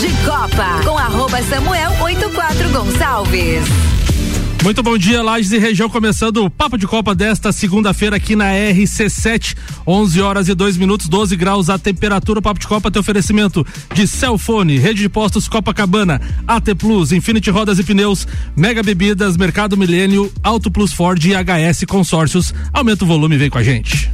de 0.00 0.08
Copa 0.24 0.80
com 0.82 0.96
arroba 0.96 1.42
Samuel 1.42 1.92
84 2.00 2.70
Gonçalves. 2.70 3.64
Muito 4.64 4.82
bom 4.82 4.96
dia, 4.96 5.22
Lages 5.22 5.52
e 5.52 5.58
região, 5.58 5.90
começando 5.90 6.42
o 6.42 6.48
Papo 6.48 6.78
de 6.78 6.86
Copa 6.86 7.14
desta 7.14 7.52
segunda-feira 7.52 8.16
aqui 8.16 8.34
na 8.34 8.46
RC7, 8.46 9.54
11 9.86 10.20
horas 10.22 10.48
e 10.48 10.54
2 10.54 10.78
minutos, 10.78 11.06
12 11.06 11.36
graus 11.36 11.68
a 11.68 11.78
temperatura. 11.78 12.38
O 12.38 12.42
Papo 12.42 12.58
de 12.58 12.66
Copa 12.66 12.90
tem 12.90 12.98
oferecimento 12.98 13.66
de 13.92 14.06
Celfone, 14.06 14.78
Rede 14.78 15.02
de 15.02 15.08
Postos 15.10 15.46
Copacabana, 15.46 16.18
AT 16.48 16.74
Plus, 16.78 17.12
Infinity 17.12 17.50
Rodas 17.50 17.78
e 17.78 17.84
Pneus, 17.84 18.26
Mega 18.56 18.82
Bebidas, 18.82 19.36
Mercado 19.36 19.76
Milênio, 19.76 20.32
Auto 20.42 20.70
Plus 20.70 20.94
Ford 20.94 21.22
e 21.26 21.32
HS 21.34 21.84
Consórcios. 21.86 22.54
Aumenta 22.72 23.04
o 23.04 23.06
volume, 23.06 23.36
vem 23.36 23.50
com 23.50 23.58
a 23.58 23.62
gente. 23.62 24.10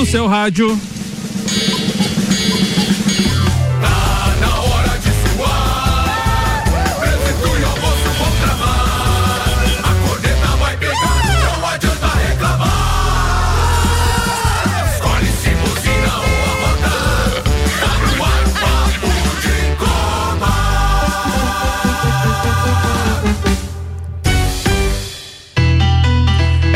No 0.00 0.06
seu 0.06 0.26
rádio. 0.26 0.99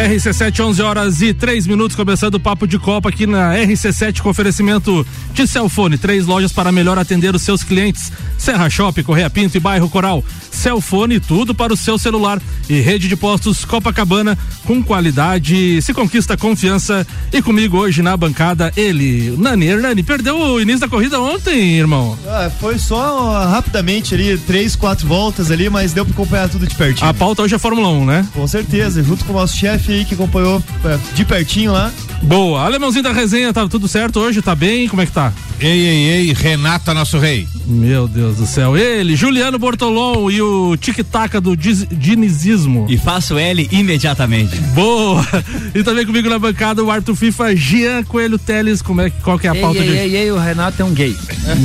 RC7, 0.05 0.61
11 0.61 0.83
horas 0.83 1.23
e 1.23 1.33
3 1.33 1.67
minutos, 1.67 1.97
começando 1.97 2.35
o 2.35 2.41
papo 2.41 2.67
de 2.67 2.79
Copa 2.79 3.09
aqui 3.09 3.27
na 3.27 3.55
RC7 3.55 4.21
com 4.21 4.29
oferecimento 4.29 5.07
de 5.33 5.47
Celfone. 5.47 5.97
Três 5.97 6.27
lojas 6.27 6.53
para 6.53 6.71
melhor 6.71 6.99
atender 6.99 7.35
os 7.35 7.41
seus 7.41 7.63
clientes: 7.63 8.13
Serra 8.37 8.69
Shopping, 8.69 9.03
Correia 9.03 9.31
Pinto 9.31 9.57
e 9.57 9.61
Bairro 9.61 9.89
Coral. 9.89 10.23
Celfone, 10.55 11.21
tudo 11.21 11.55
para 11.55 11.73
o 11.73 11.77
seu 11.77 11.99
celular. 11.99 12.41
E 12.69 12.81
rede 12.81 13.09
de 13.09 13.17
postos 13.17 13.65
Copacabana, 13.65 14.39
com 14.65 14.83
qualidade, 14.83 15.83
se 15.83 15.93
conquista 15.93 16.37
confiança. 16.37 17.07
E 17.33 17.43
comigo 17.43 17.77
hoje 17.77 18.03
na 18.03 18.17
bancada, 18.17 18.73
ele, 18.77 19.35
Nani. 19.39 19.67
Hernani, 19.67 20.03
perdeu 20.03 20.39
o 20.39 20.61
início 20.61 20.81
da 20.81 20.89
corrida 20.89 21.21
ontem, 21.21 21.77
irmão? 21.77 22.19
Ah, 22.27 22.51
foi 22.61 22.79
só 22.79 23.47
rapidamente 23.49 24.15
ali, 24.15 24.39
três, 24.39 24.75
quatro 24.77 25.07
voltas 25.07 25.51
ali, 25.51 25.69
mas 25.69 25.93
deu 25.93 26.05
para 26.05 26.15
acompanhar 26.15 26.49
tudo 26.49 26.67
de 26.67 26.75
pertinho. 26.75 27.09
A 27.09 27.13
pauta 27.15 27.43
hoje 27.43 27.55
é 27.55 27.59
Fórmula 27.59 27.89
1, 27.89 28.07
né? 28.07 28.27
Com 28.33 28.47
certeza, 28.47 29.03
junto 29.03 29.25
com 29.25 29.33
o 29.33 29.37
nosso 29.37 29.57
chefe 29.57 29.93
aí 29.93 30.05
que 30.05 30.15
acompanhou 30.15 30.63
é, 30.85 30.99
de 31.15 31.25
pertinho 31.25 31.73
lá. 31.73 31.93
Boa. 32.23 32.65
Alemãozinho 32.65 33.03
da 33.03 33.13
resenha, 33.13 33.53
tá 33.53 33.69
tudo 33.69 33.87
certo 33.87 34.21
hoje? 34.21 34.41
Tá 34.41 34.55
bem? 34.55 34.89
Como 34.89 35.03
é 35.03 35.07
que 35.07 35.13
tá? 35.13 35.33
Ei, 35.61 35.87
ei, 35.87 36.09
ei, 36.09 36.33
Renata, 36.33 36.95
nosso 36.95 37.19
rei. 37.19 37.47
Meu 37.67 38.09
Deus 38.09 38.37
do 38.37 38.47
céu. 38.47 38.77
Ele, 38.77 39.17
Juliano 39.17 39.59
Bortolom 39.59 40.31
e 40.31 40.41
o 40.43 40.44
tic-tac 40.81 41.41
do 41.41 41.57
dinizismo. 41.57 42.87
E 42.89 42.97
faço 42.97 43.39
L 43.39 43.69
imediatamente. 43.71 44.57
Boa. 44.75 45.27
E 45.75 45.83
também 45.83 46.07
comigo 46.07 46.29
na 46.29 46.39
bancada 46.39 46.83
o 46.83 46.91
Arthur 46.91 47.15
FIFA, 47.15 47.57
Jean 47.57 48.03
Coelho 48.05 48.39
Teles. 48.39 48.81
Como 48.83 49.01
é, 49.01 49.11
qual 49.11 49.39
que 49.39 49.47
é 49.47 49.51
a 49.51 49.55
ei, 49.55 49.61
pauta 49.61 49.79
ei, 49.79 49.89
de 49.89 49.97
Ei, 49.97 50.17
ei, 50.17 50.31
o 50.31 50.39
Renato 50.39 50.83
é 50.83 50.85
um 50.85 50.93
gay. 50.93 51.17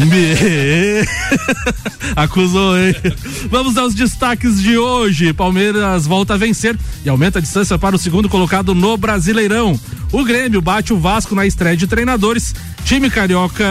Me... 0.05 1.05
Acusou, 2.15 2.77
hein? 2.77 2.95
Vamos 3.49 3.77
aos 3.77 3.93
destaques 3.93 4.61
de 4.61 4.77
hoje. 4.77 5.33
Palmeiras 5.33 6.05
volta 6.05 6.33
a 6.33 6.37
vencer 6.37 6.77
e 7.05 7.09
aumenta 7.09 7.39
a 7.39 7.41
distância 7.41 7.77
para 7.77 7.95
o 7.95 7.99
segundo 7.99 8.27
colocado 8.27 8.73
no 8.73 8.97
Brasileirão. 8.97 9.79
O 10.11 10.23
Grêmio 10.23 10.61
bate 10.61 10.91
o 10.91 10.99
Vasco 10.99 11.35
na 11.35 11.45
estreia 11.45 11.77
de 11.77 11.85
treinadores. 11.85 12.55
Time 12.83 13.09
carioca 13.09 13.65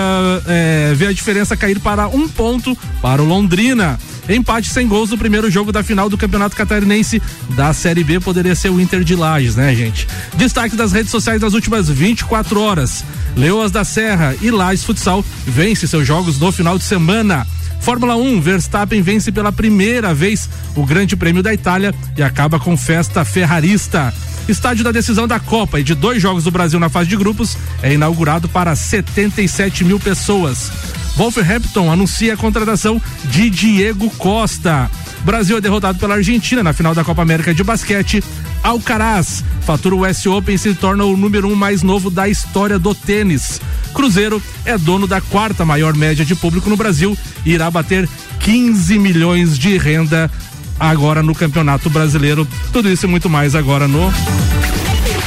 é, 0.46 0.92
vê 0.94 1.06
a 1.06 1.12
diferença 1.12 1.56
cair 1.56 1.80
para 1.80 2.06
um 2.08 2.28
ponto 2.28 2.76
para 3.02 3.22
o 3.22 3.24
Londrina. 3.24 3.98
Empate 4.28 4.68
sem 4.70 4.86
gols 4.86 5.10
no 5.10 5.18
primeiro 5.18 5.50
jogo 5.50 5.72
da 5.72 5.82
final 5.82 6.08
do 6.08 6.18
Campeonato 6.18 6.54
Catarinense 6.54 7.22
da 7.50 7.72
Série 7.72 8.04
B 8.04 8.20
poderia 8.20 8.54
ser 8.54 8.70
o 8.70 8.80
Inter 8.80 9.02
de 9.02 9.16
Lages, 9.16 9.56
né, 9.56 9.74
gente? 9.74 10.06
Destaque 10.36 10.76
das 10.76 10.92
redes 10.92 11.10
sociais 11.10 11.40
das 11.40 11.54
últimas 11.54 11.88
24 11.88 12.60
horas. 12.60 13.04
Leoas 13.36 13.70
da 13.70 13.84
Serra 13.84 14.34
e 14.40 14.50
Lages 14.50 14.84
Futsal 14.84 15.24
vence 15.46 15.88
seus 15.88 16.06
jogos 16.06 16.38
no 16.38 16.52
final 16.52 16.76
de 16.76 16.84
semana. 16.84 17.46
Fórmula 17.80 18.16
1, 18.16 18.40
Verstappen 18.40 19.00
vence 19.00 19.32
pela 19.32 19.52
primeira 19.52 20.12
vez 20.12 20.48
o 20.74 20.84
Grande 20.84 21.16
Prêmio 21.16 21.42
da 21.42 21.54
Itália 21.54 21.94
e 22.16 22.22
acaba 22.22 22.58
com 22.58 22.76
festa 22.76 23.24
ferrarista. 23.24 24.12
Estádio 24.48 24.82
da 24.82 24.92
decisão 24.92 25.28
da 25.28 25.38
Copa 25.38 25.78
e 25.78 25.84
de 25.84 25.94
dois 25.94 26.20
jogos 26.20 26.44
do 26.44 26.50
Brasil 26.50 26.80
na 26.80 26.88
fase 26.88 27.08
de 27.08 27.16
grupos 27.16 27.56
é 27.82 27.92
inaugurado 27.92 28.48
para 28.48 28.74
77 28.74 29.84
mil 29.84 30.00
pessoas. 30.00 30.70
Wolverhampton 31.18 31.90
anuncia 31.90 32.34
a 32.34 32.36
contratação 32.36 33.02
de 33.24 33.50
Diego 33.50 34.08
Costa. 34.10 34.88
Brasil 35.24 35.58
é 35.58 35.60
derrotado 35.60 35.98
pela 35.98 36.14
Argentina 36.14 36.62
na 36.62 36.72
final 36.72 36.94
da 36.94 37.02
Copa 37.02 37.22
América 37.22 37.52
de 37.52 37.64
basquete. 37.64 38.22
Alcaraz 38.62 39.42
fatura 39.62 39.96
o 39.96 40.08
US 40.08 40.24
Open 40.26 40.54
e 40.54 40.58
se 40.58 40.72
torna 40.74 41.04
o 41.04 41.16
número 41.16 41.48
um 41.48 41.56
mais 41.56 41.82
novo 41.82 42.08
da 42.08 42.28
história 42.28 42.78
do 42.78 42.94
tênis. 42.94 43.60
Cruzeiro 43.92 44.40
é 44.64 44.78
dono 44.78 45.08
da 45.08 45.20
quarta 45.20 45.64
maior 45.64 45.92
média 45.92 46.24
de 46.24 46.36
público 46.36 46.70
no 46.70 46.76
Brasil 46.76 47.18
e 47.44 47.50
irá 47.50 47.68
bater 47.68 48.08
15 48.38 48.96
milhões 49.00 49.58
de 49.58 49.76
renda 49.76 50.30
agora 50.78 51.20
no 51.20 51.34
Campeonato 51.34 51.90
Brasileiro. 51.90 52.46
Tudo 52.72 52.88
isso 52.88 53.06
e 53.06 53.08
muito 53.08 53.28
mais 53.28 53.56
agora 53.56 53.88
no 53.88 54.12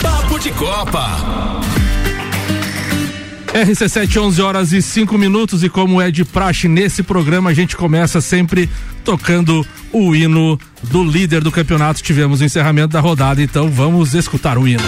Papo 0.02 0.40
de 0.40 0.52
Copa. 0.52 1.60
RC7, 3.54 4.22
11 4.22 4.42
horas 4.42 4.72
e 4.72 4.82
5 4.82 5.18
minutos. 5.18 5.64
E 5.64 5.70
como 5.70 6.02
é 6.02 6.10
de 6.10 6.24
praxe 6.24 6.68
nesse 6.68 7.04
programa, 7.04 7.50
a 7.50 7.54
gente 7.54 7.76
começa 7.76 8.22
sempre 8.22 8.70
tocando 9.04 9.66
o 9.92 10.16
hino 10.16 10.60
do 10.84 11.04
líder 11.04 11.42
do 11.44 11.52
campeonato. 11.52 12.02
Tivemos 12.02 12.42
o 12.42 12.46
encerramento 12.46 12.90
da 12.90 13.00
rodada, 13.00 13.42
então 13.42 13.70
vamos 13.70 14.14
escutar 14.14 14.58
o 14.58 14.68
hino. 14.68 14.84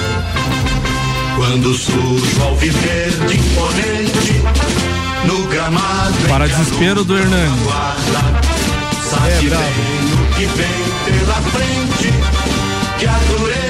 Quando 1.35 1.73
surge 1.73 2.41
ao 2.41 2.55
viver 2.55 3.11
de 3.27 3.37
imponente 3.37 4.41
no 5.25 5.47
gramado. 5.47 6.13
Para 6.27 6.47
desespero 6.47 7.03
do 7.03 7.17
Hernani. 7.17 7.59
Sabe 9.09 9.49
bem 9.49 9.59
o 10.13 10.35
que 10.35 10.45
vem 10.45 11.19
pela 11.19 11.35
frente, 11.41 12.13
que 12.97 13.05
a 13.05 13.19
dureza 13.29 13.62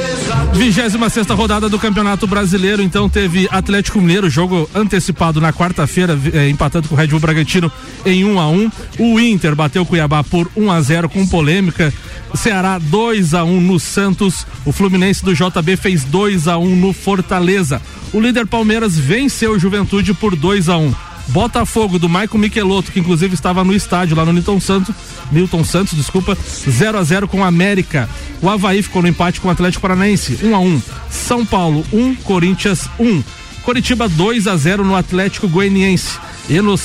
26 0.54 1.28
rodada 1.32 1.68
do 1.68 1.80
Campeonato 1.80 2.28
Brasileiro, 2.28 2.82
então 2.82 3.10
teve 3.10 3.48
Atlético 3.52 4.00
Mineiro, 4.00 4.30
jogo 4.30 4.70
antecipado 4.74 5.42
na 5.42 5.52
quarta-feira, 5.52 6.18
eh, 6.32 6.50
empatando 6.50 6.88
com 6.88 6.96
o 6.96 6.98
Red 6.98 7.08
Bull 7.08 7.20
Bragantino 7.20 7.72
em 8.06 8.24
1 8.24 8.34
um 8.34 8.40
a 8.40 8.48
1 8.48 8.54
um. 8.54 8.72
O 9.00 9.20
Inter 9.20 9.56
bateu 9.56 9.86
Cuiabá 9.86 10.24
por 10.24 10.50
1 10.56 10.64
um 10.64 10.72
a 10.72 10.80
0 10.80 11.10
com 11.10 11.26
polêmica. 11.28 11.94
Ceará 12.36 12.78
2 12.78 13.34
a 13.34 13.44
1 13.44 13.62
no 13.62 13.80
Santos. 13.80 14.46
O 14.64 14.72
Fluminense 14.72 15.26
do 15.26 15.34
JB 15.34 15.76
fez 15.76 16.04
2 16.04 16.48
a 16.48 16.58
1 16.58 16.76
no 16.76 16.94
Fortaleza. 16.94 17.82
O 18.14 18.20
líder 18.20 18.46
Palmeiras 18.46 18.98
venceu 18.98 19.54
o 19.54 19.60
Juventude 19.60 20.14
por 20.14 20.36
2 20.36 20.70
a 20.70 20.78
1 20.78 21.13
Botafogo 21.28 21.98
do 21.98 22.10
Maicon 22.10 22.38
Michelotto, 22.38 22.92
que 22.92 23.00
inclusive 23.00 23.34
estava 23.34 23.64
no 23.64 23.74
estádio 23.74 24.16
lá 24.16 24.26
no 24.26 24.34
Newton 24.34 24.60
Santos, 24.60 24.94
Newton 25.32 25.64
Santos, 25.64 25.98
desculpa, 25.98 26.38
0 26.70 26.98
a 26.98 27.04
0 27.04 27.28
com 27.28 27.40
o 27.40 27.44
América. 27.44 28.10
O 28.42 28.50
Havaí 28.50 28.82
ficou 28.84 29.02
no 29.02 29.08
empate 29.08 29.40
com 29.40 29.48
o 29.48 29.52
Atlético 29.52 29.82
Paranaense, 29.82 30.40
1 30.44 30.56
a 30.56 30.60
1. 30.60 30.82
São 31.10 31.46
Paulo 31.46 31.86
1, 31.92 32.16
Corinthians 32.16 32.90
1. 33.00 33.24
Coritiba 33.64 34.10
2 34.10 34.48
a 34.48 34.58
0 34.58 34.84
no 34.84 34.96
Atlético 34.96 35.48
Goianiense. 35.48 36.20
E 36.50 36.60
no, 36.60 36.76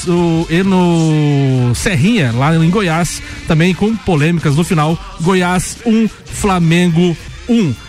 e 0.48 0.62
no 0.62 1.74
Serrinha, 1.74 2.30
lá 2.32 2.54
em 2.54 2.70
Goiás, 2.70 3.20
também 3.48 3.74
com 3.74 3.96
polêmicas 3.96 4.54
no 4.54 4.62
final. 4.62 4.96
Goiás 5.20 5.78
1, 5.84 6.08
Flamengo 6.24 7.00
1. 7.00 7.37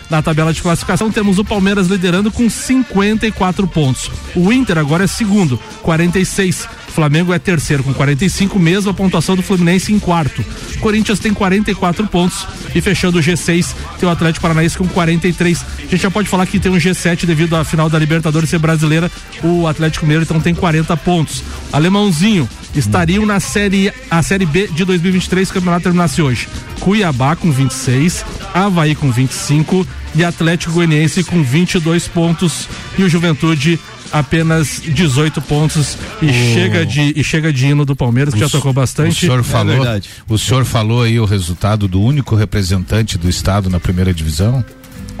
Na 0.08 0.22
tabela 0.22 0.52
de 0.52 0.62
classificação 0.62 1.10
temos 1.10 1.38
o 1.38 1.44
Palmeiras 1.44 1.86
liderando 1.86 2.30
com 2.30 2.48
54 2.48 3.66
pontos. 3.68 4.10
O 4.34 4.52
Inter 4.52 4.78
agora 4.78 5.04
é 5.04 5.06
segundo, 5.06 5.58
46. 5.82 6.66
Flamengo 6.90 7.32
é 7.32 7.38
terceiro 7.38 7.84
com 7.84 7.94
45, 7.94 8.58
mesma 8.58 8.92
pontuação 8.92 9.36
do 9.36 9.42
Fluminense 9.42 9.92
em 9.92 9.98
quarto. 9.98 10.44
Corinthians 10.80 11.20
tem 11.20 11.32
44 11.32 12.06
pontos 12.08 12.46
e 12.74 12.80
fechando 12.80 13.18
o 13.18 13.22
G6 13.22 13.74
tem 13.98 14.08
o 14.08 14.12
Atlético 14.12 14.42
Paranaense 14.42 14.76
com 14.76 14.88
43. 14.88 15.64
A 15.78 15.82
gente 15.82 15.98
já 15.98 16.10
pode 16.10 16.28
falar 16.28 16.46
que 16.46 16.58
tem 16.58 16.70
um 16.70 16.76
G7 16.76 17.24
devido 17.26 17.54
à 17.54 17.64
final 17.64 17.88
da 17.88 17.98
Libertadores 17.98 18.50
ser 18.50 18.58
brasileira. 18.58 19.10
O 19.42 19.66
Atlético 19.66 20.04
Mineiro 20.04 20.24
então 20.24 20.40
tem 20.40 20.54
40 20.54 20.96
pontos. 20.96 21.44
Alemãozinho 21.72 22.48
estariam 22.74 23.24
na 23.26 23.40
série 23.40 23.92
a 24.10 24.22
série 24.22 24.46
B 24.46 24.68
de 24.68 24.84
2023 24.84 25.46
se 25.48 25.52
o 25.52 25.54
campeonato 25.54 25.82
terminasse 25.84 26.20
hoje. 26.22 26.48
Cuiabá 26.80 27.36
com 27.36 27.50
26, 27.50 28.24
Havaí 28.54 28.94
com 28.94 29.10
25 29.10 29.86
e 30.14 30.24
Atlético 30.24 30.72
Goianiense 30.74 31.22
com 31.24 31.42
22 31.42 32.08
pontos 32.08 32.68
e 32.98 33.02
o 33.02 33.08
Juventude 33.08 33.78
apenas 34.12 34.82
18 34.84 35.40
pontos 35.42 35.96
e 36.20 36.26
O- 36.26 36.32
chega 36.32 36.84
de 36.84 37.12
e 37.14 37.22
chega 37.22 37.52
de 37.52 37.66
hino 37.66 37.84
do 37.84 37.94
Palmeiras 37.94 38.34
que 38.34 38.40
já 38.40 38.48
tocou 38.48 38.72
O 38.72 38.74
bastante. 38.74 39.14
senhor 39.20 39.44
falou, 39.44 39.76
verdade. 39.76 40.08
o 40.28 40.36
senhor 40.36 40.64
falou 40.64 41.02
aí 41.02 41.20
o 41.20 41.24
resultado 41.24 41.86
do 41.86 42.00
único 42.02 42.34
representante 42.34 43.16
do 43.16 43.28
estado 43.28 43.70
na 43.70 43.78
primeira 43.78 44.12
divisão? 44.12 44.64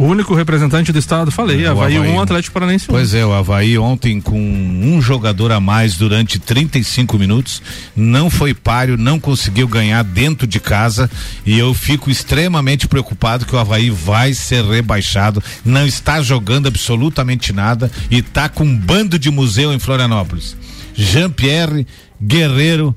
O 0.00 0.06
único 0.06 0.34
representante 0.34 0.92
do 0.92 0.98
estado, 0.98 1.30
falei, 1.30 1.66
O 1.66 1.72
Havaí, 1.72 1.98
Havaí. 1.98 2.10
um 2.10 2.22
Atlético 2.22 2.54
Paranaense 2.54 2.86
um. 2.88 2.94
Pois 2.94 3.12
é, 3.12 3.22
o 3.22 3.34
Havaí 3.34 3.76
ontem 3.76 4.18
com 4.18 4.40
um 4.40 4.98
jogador 5.02 5.52
a 5.52 5.60
mais 5.60 5.94
durante 5.98 6.38
35 6.38 7.18
minutos, 7.18 7.60
não 7.94 8.30
foi 8.30 8.54
páreo, 8.54 8.96
não 8.96 9.20
conseguiu 9.20 9.68
ganhar 9.68 10.02
dentro 10.02 10.46
de 10.46 10.58
casa 10.58 11.10
e 11.44 11.58
eu 11.58 11.74
fico 11.74 12.10
extremamente 12.10 12.88
preocupado 12.88 13.44
que 13.44 13.54
o 13.54 13.58
Havaí 13.58 13.90
vai 13.90 14.32
ser 14.32 14.64
rebaixado, 14.64 15.42
não 15.66 15.86
está 15.86 16.22
jogando 16.22 16.66
absolutamente 16.66 17.52
nada 17.52 17.90
e 18.10 18.22
tá 18.22 18.48
com 18.48 18.64
um 18.64 18.74
bando 18.74 19.18
de 19.18 19.30
museu 19.30 19.70
em 19.70 19.78
Florianópolis. 19.78 20.56
Jean-Pierre 20.94 21.86
Guerreiro, 22.22 22.96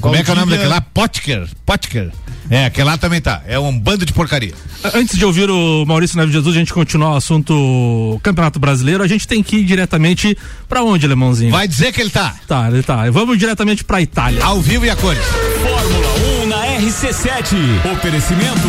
como 0.00 0.16
é 0.16 0.22
que 0.22 0.30
é 0.30 0.32
o 0.32 0.36
nome 0.36 0.50
daquele 0.52 0.68
lá? 0.68 0.80
Potker, 0.80 1.48
Potker. 1.64 2.10
É, 2.50 2.66
aquele 2.66 2.84
lá 2.86 2.98
também 2.98 3.20
tá. 3.20 3.42
É 3.46 3.58
um 3.58 3.76
bando 3.78 4.04
de 4.04 4.12
porcaria. 4.12 4.52
Antes 4.94 5.16
de 5.16 5.24
ouvir 5.24 5.48
o 5.50 5.84
Maurício 5.86 6.16
Neves 6.18 6.32
Jesus, 6.34 6.54
a 6.54 6.58
gente 6.58 6.74
continuar 6.74 7.12
o 7.12 7.16
assunto 7.16 8.20
Campeonato 8.22 8.58
Brasileiro, 8.58 9.02
a 9.02 9.06
gente 9.08 9.26
tem 9.26 9.42
que 9.42 9.56
ir 9.56 9.64
diretamente 9.64 10.36
pra 10.68 10.82
onde, 10.82 11.06
Alemãozinho? 11.06 11.50
Vai 11.50 11.66
dizer 11.66 11.92
que 11.92 12.00
ele 12.02 12.10
tá 12.10 12.34
Tá, 12.46 12.68
ele 12.70 12.82
tá. 12.82 13.10
Vamos 13.10 13.38
diretamente 13.38 13.82
pra 13.82 14.00
Itália. 14.02 14.44
ao 14.44 14.60
vivo 14.60 14.84
e 14.84 14.90
a 14.90 14.96
cores. 14.96 15.24
Fórmula 15.24 16.14
1 16.44 16.46
na 16.48 16.66
RC7. 16.78 17.56
Oferecimento 17.94 18.68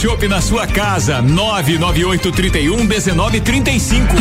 shopping 0.01 0.29
na 0.29 0.41
sua 0.41 0.65
casa. 0.65 1.21
99831 1.21 2.75
1935. 2.75 4.15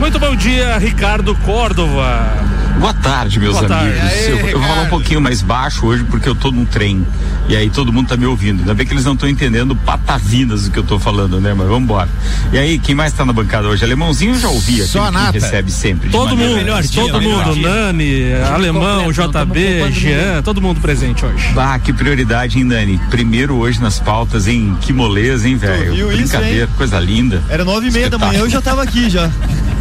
Muito 0.00 0.18
bom 0.18 0.34
dia, 0.34 0.76
Ricardo 0.78 1.32
Córdova. 1.36 2.57
Boa 2.78 2.94
tarde, 2.94 3.40
meus 3.40 3.56
Boa 3.56 3.66
tarde. 3.68 3.98
amigos. 3.98 4.12
E 4.12 4.14
aí, 4.14 4.30
eu, 4.30 4.38
eu 4.48 4.58
vou 4.60 4.68
falar 4.68 4.82
um 4.82 4.88
pouquinho 4.88 5.20
mais 5.20 5.42
baixo 5.42 5.84
hoje 5.86 6.04
porque 6.04 6.28
eu 6.28 6.34
tô 6.34 6.50
num 6.50 6.64
trem. 6.64 7.04
E 7.48 7.56
aí 7.56 7.70
todo 7.70 7.92
mundo 7.92 8.08
tá 8.08 8.16
me 8.16 8.26
ouvindo. 8.26 8.60
Ainda 8.60 8.74
bem 8.74 8.86
que 8.86 8.92
eles 8.92 9.04
não 9.04 9.14
estão 9.14 9.28
entendendo 9.28 9.74
patavinas 9.74 10.64
do 10.64 10.70
que 10.70 10.78
eu 10.78 10.82
tô 10.84 10.98
falando, 10.98 11.40
né? 11.40 11.54
Mas 11.54 11.66
vamos 11.66 11.82
embora. 11.82 12.08
E 12.52 12.58
aí, 12.58 12.78
quem 12.78 12.94
mais 12.94 13.12
tá 13.12 13.24
na 13.24 13.32
bancada 13.32 13.68
hoje? 13.68 13.84
Alemãozinho 13.84 14.34
eu 14.34 14.38
já 14.38 14.48
ouvi, 14.48 14.82
Só 14.82 15.02
aquele 15.04 15.16
a 15.16 15.20
nata. 15.20 15.32
que 15.32 15.38
recebe 15.44 15.70
sempre. 15.72 16.10
Todo 16.10 16.36
mundo, 16.36 16.56
melhor 16.56 16.82
dia, 16.82 17.02
todo 17.02 17.18
melhor 17.18 17.46
mundo, 17.46 17.54
dia. 17.54 17.68
Nani, 17.68 18.32
Alemão, 18.54 19.10
JB, 19.12 19.92
Jean, 19.92 20.42
todo 20.42 20.60
mundo 20.60 20.80
presente 20.80 21.24
hoje. 21.24 21.52
Ah, 21.56 21.78
que 21.78 21.92
prioridade, 21.92 22.58
hein, 22.58 22.68
Dani? 22.68 23.00
Primeiro 23.10 23.56
hoje 23.56 23.80
nas 23.80 23.98
pautas, 23.98 24.46
hein? 24.46 24.76
Que 24.80 24.92
moleza, 24.92 25.48
hein, 25.48 25.56
velho? 25.56 25.94
viu 25.94 26.08
isso, 26.12 26.18
Brincadeira, 26.32 26.64
hein? 26.64 26.70
coisa 26.76 26.98
linda. 27.00 27.42
Era 27.48 27.64
nove 27.64 27.88
e 27.88 27.90
meia 27.90 28.08
da 28.10 28.18
manhã, 28.18 28.40
eu 28.40 28.50
já 28.50 28.60
tava 28.60 28.82
aqui 28.82 29.08
já. 29.10 29.30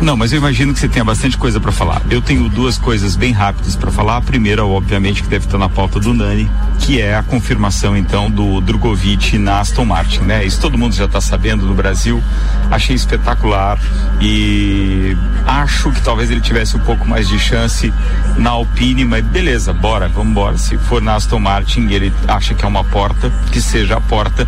Não, 0.00 0.16
mas 0.16 0.32
eu 0.32 0.38
imagino 0.38 0.72
que 0.72 0.78
você 0.78 0.88
tenha 0.88 1.04
bastante 1.04 1.36
coisa 1.36 1.58
pra 1.58 1.72
falar. 1.72 2.00
Eu 2.08 2.22
tenho 2.22 2.48
duas 2.48 2.78
coisas 2.78 3.16
bem 3.16 3.32
rápidas 3.32 3.74
pra 3.74 3.90
falar. 3.90 4.16
A 4.16 4.20
primeira, 4.20 4.64
obviamente, 4.64 5.22
que 5.22 5.28
deve 5.28 5.46
estar 5.46 5.58
na 5.58 5.68
pauta 5.68 5.98
do 5.98 6.14
Nani, 6.14 6.48
que 6.78 7.00
é 7.00 7.16
a 7.16 7.22
confirmação 7.22 7.96
então 7.96 8.30
do 8.30 8.60
Drogovic 8.60 9.36
na 9.38 9.58
Aston 9.58 9.84
Martin, 9.84 10.20
né? 10.20 10.44
Isso 10.44 10.60
todo 10.60 10.78
mundo 10.78 10.94
já 10.94 11.06
está 11.06 11.20
sabendo 11.20 11.66
no 11.66 11.74
Brasil. 11.74 12.22
Achei 12.70 12.94
espetacular 12.94 13.78
e 14.20 15.16
acho 15.44 15.90
que 15.90 16.00
talvez 16.00 16.30
ele 16.30 16.40
tivesse 16.40 16.76
um 16.76 16.80
pouco 16.80 17.06
mais 17.06 17.28
de 17.28 17.38
chance 17.38 17.92
na 18.36 18.50
Alpine, 18.50 19.04
mas 19.04 19.24
beleza, 19.24 19.72
bora, 19.72 20.08
vamos 20.08 20.30
embora. 20.30 20.56
Se 20.58 20.78
for 20.78 21.02
na 21.02 21.16
Aston 21.16 21.40
Martin 21.40 21.88
ele 21.90 22.12
acha 22.28 22.54
que 22.54 22.64
é 22.64 22.68
uma 22.68 22.84
porta, 22.84 23.32
que 23.50 23.60
seja 23.60 23.96
a 23.96 24.00
porta. 24.00 24.46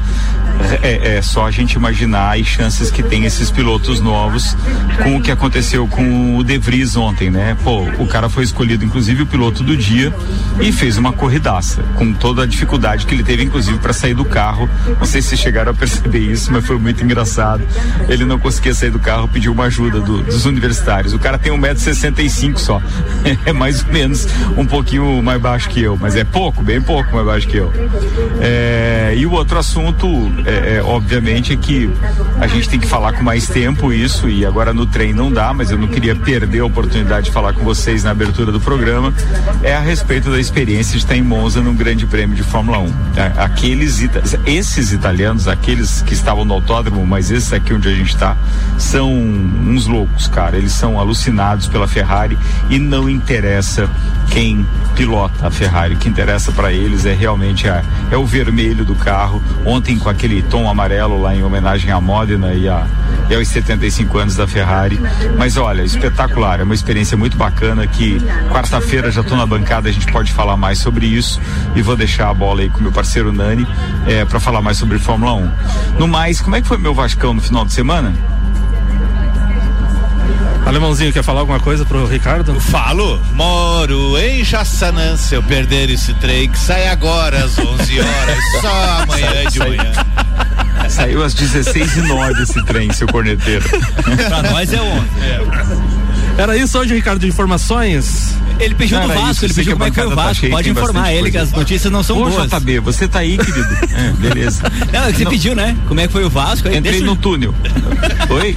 É, 0.83 1.17
é 1.17 1.23
só 1.23 1.47
a 1.47 1.51
gente 1.51 1.73
imaginar 1.75 2.37
as 2.39 2.47
chances 2.47 2.91
que 2.91 3.03
tem 3.03 3.25
esses 3.25 3.51
pilotos 3.51 4.01
novos 4.01 4.57
com 5.03 5.17
o 5.17 5.21
que 5.21 5.31
aconteceu 5.31 5.87
com 5.89 6.37
o 6.37 6.45
De 6.45 6.59
Vries 6.59 6.97
ontem, 6.97 7.31
né? 7.31 7.57
Pô, 7.65 7.83
o 7.99 8.07
cara 8.07 8.29
foi 8.29 8.45
escolhido, 8.45 8.85
inclusive, 8.85 9.23
o 9.23 9.27
piloto 9.27 9.62
do 9.62 9.77
dia 9.77 10.12
e 10.61 10.71
fez 10.73 10.97
uma 10.99 11.12
corridaça, 11.12 11.83
com 11.97 12.12
toda 12.12 12.43
a 12.43 12.47
dificuldade 12.47 13.07
que 13.07 13.15
ele 13.15 13.23
teve, 13.23 13.43
inclusive, 13.43 13.79
para 13.79 13.93
sair 13.93 14.15
do 14.15 14.25
carro. 14.25 14.69
Não 14.99 15.07
sei 15.07 15.23
se 15.23 15.37
chegaram 15.37 15.73
a 15.73 15.75
perceber 15.75 16.19
isso, 16.21 16.53
mas 16.53 16.65
foi 16.65 16.79
muito 16.79 17.03
engraçado. 17.03 17.63
Ele 18.09 18.25
não 18.25 18.39
conseguia 18.39 18.75
sair 18.75 18.91
do 18.91 18.99
carro, 18.99 19.29
pediu 19.29 19.53
uma 19.53 19.65
ajuda 19.65 20.01
do- 20.01 20.23
dos 20.23 20.45
universitários. 20.47 21.13
O 21.15 21.19
cara 21.19 21.39
tem 21.39 21.53
1,65m 21.53 22.56
só. 22.59 22.81
É 23.47 23.53
mais 23.53 23.83
ou 23.85 23.93
menos 23.93 24.27
um 24.56 24.67
pouquinho 24.67 25.23
mais 25.23 25.41
baixo 25.41 25.69
que 25.69 25.81
eu, 25.81 25.97
mas 26.01 26.15
é 26.17 26.25
pouco, 26.25 26.63
bem 26.63 26.81
pouco 26.81 27.13
mais 27.15 27.27
baixo 27.27 27.47
que 27.49 27.56
eu. 27.56 27.73
É, 28.41 29.15
e 29.17 29.25
o 29.27 29.33
outro 29.33 29.59
assunto, 29.59 30.06
é, 30.50 30.76
é, 30.76 30.82
obviamente, 30.82 31.52
é 31.52 31.56
que 31.56 31.91
a 32.41 32.47
gente 32.47 32.69
tem 32.69 32.79
que 32.81 32.87
falar 32.87 33.12
com 33.12 33.23
mais 33.23 33.47
tempo 33.47 33.93
isso, 33.93 34.29
e 34.29 34.44
agora 34.44 34.73
no 34.73 34.87
trem 34.87 35.12
não 35.12 35.31
dá, 35.32 35.52
mas 35.55 35.70
eu 35.70 35.79
não 35.79 35.88
queria 35.88 36.14
perder 36.17 36.61
a 36.61 36.64
oportunidade 36.67 37.26
de 37.26 37.32
falar 37.32 37.52
com 37.52 37.62
vocês 37.64 38.02
na 38.05 38.11
abertura 38.11 38.50
do 38.52 38.61
programa, 38.61 39.12
é 39.62 39.75
a 39.75 39.81
respeito 39.81 40.31
da 40.31 40.38
experiência 40.41 40.93
de 40.93 40.99
estar 40.99 41.17
em 41.17 41.23
Monza 41.23 41.61
num 41.61 41.75
grande 41.75 42.06
prêmio 42.06 42.35
de 42.37 42.43
Fórmula 42.43 42.79
1. 42.79 42.93
A- 43.38 43.44
Aqueles, 43.44 44.00
esses 44.47 44.93
italianos, 44.93 45.47
aqueles 45.49 46.02
que 46.02 46.14
estavam 46.14 46.44
no 46.44 46.55
autódromo, 46.55 47.06
mas 47.06 47.31
esses 47.31 47.53
aqui 47.53 47.75
onde 47.75 47.88
a 47.88 47.94
gente 47.94 48.14
está, 48.14 48.37
são 48.79 49.12
uns 49.12 49.87
loucos, 49.87 50.26
cara. 50.29 50.56
Eles 50.56 50.73
são 50.73 50.99
alucinados 50.99 51.67
pela 51.69 51.87
Ferrari 51.87 52.38
e 52.69 52.79
não 52.79 53.08
interessa 53.08 53.88
quem 54.31 54.64
pilota 54.96 55.46
a 55.46 55.50
Ferrari. 55.50 55.94
O 55.94 55.99
que 55.99 56.08
interessa 56.08 56.53
para 56.53 56.73
eles 56.73 57.05
é 57.06 57.12
realmente 57.12 57.69
a, 57.69 57.82
é 58.11 58.17
o 58.17 58.25
vermelho 58.25 58.85
do 58.85 58.94
carro. 58.94 59.43
Ontem 59.64 59.99
com 59.99 60.08
aquele 60.08 60.40
tom 60.43 60.69
amarelo 60.69 61.21
lá 61.21 61.35
em 61.35 61.43
homenagem 61.43 61.91
à 61.91 62.01
Modena 62.01 62.55
e, 62.55 62.69
a, 62.69 62.87
e 63.29 63.35
aos 63.35 63.49
75 63.49 64.19
anos 64.19 64.37
da 64.37 64.47
Ferrari. 64.47 65.01
Mas 65.37 65.57
olha, 65.57 65.83
espetacular. 65.83 66.61
É 66.61 66.63
uma 66.63 66.75
experiência 66.75 67.17
muito 67.17 67.37
bacana 67.37 67.87
que 67.87 68.19
quarta-feira 68.51 69.11
já 69.11 69.21
estou 69.21 69.37
na 69.37 69.47
bancada, 69.47 69.89
a 69.89 69.93
gente 69.93 70.11
pode 70.11 70.33
falar 70.33 70.57
mais 70.57 70.79
sobre 70.79 71.07
isso 71.07 71.41
e 71.75 71.83
vou 71.83 71.97
deixar 71.97 72.29
a 72.29 72.35
bola 72.35 72.63
aí 72.63 72.71
com 72.71 72.81
meu 72.81 72.93
parceiro 72.93 73.33
Nani 73.33 73.67
é, 74.07 74.25
para 74.25 74.41
falar 74.41 74.61
mais 74.61 74.79
sobre 74.79 74.99
Fórmula 74.99 75.35
1. 75.35 75.99
No 75.99 76.09
mais, 76.09 76.41
como 76.41 76.57
é 76.57 76.63
que 76.63 76.69
foi 76.69 76.79
meu 76.79 76.95
Vascão 76.95 77.35
no 77.35 77.41
final 77.41 77.65
de 77.65 77.73
semana? 77.73 78.15
Alemãozinho, 80.67 81.12
quer 81.12 81.22
falar 81.24 81.40
alguma 81.40 81.58
coisa 81.58 81.84
pro 81.84 82.06
Ricardo? 82.06 82.58
Falo, 82.60 83.20
moro 83.34 84.17
em 84.19 84.44
Jaçanã. 84.44 85.17
Se 85.17 85.34
eu 85.34 85.43
perder 85.43 85.90
esse 85.90 86.14
trem, 86.14 86.48
que 86.48 86.58
sai 86.58 86.86
agora 86.88 87.44
às 87.44 87.58
11 87.58 88.00
horas, 88.00 88.38
só 88.60 89.02
amanhã 89.02 89.44
de 89.50 89.58
Sai- 89.58 89.69
manhã. 89.69 89.93
Saiu 90.88 91.22
às 91.24 91.34
16 91.34 91.96
e 91.96 92.02
09 92.02 92.43
esse 92.43 92.64
trem, 92.64 92.93
seu 92.93 93.06
corneteiro. 93.08 93.64
Pra 94.29 94.43
nós 94.50 94.72
é 94.72 94.81
ontem. 94.81 95.08
Era 96.36 96.56
isso 96.56 96.79
hoje, 96.79 96.94
Ricardo, 96.94 97.20
de 97.20 97.29
informações? 97.29 98.34
Ele 98.58 98.74
pediu 98.74 98.98
Não, 98.98 99.06
do 99.08 99.14
Vasco, 99.14 99.31
isso, 99.31 99.44
ele 99.46 99.52
eu 99.52 99.56
pediu 99.56 99.72
como 99.74 99.84
é 99.84 99.90
que 99.90 99.94
foi 99.96 100.06
o 100.06 100.08
tá 100.10 100.14
Vasco. 100.17 100.34
cheia, 100.40 100.52
Pode 100.52 100.70
informar 100.70 101.12
ele 101.12 101.31
que 101.31 101.38
as 101.38 101.50
notícias 101.52 101.93
não 101.93 102.02
são 102.02 102.19
Ô, 102.19 102.29
boas. 102.29 102.50
JB, 102.50 102.81
você 102.81 103.08
tá 103.08 103.20
aí, 103.20 103.38
querido? 103.38 103.69
É, 103.93 104.12
beleza. 104.19 104.62
Não, 104.93 105.05
é 105.05 105.12
que 105.12 105.19
você 105.19 105.26
pediu, 105.26 105.55
né? 105.55 105.76
Como 105.88 106.00
é 106.00 106.06
que 106.06 106.12
foi 106.12 106.24
o 106.24 106.31
Vasco? 106.31 106.69
Aí 106.69 106.76
Entrei 106.76 106.93
deixa- 106.94 107.06
no 107.06 107.17
túnel. 107.17 107.55
Oi? 108.31 108.56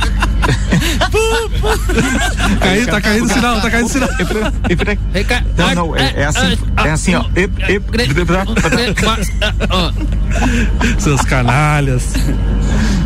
Caiu, 2.60 2.88
tá 2.88 3.02
caindo 3.02 3.26
o 3.26 3.30
sinal, 3.30 3.62
tá 3.62 3.70
caindo 3.70 3.86
o 3.86 3.90
sinal. 3.90 4.10
Não, 5.58 5.76
não, 5.76 5.96
é, 5.96 6.14
é 6.16 6.26
assim, 6.26 6.58
é 6.84 6.90
assim, 6.90 7.16
ó. 7.16 7.24
Seus 11.00 11.22
canalhas. 11.22 12.14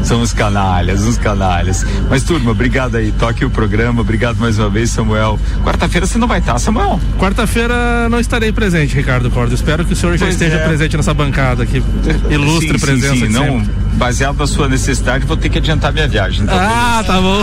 São 0.03 0.21
uns 0.21 0.31
canalhas, 0.31 1.01
uns 1.03 1.17
canalhas. 1.17 1.85
Mas, 2.09 2.23
turma, 2.23 2.51
obrigado 2.51 2.95
aí. 2.95 3.11
Toque 3.11 3.43
o 3.43 3.49
programa. 3.49 4.01
Obrigado 4.01 4.37
mais 4.37 4.57
uma 4.57 4.69
vez, 4.69 4.89
Samuel. 4.89 5.37
Quarta-feira 5.63 6.07
você 6.07 6.17
não 6.17 6.27
vai 6.27 6.39
estar, 6.39 6.57
Samuel? 6.59 6.99
Quarta-feira 7.19 8.07
não 8.09 8.19
estarei 8.19 8.51
presente, 8.53 8.95
Ricardo 8.95 9.29
Cordo. 9.29 9.53
Espero 9.53 9.83
que 9.83 9.91
o 9.93 9.95
senhor 9.95 10.17
já 10.17 10.25
Pois 10.25 10.35
esteja 10.35 10.55
é. 10.57 10.65
presente 10.65 10.95
nessa 10.95 11.13
bancada 11.13 11.63
aqui. 11.63 11.83
Ilustre 12.29 12.79
Sim, 12.79 12.85
presença 12.85 13.13
sim, 13.15 13.19
sim. 13.19 13.27
de 13.27 13.33
Não, 13.33 13.59
sempre. 13.59 13.86
Baseado 13.97 14.37
na 14.37 14.47
sua 14.47 14.67
necessidade, 14.69 15.25
vou 15.25 15.35
ter 15.35 15.49
que 15.49 15.57
adiantar 15.57 15.91
minha 15.91 16.07
viagem. 16.07 16.43
Então, 16.43 16.57
Ah, 16.57 17.03
tá 17.05 17.19
bom. 17.19 17.39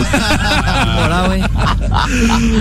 Moral, 1.01 1.35
hein? 1.35 1.43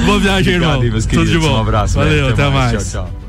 Boa 0.06 0.20
viagem, 0.20 0.54
irmão. 0.56 0.70
Obrigado 0.78 0.84
aí, 0.84 0.92
meus 0.92 1.06
Tudo 1.06 1.26
de 1.32 1.40
bom. 1.40 1.58
Um 1.58 1.62
abraço. 1.62 1.96
Valeu, 1.96 2.12
velho. 2.12 2.30
até, 2.34 2.50
mais. 2.50 2.92
Tchau, 2.92 3.06
tchau. 3.06 3.23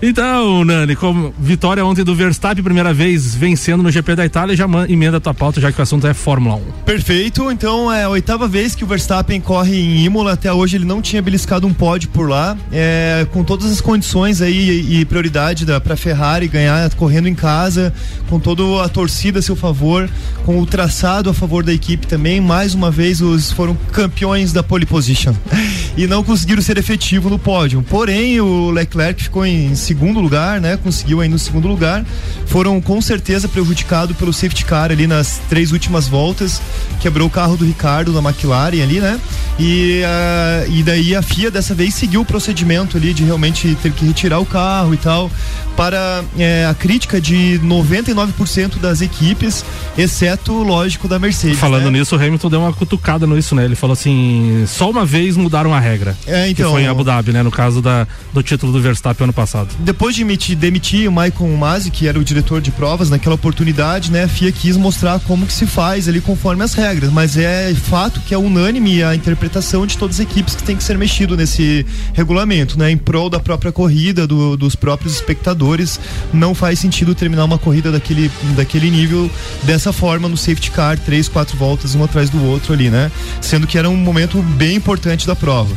Então, 0.00 0.64
Nani, 0.64 0.94
como 0.94 1.34
vitória 1.38 1.84
ontem 1.84 2.04
do 2.04 2.14
Verstappen, 2.14 2.62
primeira 2.62 2.92
vez 2.92 3.34
vencendo 3.34 3.82
no 3.82 3.90
GP 3.90 4.14
da 4.14 4.26
Itália, 4.26 4.54
já 4.54 4.66
emenda 4.88 5.16
a 5.16 5.20
tua 5.20 5.32
pauta, 5.32 5.60
já 5.60 5.72
que 5.72 5.78
o 5.78 5.82
assunto 5.82 6.06
é 6.06 6.12
Fórmula 6.12 6.56
1. 6.56 6.60
Perfeito, 6.84 7.50
então 7.50 7.90
é 7.90 8.04
a 8.04 8.08
oitava 8.08 8.46
vez 8.46 8.74
que 8.74 8.84
o 8.84 8.86
Verstappen 8.86 9.40
corre 9.40 9.74
em 9.74 10.04
Imola, 10.04 10.32
até 10.32 10.52
hoje 10.52 10.76
ele 10.76 10.84
não 10.84 11.00
tinha 11.00 11.22
beliscado 11.22 11.66
um 11.66 11.72
pódio 11.72 12.10
por 12.10 12.28
lá, 12.28 12.56
é, 12.70 13.26
com 13.32 13.42
todas 13.42 13.70
as 13.72 13.80
condições 13.80 14.42
aí 14.42 14.70
e, 14.70 15.00
e 15.00 15.04
prioridade 15.04 15.64
da, 15.64 15.80
pra 15.80 15.96
Ferrari 15.96 16.46
ganhar 16.46 16.92
correndo 16.94 17.26
em 17.26 17.34
casa, 17.34 17.92
com 18.28 18.38
toda 18.38 18.84
a 18.84 18.88
torcida 18.88 19.38
a 19.38 19.42
seu 19.42 19.56
favor, 19.56 20.08
com 20.44 20.60
o 20.60 20.66
traçado 20.66 21.30
a 21.30 21.34
favor 21.34 21.64
da 21.64 21.72
equipe 21.72 22.06
também, 22.06 22.38
mais 22.38 22.74
uma 22.74 22.90
vez 22.90 23.22
os 23.22 23.50
foram 23.50 23.74
campeões 23.92 24.52
da 24.52 24.62
pole 24.62 24.84
position. 24.84 25.34
E 25.96 26.06
não 26.06 26.22
conseguiram 26.22 26.60
ser 26.60 26.76
efetivo 26.76 27.30
no 27.30 27.38
pódio, 27.38 27.82
porém 27.88 28.38
o 28.38 28.70
Leclerc 28.70 29.22
ficou 29.22 29.46
em 29.46 29.74
segundo 29.86 30.20
lugar, 30.20 30.60
né, 30.60 30.76
conseguiu 30.76 31.20
aí 31.20 31.28
no 31.28 31.38
segundo 31.38 31.68
lugar, 31.68 32.04
foram 32.46 32.80
com 32.80 33.00
certeza 33.00 33.48
prejudicados 33.48 34.16
pelo 34.16 34.32
safety 34.32 34.64
car 34.64 34.90
ali 34.90 35.06
nas 35.06 35.40
três 35.48 35.70
últimas 35.70 36.08
voltas, 36.08 36.60
quebrou 37.00 37.28
o 37.28 37.30
carro 37.30 37.56
do 37.56 37.64
Ricardo 37.64 38.12
da 38.12 38.18
McLaren 38.18 38.82
ali, 38.82 39.00
né? 39.00 39.20
E, 39.58 40.02
ah, 40.04 40.64
e 40.68 40.82
daí 40.82 41.14
a 41.14 41.22
FIA 41.22 41.50
dessa 41.50 41.74
vez 41.74 41.94
seguiu 41.94 42.22
o 42.22 42.24
procedimento 42.24 42.96
ali 42.96 43.14
de 43.14 43.22
realmente 43.24 43.76
ter 43.80 43.92
que 43.92 44.04
retirar 44.04 44.40
o 44.40 44.46
carro 44.46 44.92
e 44.92 44.96
tal, 44.96 45.30
para 45.76 46.24
eh, 46.38 46.66
a 46.68 46.74
crítica 46.74 47.20
de 47.20 47.60
99% 47.62 48.78
das 48.80 49.02
equipes, 49.02 49.64
exceto, 49.96 50.52
lógico, 50.62 51.06
da 51.06 51.18
Mercedes. 51.18 51.58
Falando 51.58 51.90
né? 51.90 51.98
nisso, 51.98 52.16
o 52.16 52.18
Hamilton 52.18 52.48
deu 52.48 52.60
uma 52.60 52.72
cutucada 52.72 53.26
nisso, 53.26 53.54
né? 53.54 53.64
Ele 53.64 53.74
falou 53.76 53.92
assim: 53.92 54.64
só 54.66 54.90
uma 54.90 55.04
vez 55.04 55.36
mudaram 55.36 55.74
a 55.74 55.78
regra. 55.78 56.16
É, 56.26 56.48
então- 56.48 56.66
Que 56.66 56.72
foi 56.72 56.82
em 56.82 56.88
Abu 56.88 57.04
Dhabi, 57.04 57.32
né? 57.32 57.42
No 57.42 57.50
caso 57.50 57.82
da, 57.82 58.06
do 58.32 58.42
título 58.42 58.72
do 58.72 58.80
Verstappen 58.80 59.24
ano 59.24 59.32
passado. 59.32 59.68
Depois 59.78 60.16
de 60.16 60.24
demitir, 60.54 61.06
o 61.08 61.12
Michael 61.12 61.56
Masi, 61.56 61.90
que 61.90 62.08
era 62.08 62.18
o 62.18 62.24
diretor 62.24 62.62
de 62.62 62.70
provas 62.70 63.10
naquela 63.10 63.34
oportunidade, 63.34 64.10
né, 64.10 64.24
a 64.24 64.28
FIA 64.28 64.50
quis 64.50 64.74
mostrar 64.76 65.20
como 65.20 65.46
que 65.46 65.52
se 65.52 65.66
faz 65.66 66.08
ali 66.08 66.20
conforme 66.20 66.64
as 66.64 66.72
regras, 66.72 67.12
mas 67.12 67.36
é 67.36 67.74
fato 67.74 68.20
que 68.20 68.32
é 68.32 68.38
unânime 68.38 69.02
a 69.02 69.14
interpretação 69.14 69.86
de 69.86 69.98
todas 69.98 70.16
as 70.16 70.20
equipes 70.20 70.54
que 70.54 70.62
tem 70.62 70.76
que 70.76 70.82
ser 70.82 70.96
mexido 70.96 71.36
nesse 71.36 71.84
regulamento, 72.14 72.78
né, 72.78 72.90
em 72.90 72.96
prol 72.96 73.28
da 73.28 73.38
própria 73.38 73.70
corrida, 73.70 74.26
do- 74.26 74.56
dos 74.56 74.74
próprios 74.74 75.14
espectadores, 75.14 76.00
não 76.32 76.54
faz 76.54 76.78
sentido 76.78 77.14
terminar 77.14 77.44
uma 77.44 77.58
corrida 77.58 77.92
daquele, 77.92 78.30
daquele 78.56 78.90
nível 78.90 79.30
dessa 79.62 79.92
forma 79.92 80.26
no 80.26 80.38
safety 80.38 80.70
car, 80.70 80.98
três, 80.98 81.28
quatro 81.28 81.56
voltas 81.56 81.94
um 81.94 82.02
atrás 82.02 82.30
do 82.30 82.42
outro 82.44 82.72
ali, 82.72 82.88
né, 82.88 83.12
sendo 83.42 83.66
que 83.66 83.76
era 83.76 83.90
um 83.90 83.96
momento 83.96 84.42
bem 84.42 84.74
importante 84.76 85.26
da 85.26 85.36
prova. 85.36 85.74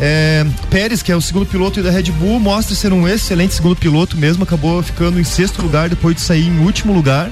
É, 0.00 0.46
Pérez, 0.70 1.02
que 1.02 1.10
é 1.10 1.16
o 1.16 1.20
segundo 1.20 1.46
piloto 1.46 1.82
da 1.82 1.90
Red 1.90 2.12
Bull, 2.12 2.38
mostra 2.38 2.74
ser 2.74 2.92
um 2.92 3.08
excelente 3.08 3.54
segundo 3.54 3.76
piloto 3.76 4.16
mesmo, 4.16 4.44
acabou 4.44 4.82
ficando 4.82 5.18
em 5.18 5.24
sexto 5.24 5.60
lugar 5.60 5.88
depois 5.88 6.14
de 6.14 6.20
sair 6.22 6.46
em 6.46 6.60
último 6.60 6.92
lugar. 6.92 7.30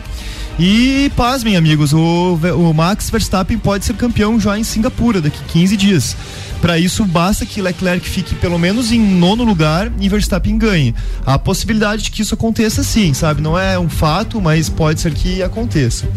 E 0.58 1.12
pasmem, 1.14 1.54
amigos, 1.56 1.92
o, 1.92 2.38
o 2.56 2.72
Max 2.72 3.10
Verstappen 3.10 3.58
pode 3.58 3.84
ser 3.84 3.94
campeão 3.94 4.40
já 4.40 4.58
em 4.58 4.64
Singapura 4.64 5.20
daqui 5.20 5.38
15 5.48 5.76
dias. 5.76 6.16
Para 6.66 6.80
isso, 6.80 7.04
basta 7.04 7.46
que 7.46 7.62
Leclerc 7.62 8.08
fique 8.08 8.34
pelo 8.34 8.58
menos 8.58 8.90
em 8.90 8.98
nono 8.98 9.44
lugar 9.44 9.88
e 10.00 10.08
Verstappen 10.08 10.58
ganhe. 10.58 10.92
Há 11.24 11.38
possibilidade 11.38 12.02
de 12.02 12.10
que 12.10 12.22
isso 12.22 12.34
aconteça 12.34 12.82
sim, 12.82 13.14
sabe? 13.14 13.40
Não 13.40 13.56
é 13.56 13.78
um 13.78 13.88
fato, 13.88 14.40
mas 14.40 14.68
pode 14.68 15.00
ser 15.00 15.14
que 15.14 15.44
aconteça. 15.44 16.08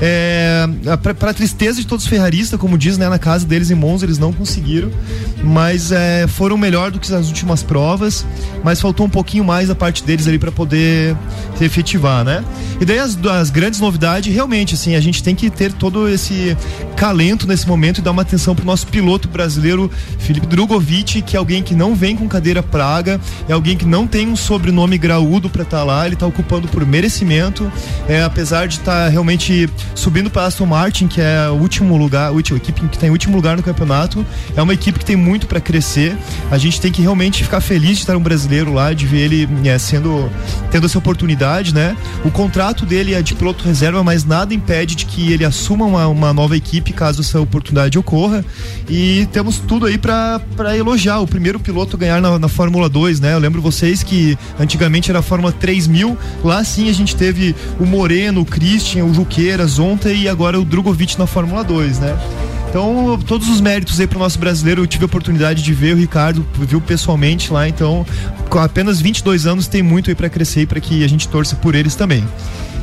É, 0.00 0.66
para 1.14 1.32
tristeza 1.32 1.80
de 1.80 1.86
todos 1.86 2.04
os 2.04 2.10
ferraristas, 2.10 2.58
como 2.58 2.76
diz, 2.76 2.98
né, 2.98 3.08
na 3.08 3.16
casa 3.16 3.46
deles 3.46 3.70
em 3.70 3.76
Monza, 3.76 4.04
eles 4.04 4.18
não 4.18 4.32
conseguiram, 4.32 4.90
mas 5.40 5.92
é, 5.92 6.26
foram 6.26 6.58
melhor 6.58 6.90
do 6.90 6.98
que 6.98 7.14
as 7.14 7.28
últimas 7.28 7.62
provas, 7.62 8.26
mas 8.64 8.80
faltou 8.80 9.06
um 9.06 9.10
pouquinho 9.10 9.44
mais 9.44 9.68
da 9.68 9.74
parte 9.76 10.02
deles 10.02 10.26
ali 10.26 10.36
para 10.36 10.50
poder 10.50 11.16
se 11.56 11.64
efetivar, 11.64 12.24
né? 12.24 12.42
E 12.80 12.84
daí 12.84 12.98
as, 12.98 13.16
as 13.26 13.50
grandes 13.50 13.78
novidades, 13.78 14.34
realmente, 14.34 14.74
assim, 14.74 14.96
a 14.96 15.00
gente 15.00 15.22
tem 15.22 15.36
que 15.36 15.48
ter 15.48 15.72
todo 15.72 16.08
esse 16.08 16.56
calento 16.96 17.46
nesse 17.46 17.68
momento 17.68 17.98
e 17.98 18.02
dar 18.02 18.10
uma 18.10 18.22
atenção 18.22 18.56
pro 18.56 18.64
nosso 18.64 18.88
piloto 18.88 19.28
brasileiro, 19.28 19.88
Felipe 20.18 20.46
Drogovic, 20.46 21.22
que 21.22 21.36
é 21.36 21.38
alguém 21.38 21.62
que 21.62 21.74
não 21.74 21.94
vem 21.94 22.16
com 22.16 22.28
cadeira 22.28 22.62
praga, 22.62 23.20
é 23.48 23.52
alguém 23.52 23.76
que 23.76 23.84
não 23.84 24.06
tem 24.06 24.28
um 24.28 24.36
sobrenome 24.36 24.96
graúdo 24.98 25.50
para 25.50 25.62
estar 25.62 25.84
lá, 25.84 26.06
ele 26.06 26.16
tá 26.16 26.26
ocupando 26.26 26.68
por 26.68 26.86
merecimento, 26.86 27.70
é, 28.08 28.22
apesar 28.22 28.66
de 28.66 28.78
estar 28.78 29.08
realmente 29.08 29.68
subindo 29.94 30.30
para 30.30 30.46
Aston 30.46 30.66
Martin, 30.66 31.08
que 31.08 31.20
é 31.20 31.48
o 31.48 31.54
último 31.54 31.96
lugar, 31.96 32.28
a 32.28 32.30
última 32.30 32.56
equipe 32.56 32.80
que 32.88 32.96
está 32.96 33.06
em 33.06 33.10
último 33.10 33.36
lugar 33.36 33.56
no 33.56 33.62
campeonato, 33.62 34.24
é 34.56 34.62
uma 34.62 34.74
equipe 34.74 34.98
que 34.98 35.04
tem 35.04 35.16
muito 35.16 35.46
para 35.46 35.60
crescer. 35.60 36.16
A 36.50 36.58
gente 36.58 36.80
tem 36.80 36.92
que 36.92 37.02
realmente 37.02 37.42
ficar 37.42 37.60
feliz 37.60 37.96
de 37.96 38.02
estar 38.02 38.16
um 38.16 38.22
brasileiro 38.22 38.72
lá, 38.72 38.92
de 38.92 39.06
ver 39.06 39.32
ele 39.32 39.48
é, 39.68 39.78
sendo 39.78 40.30
tendo 40.70 40.86
essa 40.86 40.98
oportunidade, 40.98 41.74
né? 41.74 41.96
O 42.24 42.30
contrato 42.30 42.86
dele 42.86 43.14
é 43.14 43.22
de 43.22 43.34
piloto 43.34 43.64
reserva, 43.64 44.02
mas 44.02 44.24
nada 44.24 44.54
impede 44.54 44.94
de 44.94 45.06
que 45.06 45.32
ele 45.32 45.44
assuma 45.44 45.84
uma, 45.84 46.06
uma 46.06 46.32
nova 46.32 46.56
equipe 46.56 46.92
caso 46.92 47.20
essa 47.20 47.40
oportunidade 47.40 47.98
ocorra. 47.98 48.44
E 48.88 49.26
temos 49.32 49.58
tudo 49.72 49.86
aí 49.86 49.96
para 49.96 50.76
elogiar 50.76 51.20
o 51.20 51.26
primeiro 51.26 51.58
piloto 51.58 51.96
ganhar 51.96 52.20
na, 52.20 52.38
na 52.38 52.46
Fórmula 52.46 52.90
2, 52.90 53.20
né? 53.20 53.32
Eu 53.32 53.38
lembro 53.38 53.62
vocês 53.62 54.02
que 54.02 54.36
antigamente 54.60 55.10
era 55.10 55.20
a 55.20 55.22
Fórmula 55.22 55.50
3000, 55.50 56.14
lá 56.44 56.62
sim 56.62 56.90
a 56.90 56.92
gente 56.92 57.16
teve 57.16 57.56
o 57.80 57.86
Moreno, 57.86 58.42
o 58.42 58.44
Christian, 58.44 59.06
o 59.06 59.14
Juqueiras 59.14 59.78
ontem 59.78 60.24
e 60.24 60.28
agora 60.28 60.60
o 60.60 60.64
Drogovic 60.66 61.18
na 61.18 61.26
Fórmula 61.26 61.64
2, 61.64 62.00
né? 62.00 62.18
Então, 62.68 63.18
todos 63.26 63.48
os 63.48 63.62
méritos 63.62 63.98
aí 63.98 64.06
pro 64.06 64.18
nosso 64.18 64.38
brasileiro, 64.38 64.82
eu 64.82 64.86
tive 64.86 65.04
a 65.04 65.06
oportunidade 65.06 65.62
de 65.62 65.72
ver 65.72 65.94
o 65.94 65.98
Ricardo, 65.98 66.46
viu 66.68 66.78
pessoalmente 66.78 67.50
lá, 67.50 67.66
então, 67.66 68.04
com 68.50 68.58
apenas 68.58 69.00
22 69.00 69.46
anos 69.46 69.68
tem 69.68 69.82
muito 69.82 70.10
aí 70.10 70.14
para 70.14 70.28
crescer 70.28 70.60
e 70.60 70.66
para 70.66 70.80
que 70.80 71.02
a 71.02 71.08
gente 71.08 71.26
torça 71.28 71.56
por 71.56 71.74
eles 71.74 71.94
também. 71.94 72.22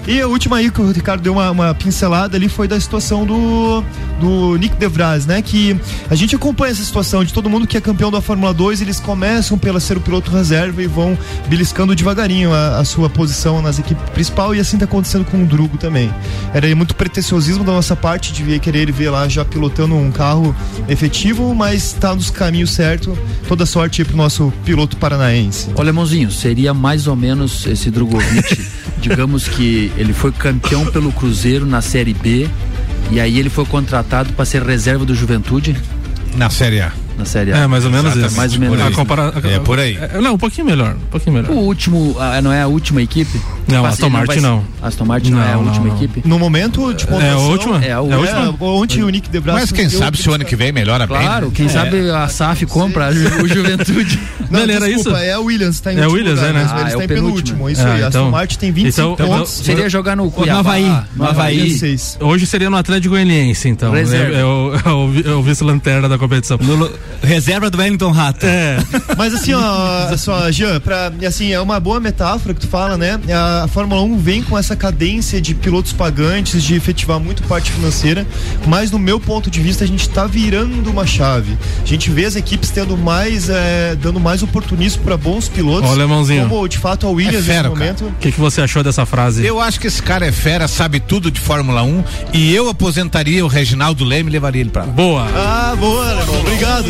E 0.09 0.19
a 0.19 0.27
última 0.27 0.57
aí 0.57 0.71
que 0.71 0.81
o 0.81 0.91
Ricardo 0.91 1.21
deu 1.21 1.33
uma, 1.33 1.51
uma 1.51 1.75
pincelada 1.75 2.35
ali 2.35 2.49
foi 2.49 2.67
da 2.67 2.79
situação 2.79 3.27
do, 3.27 3.83
do 4.19 4.57
Nick 4.57 4.75
DeVries, 4.75 5.27
né? 5.27 5.39
Que 5.39 5.79
a 6.09 6.15
gente 6.15 6.35
acompanha 6.35 6.71
essa 6.71 6.83
situação 6.83 7.23
de 7.23 7.31
todo 7.31 7.47
mundo 7.47 7.67
que 7.67 7.77
é 7.77 7.81
campeão 7.81 8.09
da 8.09 8.19
Fórmula 8.19 8.51
2, 8.51 8.81
eles 8.81 8.99
começam 8.99 9.55
pela 9.55 9.79
ser 9.79 9.97
o 9.97 10.01
piloto 10.01 10.31
reserva 10.31 10.81
e 10.81 10.87
vão 10.87 11.15
beliscando 11.47 11.93
devagarinho 11.93 12.51
a, 12.51 12.79
a 12.79 12.85
sua 12.85 13.07
posição 13.07 13.61
nas 13.61 13.77
equipes 13.77 14.03
principal 14.09 14.55
e 14.55 14.59
assim 14.59 14.79
tá 14.79 14.85
acontecendo 14.85 15.25
com 15.25 15.43
o 15.43 15.45
Drugo 15.45 15.77
também. 15.77 16.11
Era 16.55 16.75
muito 16.75 16.95
pretenciosismo 16.95 17.63
da 17.63 17.71
nossa 17.71 17.95
parte 17.95 18.33
de 18.33 18.57
querer 18.57 18.79
ele 18.79 18.91
ver 18.91 19.11
lá 19.11 19.29
já 19.29 19.45
pilotando 19.45 19.93
um 19.93 20.11
carro 20.11 20.55
efetivo, 20.87 21.53
mas 21.53 21.93
tá 21.93 22.15
nos 22.15 22.31
caminhos 22.31 22.71
certos. 22.71 23.15
Toda 23.47 23.63
sorte 23.63 24.01
aí 24.01 24.07
pro 24.07 24.17
nosso 24.17 24.51
piloto 24.65 24.97
paranaense. 24.97 25.69
Olha, 25.75 25.93
Mãozinho, 25.93 26.31
seria 26.31 26.73
mais 26.73 27.05
ou 27.05 27.15
menos 27.15 27.67
esse 27.67 27.91
Drogovic. 27.91 28.79
digamos 28.99 29.47
que 29.47 29.91
ele 29.99 30.13
foi 30.13 30.31
campeão 30.31 30.85
pelo 30.85 31.11
Cruzeiro 31.11 31.65
na 31.65 31.81
Série 31.81 32.13
B 32.13 32.49
e 33.11 33.19
aí 33.19 33.37
ele 33.37 33.49
foi 33.49 33.65
contratado 33.65 34.31
para 34.33 34.45
ser 34.45 34.63
reserva 34.63 35.05
do 35.05 35.13
Juventude 35.13 35.75
Na 36.35 36.49
Série 36.49 36.79
A. 36.79 36.93
na 37.19 37.25
Série 37.25 37.53
A. 37.53 37.57
É, 37.57 37.67
mais 37.67 37.85
ou 37.85 37.91
menos 37.91 38.05
Exatamente, 38.15 38.27
isso. 38.29 38.37
mais 38.37 38.53
ou 38.53 38.59
menos 38.59 38.77
por. 38.77 38.87
A 38.87 38.91
compara... 38.91 39.33
É 39.43 39.59
por 39.59 39.79
aí. 39.79 39.97
É, 39.97 40.19
não, 40.21 40.33
um 40.33 40.37
pouquinho 40.37 40.65
melhor. 40.65 40.95
Um 40.95 41.09
pouquinho 41.11 41.35
melhor. 41.35 41.51
O 41.51 41.59
último, 41.59 42.15
ah, 42.19 42.41
não 42.41 42.51
é 42.51 42.61
a 42.61 42.67
última 42.67 43.01
equipe? 43.01 43.39
Não, 43.67 43.81
Vai 43.83 43.91
Aston 43.91 44.09
Martin 44.09 44.27
vai 44.27 44.39
não. 44.41 44.63
Aston 44.81 45.05
Martin 45.05 45.31
não, 45.31 45.41
é 45.41 45.51
a 45.51 45.55
Não, 45.55 45.61
não, 45.61 45.67
última 45.67 45.87
não. 45.87 45.95
equipe? 45.95 46.27
No 46.27 46.39
momento 46.39 46.93
de 46.93 47.05
É 47.21 47.31
a 47.31 47.37
última? 47.37 47.75
É 47.83 47.87
a 47.87 47.89
É 47.89 47.91
a 47.93 47.99
última. 48.01 48.17
última? 48.19 48.57
É, 48.59 48.63
ontem 48.69 49.03
o 49.03 49.09
Nick 49.09 49.29
DeVries 49.29 49.59
Mas 49.59 49.71
quem 49.71 49.89
sabe 49.89 50.17
se 50.17 50.27
o 50.29 50.33
ano 50.33 50.45
que 50.45 50.55
vem 50.55 50.71
melhora 50.71 51.05
bem. 51.05 51.17
Claro, 51.17 51.47
né? 51.47 51.51
quem 51.53 51.69
sabe 51.69 52.09
a 52.09 52.27
SAF 52.27 52.65
compra 52.65 53.09
o 53.43 53.47
Juventude. 53.47 54.19
Não, 54.49 54.59
Não, 54.65 54.73
era 54.73 54.87
desculpa, 54.87 55.09
isso? 55.11 55.15
é 55.17 55.33
a 55.33 55.39
Williams, 55.39 55.79
tá 55.79 55.93
em 55.93 55.97
É 55.99 56.03
a 56.03 56.07
Williams, 56.07 56.39
lugar, 56.39 56.49
é, 56.49 56.53
né? 56.53 56.67
Ah, 56.71 56.81
eles 56.81 56.93
é 56.93 56.97
tá 56.97 57.03
em 57.03 57.07
penúltimo. 57.07 57.69
isso 57.69 57.81
É, 57.81 57.85
aí. 57.85 57.97
então- 57.97 58.07
Aston 58.07 58.31
Martin 58.31 58.57
tem 58.57 58.71
25 58.71 59.13
então- 59.13 59.27
pontos. 59.27 59.51
Seria 59.51 59.89
jogar 59.89 60.15
no 60.15 60.31
Cuiabá. 60.31 60.59
Havaí, 60.59 60.97
no 61.15 61.25
Havaí. 61.25 61.59
26. 61.63 62.17
Hoje 62.21 62.45
seria 62.45 62.69
no 62.69 62.77
Atlético 62.77 63.13
Goianiense, 63.13 63.67
então. 63.69 63.95
É, 63.95 64.01
é 64.01 64.05
é 64.05 65.29
é 65.29 65.31
o 65.33 65.43
vice-lanterna 65.43 66.07
da 66.09 66.17
competição. 66.17 66.57
Reserva 67.21 67.69
do 67.69 67.77
Wellington 67.77 68.11
Rato. 68.11 68.45
É, 68.45 68.77
Mas 69.17 69.33
assim, 69.33 69.53
ó, 69.53 70.17
só, 70.17 70.49
Jean, 70.51 70.79
pra, 70.79 71.11
assim, 71.27 71.51
é 71.51 71.59
uma 71.59 71.79
boa 71.79 71.99
metáfora 71.99 72.53
que 72.53 72.61
tu 72.61 72.67
fala, 72.67 72.97
né? 72.97 73.19
A, 73.31 73.67
Fórmula 73.67 74.01
1 74.01 74.17
vem 74.17 74.43
com 74.43 74.57
essa 74.57 74.75
cadência 74.75 75.41
de 75.41 75.53
pilotos 75.53 75.93
pagantes, 75.93 76.63
de 76.63 76.75
efetivar 76.75 77.19
muito 77.19 77.43
parte 77.43 77.71
financeira, 77.71 78.25
mas 78.67 78.91
no 78.91 78.99
meu 78.99 79.19
ponto 79.19 79.49
de 79.49 79.59
vista 79.59 79.83
a 79.83 79.87
gente 79.87 80.07
tá 80.09 80.25
virando 80.25 80.89
uma 80.89 81.05
chave. 81.05 81.57
A 81.81 81.85
gente 81.85 82.09
vê 82.09 82.25
as 82.25 82.35
equipes 82.35 82.69
tendo 82.69 82.97
mais, 82.97 83.49
é, 83.49 83.95
dando 84.01 84.19
mais 84.19 84.41
oportunismo 84.43 85.03
para 85.03 85.17
bons 85.17 85.47
pilotos. 85.49 85.89
Ó, 85.89 85.93
Alemãozinho. 85.93 86.47
Como 86.47 86.67
de 86.67 86.77
fato 86.77 87.05
a 87.07 87.09
Williams 87.09 87.47
É 87.47 87.53
fera, 87.53 87.69
nesse 87.69 87.79
momento. 87.79 88.05
o 88.05 88.11
que, 88.19 88.31
que 88.31 88.39
você 88.39 88.61
achou 88.61 88.83
dessa 88.83 89.05
frase? 89.05 89.45
Eu 89.45 89.59
acho 89.59 89.79
que 89.79 89.87
esse 89.87 90.01
cara 90.01 90.25
é 90.25 90.31
fera, 90.31 90.67
sabe 90.67 90.99
tudo 90.99 91.29
de 91.31 91.39
Fórmula 91.39 91.83
1 91.83 92.03
e 92.33 92.53
eu 92.53 92.69
aposentaria 92.69 93.43
o 93.43 93.47
Reginaldo 93.47 94.03
Leme 94.03 94.29
e 94.29 94.33
levaria 94.33 94.61
ele 94.61 94.69
pra 94.69 94.83
lá. 94.83 94.87
Boa. 94.91 95.27
Ah, 95.35 95.75
boa, 95.77 96.09
Alemão, 96.09 96.39
obrigado. 96.39 96.89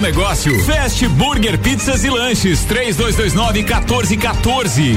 negócio. 0.00 0.58
Fast 0.64 1.06
Burger 1.08 1.58
Pizzas 1.58 2.04
e 2.04 2.10
Lanches, 2.10 2.60
3229 2.64 3.62
1414. 3.62 4.96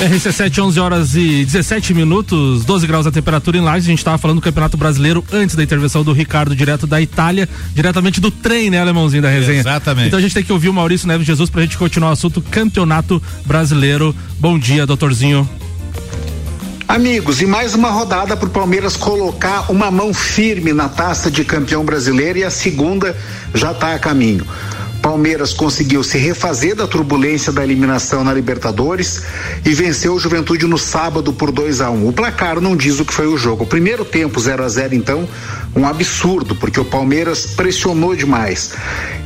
RC7, 0.00 0.62
11 0.62 0.80
horas 0.80 1.14
e 1.14 1.44
17 1.44 1.92
minutos, 1.92 2.64
12 2.64 2.86
graus 2.86 3.06
a 3.06 3.10
temperatura 3.10 3.58
em 3.58 3.60
Lages. 3.60 3.86
A 3.86 3.90
gente 3.90 3.98
estava 3.98 4.16
falando 4.16 4.38
do 4.38 4.42
Campeonato 4.42 4.76
Brasileiro 4.76 5.22
antes 5.30 5.54
da 5.54 5.62
intervenção 5.62 6.02
do 6.02 6.12
Ricardo, 6.12 6.56
direto 6.56 6.86
da 6.86 7.02
Itália, 7.02 7.46
diretamente 7.74 8.18
do 8.18 8.30
trem, 8.30 8.70
né, 8.70 8.80
alemãozinho 8.80 9.22
da 9.22 9.28
resenha? 9.28 9.60
Exatamente. 9.60 10.06
Então 10.06 10.18
a 10.18 10.22
gente 10.22 10.32
tem 10.32 10.42
que 10.42 10.52
ouvir 10.52 10.70
o 10.70 10.72
Maurício 10.72 11.06
Neves 11.06 11.26
Jesus 11.26 11.50
pra 11.50 11.60
gente 11.60 11.76
continuar 11.76 12.10
o 12.10 12.12
assunto 12.12 12.40
Campeonato 12.40 13.22
Brasileiro. 13.44 14.16
Bom 14.38 14.58
dia, 14.58 14.86
doutorzinho. 14.86 15.46
Amigos, 16.90 17.40
e 17.40 17.46
mais 17.46 17.72
uma 17.72 17.88
rodada 17.88 18.36
para 18.36 18.48
o 18.48 18.50
Palmeiras 18.50 18.96
colocar 18.96 19.70
uma 19.70 19.92
mão 19.92 20.12
firme 20.12 20.72
na 20.72 20.88
taça 20.88 21.30
de 21.30 21.44
campeão 21.44 21.84
brasileiro 21.84 22.40
e 22.40 22.42
a 22.42 22.50
segunda 22.50 23.16
já 23.54 23.70
está 23.70 23.94
a 23.94 23.98
caminho. 24.00 24.44
Palmeiras 25.00 25.52
conseguiu 25.54 26.04
se 26.04 26.18
refazer 26.18 26.74
da 26.74 26.86
turbulência 26.86 27.52
da 27.52 27.64
eliminação 27.64 28.22
na 28.22 28.32
Libertadores 28.32 29.22
e 29.64 29.72
venceu 29.74 30.14
o 30.14 30.18
Juventude 30.18 30.66
no 30.66 30.78
sábado 30.78 31.32
por 31.32 31.50
2 31.50 31.80
a 31.80 31.90
1 31.90 31.94
um. 31.94 32.08
O 32.08 32.12
placar 32.12 32.60
não 32.60 32.76
diz 32.76 33.00
o 33.00 33.04
que 33.04 33.12
foi 33.12 33.26
o 33.26 33.36
jogo. 33.36 33.64
O 33.64 33.66
primeiro 33.66 34.04
tempo 34.04 34.38
0 34.38 34.62
a 34.62 34.68
0 34.68 34.94
então, 34.94 35.26
um 35.74 35.86
absurdo, 35.86 36.54
porque 36.54 36.78
o 36.78 36.84
Palmeiras 36.84 37.46
pressionou 37.46 38.14
demais 38.14 38.72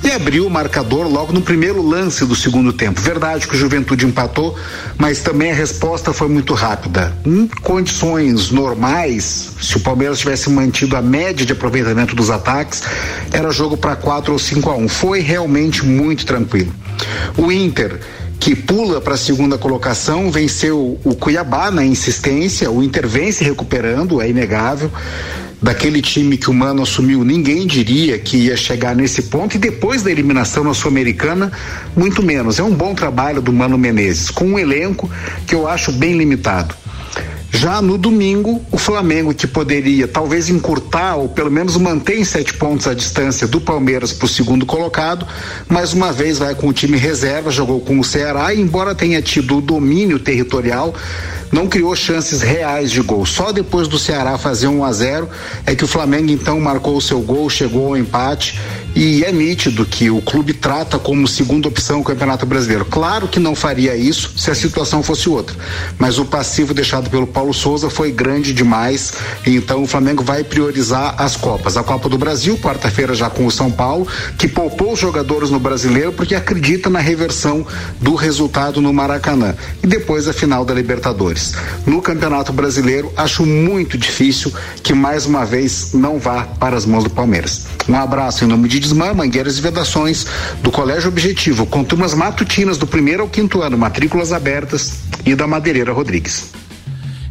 e 0.04 0.10
abriu 0.10 0.46
o 0.46 0.50
marcador 0.50 1.08
logo 1.08 1.32
no 1.32 1.40
primeiro 1.40 1.82
lance 1.82 2.24
do 2.24 2.36
segundo 2.36 2.72
tempo. 2.72 3.00
Verdade 3.00 3.48
que 3.48 3.54
o 3.54 3.58
Juventude 3.58 4.06
empatou, 4.06 4.54
mas 4.98 5.20
também 5.20 5.50
a 5.50 5.54
resposta 5.54 6.12
foi 6.12 6.28
muito 6.28 6.52
rápida. 6.52 7.16
Em 7.24 7.46
condições 7.62 8.50
normais, 8.50 9.50
se 9.60 9.76
o 9.76 9.80
Palmeiras 9.80 10.18
tivesse 10.18 10.50
mantido 10.50 10.96
a 10.96 11.02
média 11.02 11.46
de 11.46 11.52
aproveitamento 11.52 12.14
dos 12.14 12.30
ataques, 12.30 12.82
era 13.32 13.50
jogo 13.50 13.76
para 13.76 13.96
4 13.96 14.32
ou 14.32 14.38
5 14.38 14.70
a 14.70 14.76
1. 14.76 14.84
Um. 14.84 14.88
Foi 14.88 15.20
realmente 15.20 15.63
muito 15.84 16.26
tranquilo. 16.26 16.72
O 17.36 17.50
Inter 17.50 18.00
que 18.44 18.54
pula 18.54 19.00
para 19.00 19.14
a 19.14 19.16
segunda 19.16 19.56
colocação, 19.56 20.30
venceu 20.30 21.00
o 21.02 21.14
Cuiabá 21.14 21.70
na 21.70 21.82
insistência, 21.82 22.70
o 22.70 22.82
Inter 22.82 23.08
vem 23.08 23.32
se 23.32 23.42
recuperando, 23.42 24.20
é 24.20 24.28
inegável. 24.28 24.90
Daquele 25.62 26.02
time 26.02 26.36
que 26.36 26.50
o 26.50 26.52
Mano 26.52 26.82
assumiu, 26.82 27.24
ninguém 27.24 27.66
diria 27.66 28.18
que 28.18 28.36
ia 28.36 28.54
chegar 28.54 28.94
nesse 28.94 29.22
ponto, 29.22 29.54
e 29.54 29.58
depois 29.58 30.02
da 30.02 30.10
eliminação 30.10 30.62
na 30.62 30.74
Sul-Americana, 30.74 31.50
muito 31.96 32.22
menos. 32.22 32.58
É 32.58 32.62
um 32.62 32.74
bom 32.74 32.94
trabalho 32.94 33.40
do 33.40 33.50
Mano 33.50 33.78
Menezes, 33.78 34.28
com 34.28 34.44
um 34.44 34.58
elenco 34.58 35.10
que 35.46 35.54
eu 35.54 35.66
acho 35.66 35.90
bem 35.90 36.18
limitado. 36.18 36.74
Já 37.56 37.80
no 37.80 37.96
domingo, 37.96 38.60
o 38.72 38.76
Flamengo, 38.76 39.32
que 39.32 39.46
poderia 39.46 40.08
talvez 40.08 40.48
encurtar 40.48 41.14
ou 41.14 41.28
pelo 41.28 41.52
menos 41.52 41.76
manter 41.76 42.18
em 42.18 42.24
sete 42.24 42.52
pontos 42.52 42.88
a 42.88 42.94
distância 42.94 43.46
do 43.46 43.60
Palmeiras 43.60 44.12
para 44.12 44.26
o 44.26 44.28
segundo 44.28 44.66
colocado, 44.66 45.24
mais 45.68 45.92
uma 45.92 46.12
vez 46.12 46.38
vai 46.38 46.52
com 46.56 46.66
o 46.66 46.72
time 46.72 46.98
reserva, 46.98 47.52
jogou 47.52 47.80
com 47.80 48.00
o 48.00 48.04
Ceará, 48.04 48.52
e 48.52 48.60
embora 48.60 48.92
tenha 48.92 49.22
tido 49.22 49.58
o 49.58 49.60
domínio 49.60 50.18
territorial, 50.18 50.92
não 51.52 51.68
criou 51.68 51.94
chances 51.94 52.42
reais 52.42 52.90
de 52.90 53.00
gol. 53.00 53.24
Só 53.24 53.52
depois 53.52 53.86
do 53.86 54.00
Ceará 54.00 54.36
fazer 54.36 54.66
1 54.66 54.84
a 54.84 54.92
0 54.92 55.28
é 55.64 55.76
que 55.76 55.84
o 55.84 55.88
Flamengo 55.88 56.32
então 56.32 56.58
marcou 56.58 56.96
o 56.96 57.00
seu 57.00 57.20
gol, 57.20 57.48
chegou 57.48 57.86
ao 57.86 57.96
empate 57.96 58.58
e 58.94 59.24
é 59.24 59.32
nítido 59.32 59.84
que 59.84 60.10
o 60.10 60.22
clube 60.22 60.52
trata 60.52 60.98
como 60.98 61.26
segunda 61.26 61.68
opção 61.68 62.00
o 62.00 62.04
Campeonato 62.04 62.46
Brasileiro. 62.46 62.84
Claro 62.84 63.26
que 63.26 63.40
não 63.40 63.54
faria 63.54 63.96
isso 63.96 64.32
se 64.36 64.50
a 64.50 64.54
situação 64.54 65.02
fosse 65.02 65.28
outra, 65.28 65.56
mas 65.98 66.18
o 66.18 66.24
passivo 66.24 66.72
deixado 66.72 67.10
pelo 67.10 67.26
Paulo 67.26 67.52
Souza 67.52 67.90
foi 67.90 68.12
grande 68.12 68.52
demais, 68.52 69.14
então 69.44 69.82
o 69.82 69.86
Flamengo 69.86 70.22
vai 70.22 70.44
priorizar 70.44 71.14
as 71.18 71.36
Copas. 71.36 71.76
A 71.76 71.82
Copa 71.82 72.08
do 72.08 72.16
Brasil, 72.16 72.56
quarta-feira 72.58 73.14
já 73.14 73.28
com 73.28 73.46
o 73.46 73.50
São 73.50 73.70
Paulo, 73.70 74.06
que 74.38 74.46
poupou 74.46 74.92
os 74.92 75.00
jogadores 75.00 75.50
no 75.50 75.58
Brasileiro 75.58 76.12
porque 76.12 76.34
acredita 76.34 76.88
na 76.88 77.00
reversão 77.00 77.66
do 78.00 78.14
resultado 78.14 78.80
no 78.80 78.92
Maracanã. 78.92 79.54
E 79.82 79.86
depois 79.86 80.28
a 80.28 80.32
final 80.32 80.64
da 80.64 80.72
Libertadores. 80.72 81.54
No 81.86 82.00
Campeonato 82.00 82.52
Brasileiro, 82.52 83.12
acho 83.16 83.44
muito 83.44 83.98
difícil 83.98 84.52
que 84.82 84.94
mais 84.94 85.26
uma 85.26 85.44
vez 85.44 85.92
não 85.92 86.18
vá 86.18 86.44
para 86.44 86.76
as 86.76 86.86
mãos 86.86 87.04
do 87.04 87.10
Palmeiras. 87.10 87.66
Um 87.88 87.96
abraço 87.96 88.44
em 88.44 88.48
nome 88.48 88.68
de 88.68 88.83
Desmã, 88.84 89.14
Mangueiras 89.14 89.58
e 89.58 89.62
Vedações, 89.62 90.26
do 90.62 90.70
Colégio 90.70 91.08
Objetivo, 91.08 91.64
com 91.64 91.82
turmas 91.82 92.12
matutinas 92.12 92.76
do 92.76 92.86
primeiro 92.86 93.22
ao 93.22 93.28
quinto 93.28 93.62
ano, 93.62 93.78
matrículas 93.78 94.32
abertas, 94.32 95.00
e 95.24 95.34
da 95.34 95.46
Madeireira 95.46 95.92
Rodrigues. 95.92 96.50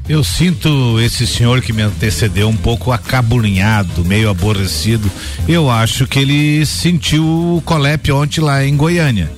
Eu 0.09 0.23
sinto 0.23 0.99
esse 0.99 1.25
senhor 1.25 1.61
que 1.61 1.71
me 1.71 1.81
antecedeu 1.81 2.49
um 2.49 2.57
pouco 2.57 2.91
acabulinhado, 2.91 4.03
meio 4.03 4.29
aborrecido. 4.29 5.09
Eu 5.47 5.69
acho 5.69 6.05
que 6.07 6.19
ele 6.19 6.65
sentiu 6.65 7.23
o 7.23 7.61
Colep 7.63 8.11
ontem 8.11 8.41
lá 8.41 8.65
em 8.65 8.75
Goiânia 8.75 9.31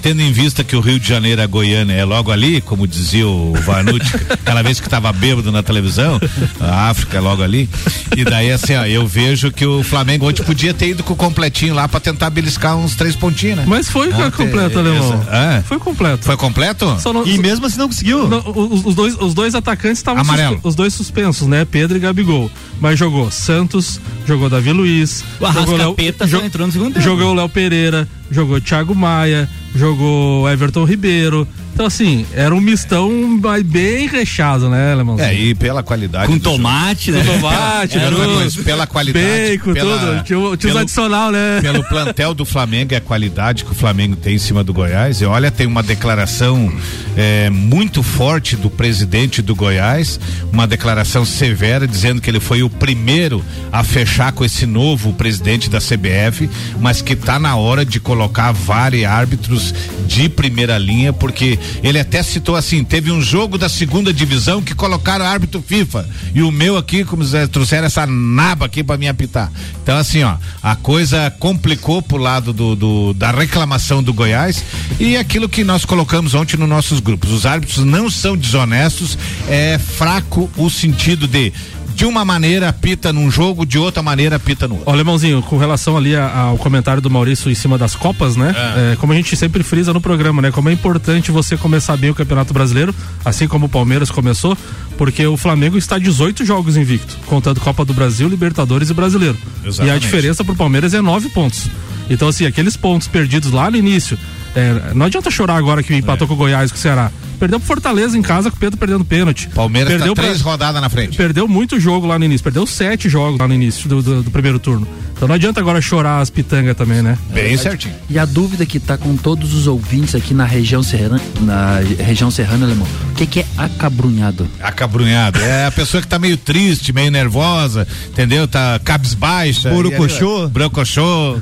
tendo 0.00 0.20
em 0.22 0.32
vista 0.32 0.64
que 0.64 0.74
o 0.74 0.80
Rio 0.80 0.98
de 0.98 1.06
Janeiro, 1.06 1.40
a 1.42 1.46
Goiânia 1.46 1.94
é 1.94 2.04
logo 2.04 2.30
ali, 2.30 2.60
como 2.60 2.86
dizia 2.86 3.26
o 3.28 3.52
Vanucci, 3.64 4.10
aquela 4.30 4.62
vez 4.62 4.80
que 4.80 4.86
estava 4.86 5.12
bêbado 5.12 5.52
na 5.52 5.62
televisão, 5.62 6.18
a 6.60 6.88
África 6.88 7.18
é 7.18 7.20
logo 7.20 7.42
ali. 7.42 7.68
E 8.16 8.24
daí 8.24 8.50
assim, 8.50 8.74
ó, 8.74 8.84
eu 8.86 9.06
vejo 9.06 9.50
que 9.52 9.64
o 9.64 9.82
Flamengo 9.82 10.28
ontem 10.28 10.42
podia 10.42 10.72
ter 10.74 10.88
ido 10.88 11.02
com 11.02 11.12
o 11.12 11.16
completinho 11.16 11.74
lá 11.74 11.86
para 11.86 12.00
tentar 12.00 12.30
beliscar 12.30 12.76
uns 12.76 12.94
três 12.94 13.14
pontinhos, 13.14 13.58
né? 13.58 13.64
Mas 13.66 13.88
foi 13.88 14.12
Ontem, 14.12 14.30
completo, 14.30 14.78
alemão. 14.78 15.24
É. 15.30 15.62
Foi 15.62 15.78
completo. 15.78 16.24
Foi 16.24 16.36
completo? 16.36 16.96
Só 17.00 17.12
não- 17.12 17.24
E 17.26 17.36
só- 17.36 17.42
mesmo 17.42 17.66
assim 17.66 17.78
não 17.78 17.88
conseguiu. 17.88 18.28
não, 18.28 18.38
os, 18.54 18.84
os 18.86 18.94
dois, 18.94 19.14
os 19.20 19.34
dois 19.34 19.54
atacantes 19.54 19.98
estavam 19.98 20.22
Amarelo. 20.22 20.54
suspe- 20.54 20.68
os 20.68 20.74
dois 20.74 20.94
suspensos, 20.94 21.46
né? 21.46 21.64
Pedro 21.64 21.96
e 21.96 22.00
Gabigol. 22.00 22.50
Mas 22.80 22.98
jogou 22.98 23.30
Santos, 23.30 24.00
jogou 24.26 24.48
Davi 24.48 24.72
Luiz, 24.72 25.22
O 25.40 25.52
jogou 25.52 25.76
Léo, 25.76 25.96
entrou 26.44 26.66
no 26.66 26.72
segundo 26.72 26.94
tempo. 26.94 27.04
jogou 27.04 27.32
o 27.32 27.34
Léo 27.34 27.48
Pereira, 27.48 28.08
jogou 28.30 28.60
Thiago 28.60 28.94
Maia, 28.94 29.48
jogou 29.74 30.48
Everton 30.48 30.84
Ribeiro. 30.84 31.46
Então, 31.80 31.86
assim, 31.86 32.26
era 32.34 32.54
um 32.54 32.60
mistão 32.60 33.10
mas 33.42 33.62
bem 33.62 34.06
recheado, 34.06 34.68
né, 34.68 34.92
Alemão? 34.92 35.18
É, 35.18 35.32
e 35.34 35.54
pela 35.54 35.82
qualidade. 35.82 36.26
Com 36.30 36.38
tomate, 36.38 37.10
né? 37.10 37.24
Tomate, 37.24 37.98
Pela, 37.98 38.10
tudo, 38.10 38.34
coisa, 38.34 38.62
pela 38.62 38.86
qualidade. 38.86 39.26
bacon, 39.56 39.72
pela, 39.72 39.98
tudo. 39.98 40.22
Tinha, 40.24 40.38
o- 40.38 40.56
tinha 40.58 40.68
os 40.68 40.72
pelo- 40.74 40.78
adicional, 40.80 41.32
né? 41.32 41.58
pelo 41.62 41.82
plantel 41.84 42.34
do 42.34 42.44
Flamengo 42.44 42.92
e 42.92 42.96
a 42.96 43.00
qualidade 43.00 43.64
que 43.64 43.72
o 43.72 43.74
Flamengo 43.74 44.14
tem 44.14 44.34
em 44.34 44.38
cima 44.38 44.62
do 44.62 44.74
Goiás. 44.74 45.22
E 45.22 45.24
olha, 45.24 45.50
tem 45.50 45.66
uma 45.66 45.82
declaração 45.82 46.70
eh, 47.16 47.48
muito 47.48 48.02
forte 48.02 48.56
do 48.56 48.68
presidente 48.68 49.40
do 49.40 49.54
Goiás, 49.56 50.20
uma 50.52 50.66
declaração 50.66 51.24
severa 51.24 51.88
dizendo 51.88 52.20
que 52.20 52.28
ele 52.28 52.40
foi 52.40 52.62
o 52.62 52.68
primeiro 52.68 53.42
a 53.72 53.82
fechar 53.82 54.32
com 54.32 54.44
esse 54.44 54.66
novo 54.66 55.14
presidente 55.14 55.70
da 55.70 55.78
CBF, 55.80 56.50
mas 56.78 57.00
que 57.00 57.14
está 57.14 57.38
na 57.38 57.56
hora 57.56 57.86
de 57.86 57.98
colocar 57.98 58.52
vários 58.52 59.04
árbitros 59.06 59.74
de 60.06 60.28
primeira 60.28 60.76
linha, 60.76 61.10
porque 61.10 61.58
ele 61.82 61.98
até 61.98 62.22
citou 62.22 62.56
assim: 62.56 62.82
teve 62.84 63.10
um 63.10 63.20
jogo 63.20 63.56
da 63.58 63.68
segunda 63.68 64.12
divisão 64.12 64.62
que 64.62 64.74
colocaram 64.74 65.24
árbitro 65.24 65.62
FIFA 65.66 66.08
e 66.34 66.42
o 66.42 66.50
meu 66.50 66.76
aqui, 66.76 67.04
como 67.04 67.24
se 67.24 67.46
trouxeram 67.48 67.86
essa 67.86 68.06
naba 68.06 68.66
aqui 68.66 68.82
para 68.84 68.96
me 68.96 69.08
apitar. 69.08 69.50
Então, 69.82 69.96
assim, 69.96 70.22
ó, 70.22 70.36
a 70.62 70.76
coisa 70.76 71.30
complicou 71.38 72.00
pro 72.02 72.16
lado 72.18 72.52
do, 72.52 72.76
do- 72.76 73.14
da 73.14 73.30
reclamação 73.30 74.02
do 74.02 74.12
Goiás 74.12 74.62
e 74.98 75.16
aquilo 75.16 75.48
que 75.48 75.64
nós 75.64 75.84
colocamos 75.84 76.34
ontem 76.34 76.56
nos 76.56 76.68
nossos 76.68 77.00
grupos. 77.00 77.30
Os 77.30 77.46
árbitros 77.46 77.84
não 77.84 78.08
são 78.10 78.36
desonestos, 78.36 79.18
é 79.48 79.78
fraco 79.78 80.50
o 80.56 80.68
sentido 80.70 81.26
de 81.26 81.52
de 81.94 82.04
uma 82.06 82.24
maneira 82.24 82.68
apita 82.68 83.12
num 83.12 83.30
jogo, 83.30 83.66
de 83.66 83.78
outra 83.78 84.02
maneira 84.02 84.36
apita 84.36 84.66
no 84.66 84.74
outro. 84.76 84.90
Ó, 84.90 84.92
Alemãozinho, 84.92 85.42
com 85.42 85.58
relação 85.58 85.96
ali 85.96 86.16
a- 86.16 86.34
ao 86.34 86.56
comentário 86.58 87.02
do 87.02 87.10
Maurício 87.10 87.50
em 87.50 87.54
cima 87.54 87.76
das 87.76 87.94
Copas, 87.94 88.36
né? 88.36 88.54
É, 88.92 88.96
como 88.96 89.12
a 89.12 89.16
gente 89.16 89.36
sempre 89.36 89.62
frisa 89.62 89.92
no 89.92 90.00
programa, 90.00 90.40
né? 90.40 90.50
Como 90.50 90.68
é 90.68 90.72
importante 90.72 91.30
você 91.30 91.56
começar 91.56 91.96
bem 91.96 92.10
o 92.10 92.14
Campeonato 92.14 92.54
Brasileiro, 92.54 92.94
assim 93.24 93.46
como 93.46 93.66
o 93.66 93.68
Palmeiras 93.68 94.10
começou, 94.10 94.56
porque 94.96 95.26
o 95.26 95.36
Flamengo 95.36 95.76
está 95.76 95.98
18 95.98 96.44
jogos 96.44 96.76
invicto, 96.76 97.16
contando 97.26 97.60
Copa 97.60 97.84
do 97.84 97.92
Brasil, 97.92 98.28
Libertadores 98.28 98.90
e 98.90 98.94
Brasileiro. 98.94 99.36
E 99.62 99.66
a 99.66 99.68
Exatamente. 99.68 100.00
diferença 100.00 100.44
pro 100.44 100.54
Palmeiras 100.56 100.94
é 100.94 101.00
nove 101.00 101.28
pontos. 101.28 101.66
Então, 102.08 102.28
assim, 102.28 102.44
aqueles 102.46 102.76
pontos 102.76 103.06
perdidos 103.08 103.50
lá 103.52 103.70
no 103.70 103.76
início, 103.76 104.18
É, 104.54 104.94
não 104.94 105.06
adianta 105.06 105.30
chorar 105.30 105.56
agora 105.56 105.82
que 105.82 105.94
empatou 105.94 106.24
É. 106.24 106.28
com 106.28 106.34
o 106.34 106.36
Goiás 106.36 106.70
com 106.72 106.76
o 106.76 106.80
Ceará. 106.80 107.10
Perdeu 107.38 107.58
pro 107.58 107.66
Fortaleza 107.68 108.18
em 108.18 108.20
casa 108.22 108.50
com 108.50 108.56
o 108.56 108.60
Pedro 108.60 108.76
perdendo 108.76 109.02
pênalti. 109.04 109.48
Palmeiras 109.54 109.88
perdeu 109.90 110.08
tá 110.14 110.20
pra- 110.20 110.24
três 110.30 110.42
rodadas 110.42 110.80
na 110.82 110.90
frente. 110.90 111.16
Perdeu 111.16 111.48
muito 111.48 111.80
jogo 111.80 112.06
lá 112.06 112.18
no 112.18 112.24
início, 112.24 112.44
perdeu 112.44 112.66
sete 112.66 113.08
jogos 113.08 113.38
lá 113.40 113.48
no 113.48 113.54
início 113.54 113.88
do, 113.88 114.02
do- 114.02 114.22
do 114.24 114.30
primeiro 114.30 114.58
turno. 114.58 114.86
Então 115.16 115.26
não 115.28 115.34
adianta 115.34 115.58
agora 115.60 115.80
chorar 115.80 116.20
as 116.20 116.28
pitangas 116.28 116.76
também, 116.76 117.00
né? 117.00 117.16
Bem 117.32 117.56
certinho. 117.56 117.94
E 118.10 118.18
a 118.18 118.24
dúvida 118.26 118.66
que 118.66 118.78
tá 118.80 118.98
com 118.98 119.16
todos 119.16 119.54
os 119.54 119.66
ouvintes 119.66 120.14
aqui 120.14 120.34
na 120.34 120.44
região 120.44 120.82
serrana, 120.82 121.20
na 121.40 121.78
região 121.98 122.30
serrana, 122.30 122.66
alemão, 122.66 122.86
o 123.10 123.14
que, 123.14 123.26
que 123.26 123.40
é 123.40 123.46
acabrunhado? 123.56 124.46
Acabrunhado. 124.62 125.38
É 125.40 125.66
a 125.66 125.70
pessoa 125.70 126.00
que 126.02 126.08
tá 126.08 126.18
meio 126.18 126.36
triste, 126.36 126.92
meio 126.92 127.10
nervosa, 127.10 127.86
entendeu? 128.08 128.46
Tá 128.48 128.78
cabisbaixa. 128.84 129.70
Borocochô. 129.70 130.48
Brocochô. 130.48 131.38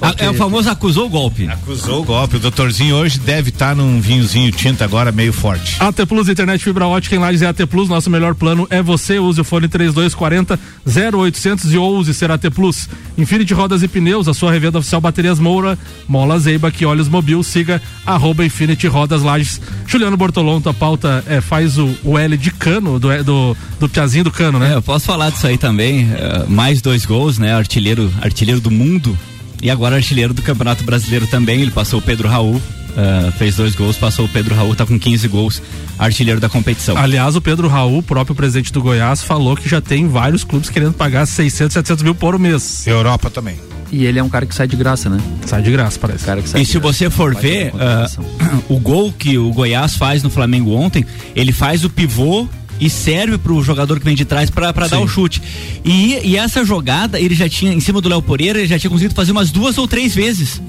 A- 0.00 0.14
É 0.18 0.30
o 0.30 0.34
famoso 0.34 0.68
acusou 0.70 1.06
o 1.06 1.08
golpe. 1.08 1.48
Acusou 1.48 2.02
o 2.02 2.04
golpe. 2.04 2.36
O 2.36 2.40
doutorzinho 2.40 2.96
hoje 2.96 3.18
deve 3.18 3.50
estar 3.50 3.74
num 3.74 4.00
vinhozinho 4.00 4.50
tinta 4.52 4.84
agora 4.84 5.10
meio 5.12 5.32
forte. 5.32 5.76
AT 5.80 6.04
Plus 6.06 6.28
Internet 6.28 6.62
Fibra 6.62 6.86
Ótica 6.86 7.14
em 7.16 7.18
Lages 7.18 7.42
é 7.42 7.46
AT 7.46 7.66
Plus. 7.66 7.88
Nosso 7.88 8.10
melhor 8.10 8.34
plano 8.34 8.66
é 8.70 8.82
você. 8.82 9.18
Use 9.18 9.40
o 9.40 9.44
fone 9.44 9.68
3240 9.68 10.58
0800 10.86 11.72
e 11.72 11.78
ouse 11.78 12.12
ser 12.14 12.30
AT 12.30 12.50
Plus. 12.50 12.88
Infinity 13.18 13.54
Rodas 13.54 13.82
e 13.82 13.88
Pneus, 13.88 14.28
a 14.28 14.34
sua 14.34 14.50
revenda 14.52 14.78
oficial 14.78 15.00
Baterias 15.00 15.38
Moura, 15.38 15.78
Mola 16.08 16.38
Zeiba, 16.38 16.70
que 16.70 16.84
olhos 16.84 17.08
mobil. 17.08 17.42
Siga 17.42 17.80
arroba 18.04 18.44
Infinity 18.44 18.86
Rodas 18.86 19.22
Lages. 19.22 19.60
Juliano 19.86 20.16
Bortolon, 20.16 20.60
tua 20.60 20.74
pauta 20.74 21.24
é, 21.26 21.40
faz 21.40 21.78
o, 21.78 21.94
o 22.04 22.18
L 22.18 22.36
de 22.36 22.50
cano, 22.50 22.98
do, 22.98 23.08
do, 23.24 23.56
do 23.80 23.88
Piazinho 23.88 24.24
do 24.24 24.30
cano, 24.30 24.58
né? 24.58 24.72
É, 24.72 24.74
eu 24.76 24.82
posso 24.82 25.06
falar 25.06 25.30
disso 25.30 25.46
aí 25.46 25.56
também. 25.58 26.08
eh, 26.12 26.44
mais 26.48 26.80
dois 26.82 27.04
gols, 27.06 27.38
né? 27.38 27.54
Artilheiro, 27.54 28.10
artilheiro 28.20 28.60
do 28.60 28.70
mundo. 28.70 29.16
E 29.62 29.70
agora 29.70 29.96
artilheiro 29.96 30.34
do 30.34 30.42
Campeonato 30.42 30.84
Brasileiro 30.84 31.26
também. 31.26 31.60
Ele 31.62 31.70
passou 31.70 31.98
o 31.98 32.02
Pedro 32.02 32.28
Raul. 32.28 32.60
eh, 32.96 33.30
fez 33.36 33.56
dois 33.56 33.74
gols, 33.74 33.96
passou 33.96 34.24
o 34.24 34.28
Pedro 34.28 34.54
Raul, 34.54 34.74
tá 34.74 34.86
com 34.86 34.98
15 34.98 35.28
gols, 35.28 35.60
artilheiro 35.98 36.40
da 36.40 36.48
competição. 36.48 36.96
Aliás, 36.96 37.36
o 37.36 37.40
Pedro 37.42 37.68
Raul, 37.68 38.02
próprio 38.02 38.34
presidente 38.34 38.72
do 38.72 38.80
Goiás, 38.80 39.22
falou 39.22 39.54
que 39.54 39.68
já 39.68 39.82
tem 39.82 40.08
vários 40.08 40.42
clubes 40.44 40.70
querendo 40.70 40.94
pagar 40.94 41.26
600, 41.26 41.74
700 41.74 42.02
mil 42.02 42.14
por 42.14 42.38
mês. 42.38 42.86
Europa 42.86 43.28
também. 43.28 43.56
E 43.92 44.04
ele 44.06 44.18
é 44.18 44.22
um 44.22 44.28
cara 44.30 44.46
que 44.46 44.54
sai 44.54 44.66
de 44.66 44.76
graça, 44.76 45.08
né? 45.10 45.18
Sai 45.44 45.60
de 45.62 45.70
graça, 45.70 45.98
parece. 45.98 46.24
Cara 46.24 46.40
que 46.42 46.48
sai 46.48 46.62
E 46.62 46.64
se 46.64 46.78
graça. 46.78 46.92
você 46.94 47.10
for 47.10 47.34
ver, 47.36 47.70
ah, 47.78 48.08
o 48.68 48.78
gol 48.80 49.12
que 49.12 49.36
o 49.36 49.52
Goiás 49.52 49.94
faz 49.94 50.22
no 50.22 50.30
Flamengo 50.30 50.72
ontem, 50.74 51.04
ele 51.36 51.52
faz 51.52 51.84
o 51.84 51.90
pivô 51.90 52.48
e 52.80 52.90
serve 52.90 53.38
pro 53.38 53.62
jogador 53.62 53.98
que 53.98 54.04
vem 54.04 54.14
de 54.16 54.24
trás 54.24 54.50
pra 54.50 54.70
dar 54.72 54.98
o 55.00 55.08
chute. 55.08 55.42
E, 55.84 56.18
e 56.24 56.36
essa 56.36 56.64
jogada, 56.64 57.18
ele 57.20 57.34
já 57.34 57.48
tinha, 57.48 57.72
em 57.72 57.80
cima 57.80 58.00
do 58.00 58.08
Léo 58.08 58.20
Poreira, 58.22 58.58
ele 58.58 58.68
já 58.68 58.78
tinha 58.78 58.90
conseguido 58.90 59.14
fazer 59.14 59.32
umas 59.32 59.50
duas 59.50 59.78
ou 59.78 59.86
três 59.88 60.14
vezes. 60.14 60.60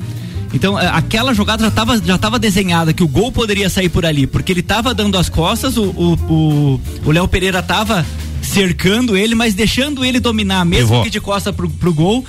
Então, 0.54 0.80
eh, 0.80 0.88
aquela 0.94 1.34
jogada 1.34 1.62
já 1.62 1.68
estava 1.68 1.98
já 2.02 2.18
tava 2.18 2.40
desenhada, 2.40 2.94
que 2.94 3.04
o 3.04 3.08
gol 3.08 3.32
poderia 3.34 3.70
sair 3.70 3.90
por 3.90 4.06
ali, 4.06 4.26
porque 4.26 4.54
ele 4.54 4.62
estava 4.62 4.94
dando 4.94 5.18
as 5.18 5.28
costas, 5.28 5.76
o 5.76 5.84
o- 5.84 6.14
o 6.34 6.82
o 7.06 7.12
Léo 7.12 7.28
Pereira 7.28 7.60
estava 7.60 8.06
cercando 8.42 9.18
ele, 9.18 9.36
mas 9.36 9.54
deixando 9.54 10.06
ele 10.06 10.20
dominar, 10.22 10.64
mesmo 10.64 10.96
que 11.04 11.10
de 11.10 11.20
costa 11.20 11.52
pro, 11.52 11.70
pro 11.70 11.94
gol, 11.94 12.24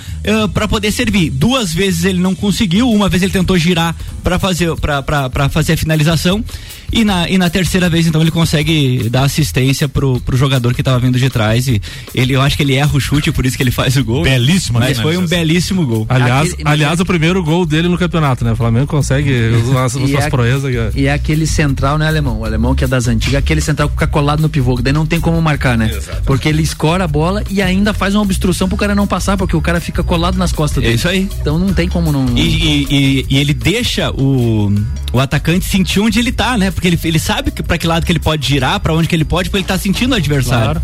para 0.53 0.67
poder 0.67 0.91
servir. 0.91 1.29
Duas 1.29 1.73
vezes 1.73 2.03
ele 2.03 2.19
não 2.19 2.35
conseguiu, 2.35 2.89
uma 2.91 3.07
vez 3.07 3.23
ele 3.23 3.31
tentou 3.31 3.57
girar 3.57 3.95
para 4.21 4.37
fazer 4.37 4.69
para 4.75 5.47
fazer 5.49 5.73
a 5.73 5.77
finalização. 5.77 6.43
E 6.91 7.03
na, 7.03 7.29
e 7.29 7.37
na 7.37 7.49
terceira 7.49 7.89
vez, 7.89 8.07
então, 8.07 8.21
ele 8.21 8.31
consegue 8.31 9.09
dar 9.09 9.23
assistência 9.23 9.87
pro, 9.87 10.19
pro 10.21 10.35
jogador 10.37 10.73
que 10.73 10.81
estava 10.81 10.99
vindo 10.99 11.17
de 11.19 11.29
trás. 11.29 11.67
E 11.67 11.81
ele, 12.13 12.33
eu 12.33 12.41
acho 12.41 12.55
que 12.57 12.63
ele 12.63 12.75
erra 12.75 12.91
o 12.95 12.99
chute, 12.99 13.31
por 13.31 13.45
isso 13.45 13.55
que 13.57 13.63
ele 13.63 13.71
faz 13.71 13.95
o 13.97 14.03
gol. 14.03 14.23
Belíssima 14.23 14.79
Mas 14.79 14.97
foi 14.97 15.11
um 15.17 15.21
finalização. 15.27 15.39
belíssimo 15.39 15.85
gol. 15.85 16.05
Aliás, 16.09 16.53
Aquele- 16.53 16.69
aliás, 16.69 16.99
o 16.99 17.05
primeiro 17.05 17.43
gol 17.43 17.65
dele 17.65 17.87
no 17.87 17.97
campeonato, 17.97 18.43
né? 18.43 18.51
O 18.51 18.55
Flamengo 18.55 18.87
consegue 18.87 19.31
usar 19.67 19.85
as, 19.85 19.91
suas 19.93 20.11
é- 20.11 20.29
proezas. 20.29 20.95
E 20.95 21.05
é 21.07 21.13
aquele 21.13 21.45
central, 21.47 21.97
né, 21.97 22.07
alemão? 22.07 22.39
O 22.39 22.45
alemão 22.45 22.73
que 22.75 22.83
é 22.83 22.87
das 22.87 23.07
antigas, 23.07 23.35
aquele 23.35 23.61
central 23.61 23.87
que 23.89 23.93
fica 23.95 24.07
colado 24.07 24.39
no 24.41 24.49
pivô, 24.49 24.75
que 24.75 24.83
daí 24.83 24.93
não 24.93 25.05
tem 25.05 25.19
como 25.19 25.41
marcar, 25.41 25.77
né? 25.77 25.91
Porque 26.25 26.47
ele 26.49 26.61
escora 26.61 27.03
a 27.03 27.07
bola 27.07 27.43
e 27.49 27.61
ainda 27.61 27.93
faz 27.93 28.15
uma 28.15 28.21
obstrução 28.23 28.67
pro 28.67 28.77
cara 28.77 28.95
não 28.95 29.07
passar, 29.07 29.37
porque 29.37 29.55
o 29.55 29.61
cara 29.61 29.79
fica 29.79 30.03
colado 30.03 30.37
nas 30.37 30.51
costas 30.51 30.83
É 30.83 30.87
dele. 30.87 30.95
isso 30.95 31.07
aí. 31.07 31.29
Então 31.41 31.57
não 31.59 31.73
tem 31.73 31.87
como 31.87 32.11
não. 32.11 32.25
E, 32.37 32.41
e- 32.41 32.87
e- 32.89 33.25
e 33.29 33.37
ele 33.37 33.53
deixa 33.53 34.11
o, 34.11 34.73
o 35.11 35.19
atacante 35.19 35.65
sentir 35.65 35.99
onde 35.99 36.19
ele 36.19 36.31
tá, 36.31 36.57
né? 36.57 36.71
Porque 36.79 36.87
ele, 36.87 36.99
ele 37.03 37.19
sabe 37.19 37.51
que, 37.51 37.61
pra 37.61 37.77
que 37.77 37.85
lado 37.85 38.05
que 38.05 38.11
ele 38.11 38.19
pode 38.19 38.47
girar, 38.47 38.79
pra 38.79 38.93
onde 38.93 39.05
que 39.05 39.13
ele 39.13 39.25
pode, 39.25 39.49
porque 39.49 39.57
ele 39.59 39.67
tá 39.67 39.77
sentindo 39.77 40.13
o 40.13 40.15
adversário. 40.15 40.79
Claro. 40.79 40.81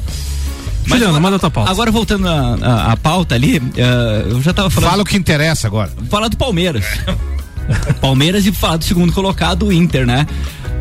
Mas 0.87 0.89
Juliano, 0.89 1.05
agora- 1.05 1.21
manda 1.21 1.39
tua 1.39 1.49
pauta. 1.49 1.71
Agora 1.71 1.89
voltando 1.89 2.27
à 2.27 2.97
pauta 3.01 3.33
ali, 3.33 3.61
eh, 3.77 4.25
eu 4.29 4.41
já 4.41 4.53
tava 4.53 4.69
falando. 4.69 4.89
Fala 4.89 5.03
o 5.03 5.05
que 5.05 5.15
interessa 5.15 5.67
agora. 5.67 5.89
falar 6.09 6.27
do 6.27 6.35
Palmeiras. 6.35 6.83
Palmeiras 8.01 8.45
e 8.45 8.51
falar 8.51 8.75
do 8.77 8.83
segundo 8.83 9.13
colocado, 9.13 9.67
o 9.67 9.71
Inter, 9.73 10.05
né? 10.05 10.27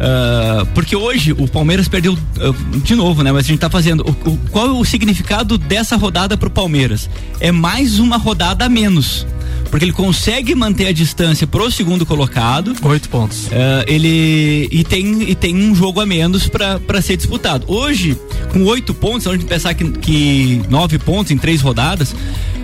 Ah, 0.00 0.66
porque 0.74 0.96
hoje 0.96 1.33
o 1.33 1.46
Palmeiras 1.48 1.88
perdeu 1.88 2.18
ah, 2.40 2.52
de 2.83 2.94
novo, 2.94 3.22
né? 3.22 3.33
Mas 3.33 3.44
a 3.44 3.48
gente 3.48 3.61
tá 3.61 3.70
fazendo. 3.70 4.00
o- 4.02 4.30
o- 4.30 4.38
qual 4.50 4.66
é 4.66 4.70
o 4.72 4.85
significado 4.85 5.57
dessa 5.57 5.96
rodada 5.96 6.37
pro 6.37 6.50
Palmeiras? 6.50 7.09
É 7.40 7.50
mais 7.52 7.98
uma 7.98 8.16
rodada 8.16 8.64
a 8.64 8.68
menos. 8.68 9.26
Porque 9.70 9.87
ele 9.87 9.92
consegue 9.92 10.54
manter 10.54 10.87
a 10.87 10.92
distância 10.92 11.46
pro 11.48 11.68
segundo 11.70 12.07
colocado. 12.07 12.76
Oito 12.83 13.09
pontos. 13.09 13.48
Ah, 13.50 13.85
ele 13.88 14.68
e 14.70 14.85
tem, 14.85 15.22
e 15.30 15.35
tem 15.35 15.57
um 15.57 15.74
jogo 15.74 16.00
a 16.00 16.07
menos 16.07 16.48
para 16.48 17.02
ser 17.02 17.16
disputado. 17.16 17.64
Hoje, 17.66 18.16
com 18.52 18.62
oito 18.64 18.94
pontos, 18.94 19.24
se 19.24 19.28
a 19.28 19.33
gente 19.33 19.46
pensar 19.46 19.74
que, 19.74 19.85
que 19.92 20.62
nove 20.68 20.98
pontos 20.98 21.33
em 21.33 21.38
três 21.38 21.61
rodadas, 21.61 22.14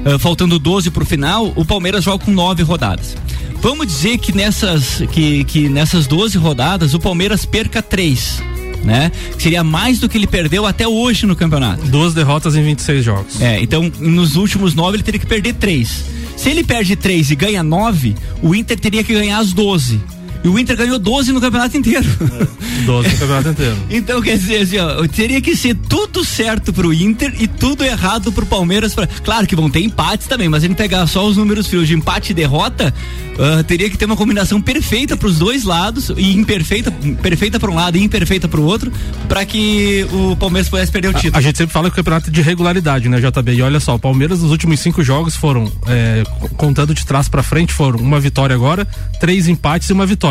ah, 0.04 0.18
faltando 0.18 0.58
12 0.58 0.90
pro 0.90 1.04
final, 1.04 1.52
o 1.56 1.64
Palmeiras 1.64 2.04
joga 2.04 2.24
com 2.24 2.30
nove 2.30 2.62
rodadas. 2.62 3.16
Vamos 3.60 3.86
dizer 3.86 4.18
que 4.18 4.32
nessas, 4.32 5.02
que, 5.12 5.44
que 5.44 5.68
nessas 5.68 6.06
12 6.06 6.38
rodadas 6.38 6.94
o 6.94 7.00
Palmeiras 7.00 7.44
perca 7.44 7.82
três. 7.82 8.42
Né? 8.82 9.12
Seria 9.38 9.62
mais 9.62 9.98
do 9.98 10.08
que 10.08 10.16
ele 10.16 10.26
perdeu 10.26 10.64
até 10.64 10.88
hoje 10.88 11.26
no 11.26 11.36
campeonato. 11.36 11.84
Duas 11.86 12.14
derrotas 12.14 12.56
em 12.56 12.62
26 12.62 13.04
jogos. 13.04 13.40
É, 13.40 13.60
então 13.60 13.92
nos 13.98 14.36
últimos 14.36 14.74
nove 14.74 14.96
ele 14.96 15.02
teria 15.02 15.20
que 15.20 15.26
perder 15.26 15.54
três. 15.54 16.04
Se 16.34 16.48
ele 16.48 16.64
perde 16.64 16.96
três 16.96 17.30
e 17.30 17.34
ganha 17.34 17.62
nove, 17.62 18.16
o 18.42 18.54
Inter 18.54 18.80
teria 18.80 19.04
que 19.04 19.12
ganhar 19.12 19.38
as 19.38 19.52
12. 19.52 20.00
E 20.42 20.48
o 20.48 20.58
Inter 20.58 20.76
ganhou 20.76 20.98
12 20.98 21.32
no 21.32 21.40
campeonato 21.40 21.76
inteiro. 21.76 22.06
12 22.86 23.08
no 23.10 23.18
campeonato 23.18 23.48
inteiro. 23.50 23.76
Então, 23.90 24.22
quer 24.22 24.38
dizer, 24.38 24.62
assim, 24.62 24.78
ó, 24.78 25.06
teria 25.06 25.40
que 25.40 25.54
ser 25.56 25.74
tudo 25.74 26.24
certo 26.24 26.72
pro 26.72 26.92
Inter 26.94 27.34
e 27.38 27.46
tudo 27.46 27.84
errado 27.84 28.32
pro 28.32 28.46
Palmeiras. 28.46 28.94
Pra... 28.94 29.06
Claro 29.06 29.46
que 29.46 29.54
vão 29.54 29.68
ter 29.68 29.80
empates 29.80 30.26
também, 30.26 30.48
mas 30.48 30.62
gente 30.62 30.74
pegar 30.76 31.06
só 31.06 31.26
os 31.26 31.36
números 31.36 31.66
frios 31.66 31.86
de 31.88 31.94
empate 31.94 32.30
e 32.30 32.34
derrota, 32.34 32.92
ah, 33.38 33.62
teria 33.64 33.90
que 33.90 33.98
ter 33.98 34.04
uma 34.06 34.16
combinação 34.16 34.60
perfeita 34.62 35.16
pros 35.16 35.38
dois 35.38 35.64
lados 35.64 36.10
e 36.16 36.34
imperfeita, 36.36 36.90
perfeita 37.22 37.58
pra 37.60 37.70
um 37.70 37.74
lado 37.74 37.98
e 37.98 38.02
imperfeita 38.02 38.48
pro 38.48 38.62
outro, 38.62 38.90
pra 39.28 39.44
que 39.44 40.06
o 40.12 40.36
Palmeiras 40.36 40.68
pudesse 40.68 40.90
perder 40.92 41.08
o 41.08 41.12
título. 41.14 41.34
A, 41.34 41.38
a 41.38 41.42
gente 41.42 41.58
sempre 41.58 41.72
fala 41.72 41.88
que 41.90 41.94
o 41.94 41.96
campeonato 41.96 42.30
é 42.30 42.32
de 42.32 42.40
regularidade, 42.40 43.08
né, 43.08 43.18
JB? 43.20 43.52
E 43.52 43.62
olha 43.62 43.80
só, 43.80 43.94
o 43.94 43.98
Palmeiras 43.98 44.40
nos 44.40 44.50
últimos 44.50 44.80
cinco 44.80 45.02
jogos 45.02 45.36
foram, 45.36 45.70
é, 45.86 46.22
co- 46.38 46.48
contando 46.50 46.94
de 46.94 47.04
trás 47.04 47.28
pra 47.28 47.42
frente, 47.42 47.72
foram 47.72 47.98
uma 47.98 48.18
vitória 48.20 48.54
agora, 48.54 48.86
três 49.20 49.48
empates 49.48 49.88
e 49.90 49.92
uma 49.92 50.06
vitória. 50.06 50.29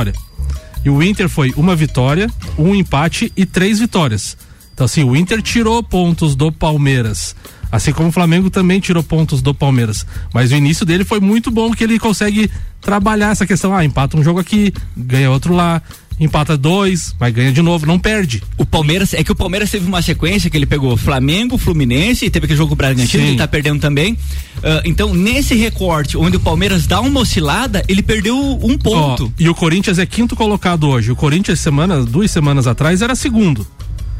E 0.83 0.89
o 0.89 1.03
Inter 1.03 1.27
foi 1.27 1.53
uma 1.57 1.75
vitória, 1.75 2.29
um 2.57 2.73
empate 2.73 3.31
e 3.35 3.45
três 3.45 3.79
vitórias. 3.79 4.37
Então, 4.73 4.85
assim, 4.85 5.03
o 5.03 5.15
Inter 5.15 5.41
tirou 5.41 5.83
pontos 5.83 6.35
do 6.35 6.51
Palmeiras. 6.51 7.35
Assim 7.71 7.91
como 7.91 8.09
o 8.09 8.11
Flamengo 8.11 8.49
também 8.49 8.79
tirou 8.79 9.03
pontos 9.03 9.41
do 9.41 9.53
Palmeiras. 9.53 10.05
Mas 10.33 10.51
o 10.51 10.55
início 10.55 10.85
dele 10.85 11.03
foi 11.03 11.19
muito 11.19 11.51
bom, 11.51 11.71
que 11.71 11.83
ele 11.83 11.99
consegue 11.99 12.49
trabalhar 12.81 13.31
essa 13.31 13.45
questão. 13.45 13.75
Ah, 13.75 13.83
empata 13.83 14.17
um 14.17 14.23
jogo 14.23 14.39
aqui, 14.39 14.73
ganha 14.95 15.29
outro 15.29 15.53
lá, 15.53 15.81
empata 16.19 16.57
dois, 16.57 17.15
mas 17.19 17.33
ganha 17.33 17.51
de 17.51 17.61
novo, 17.61 17.85
não 17.85 17.97
perde. 17.97 18.43
O 18.57 18.65
Palmeiras, 18.65 19.13
é 19.13 19.23
que 19.23 19.31
o 19.31 19.35
Palmeiras 19.35 19.71
teve 19.71 19.87
uma 19.87 20.01
sequência 20.01 20.49
que 20.49 20.57
ele 20.57 20.65
pegou 20.65 20.97
Flamengo, 20.97 21.57
Fluminense, 21.57 22.25
e 22.25 22.29
teve 22.29 22.45
aquele 22.45 22.57
jogo 22.57 22.69
com 22.69 22.73
o 22.73 22.77
Bragantino, 22.77 23.07
Sim. 23.07 23.17
que 23.19 23.25
ele 23.31 23.37
tá 23.37 23.47
perdendo 23.47 23.79
também. 23.79 24.17
Ah, 24.63 24.81
então, 24.85 25.13
nesse 25.13 25.55
recorte, 25.55 26.17
onde 26.17 26.37
o 26.37 26.39
Palmeiras 26.39 26.85
dá 26.85 26.99
uma 27.01 27.21
oscilada, 27.21 27.83
ele 27.87 28.01
perdeu 28.01 28.37
um 28.61 28.77
ponto. 28.77 29.25
Ó, 29.25 29.31
e 29.39 29.47
o 29.49 29.55
Corinthians 29.55 29.99
é 29.99 30.05
quinto 30.05 30.35
colocado 30.35 30.87
hoje. 30.87 31.11
O 31.11 31.15
Corinthians, 31.15 31.59
semana, 31.59 32.03
duas 32.03 32.29
semanas 32.31 32.67
atrás, 32.67 33.01
era 33.01 33.15
segundo. 33.15 33.65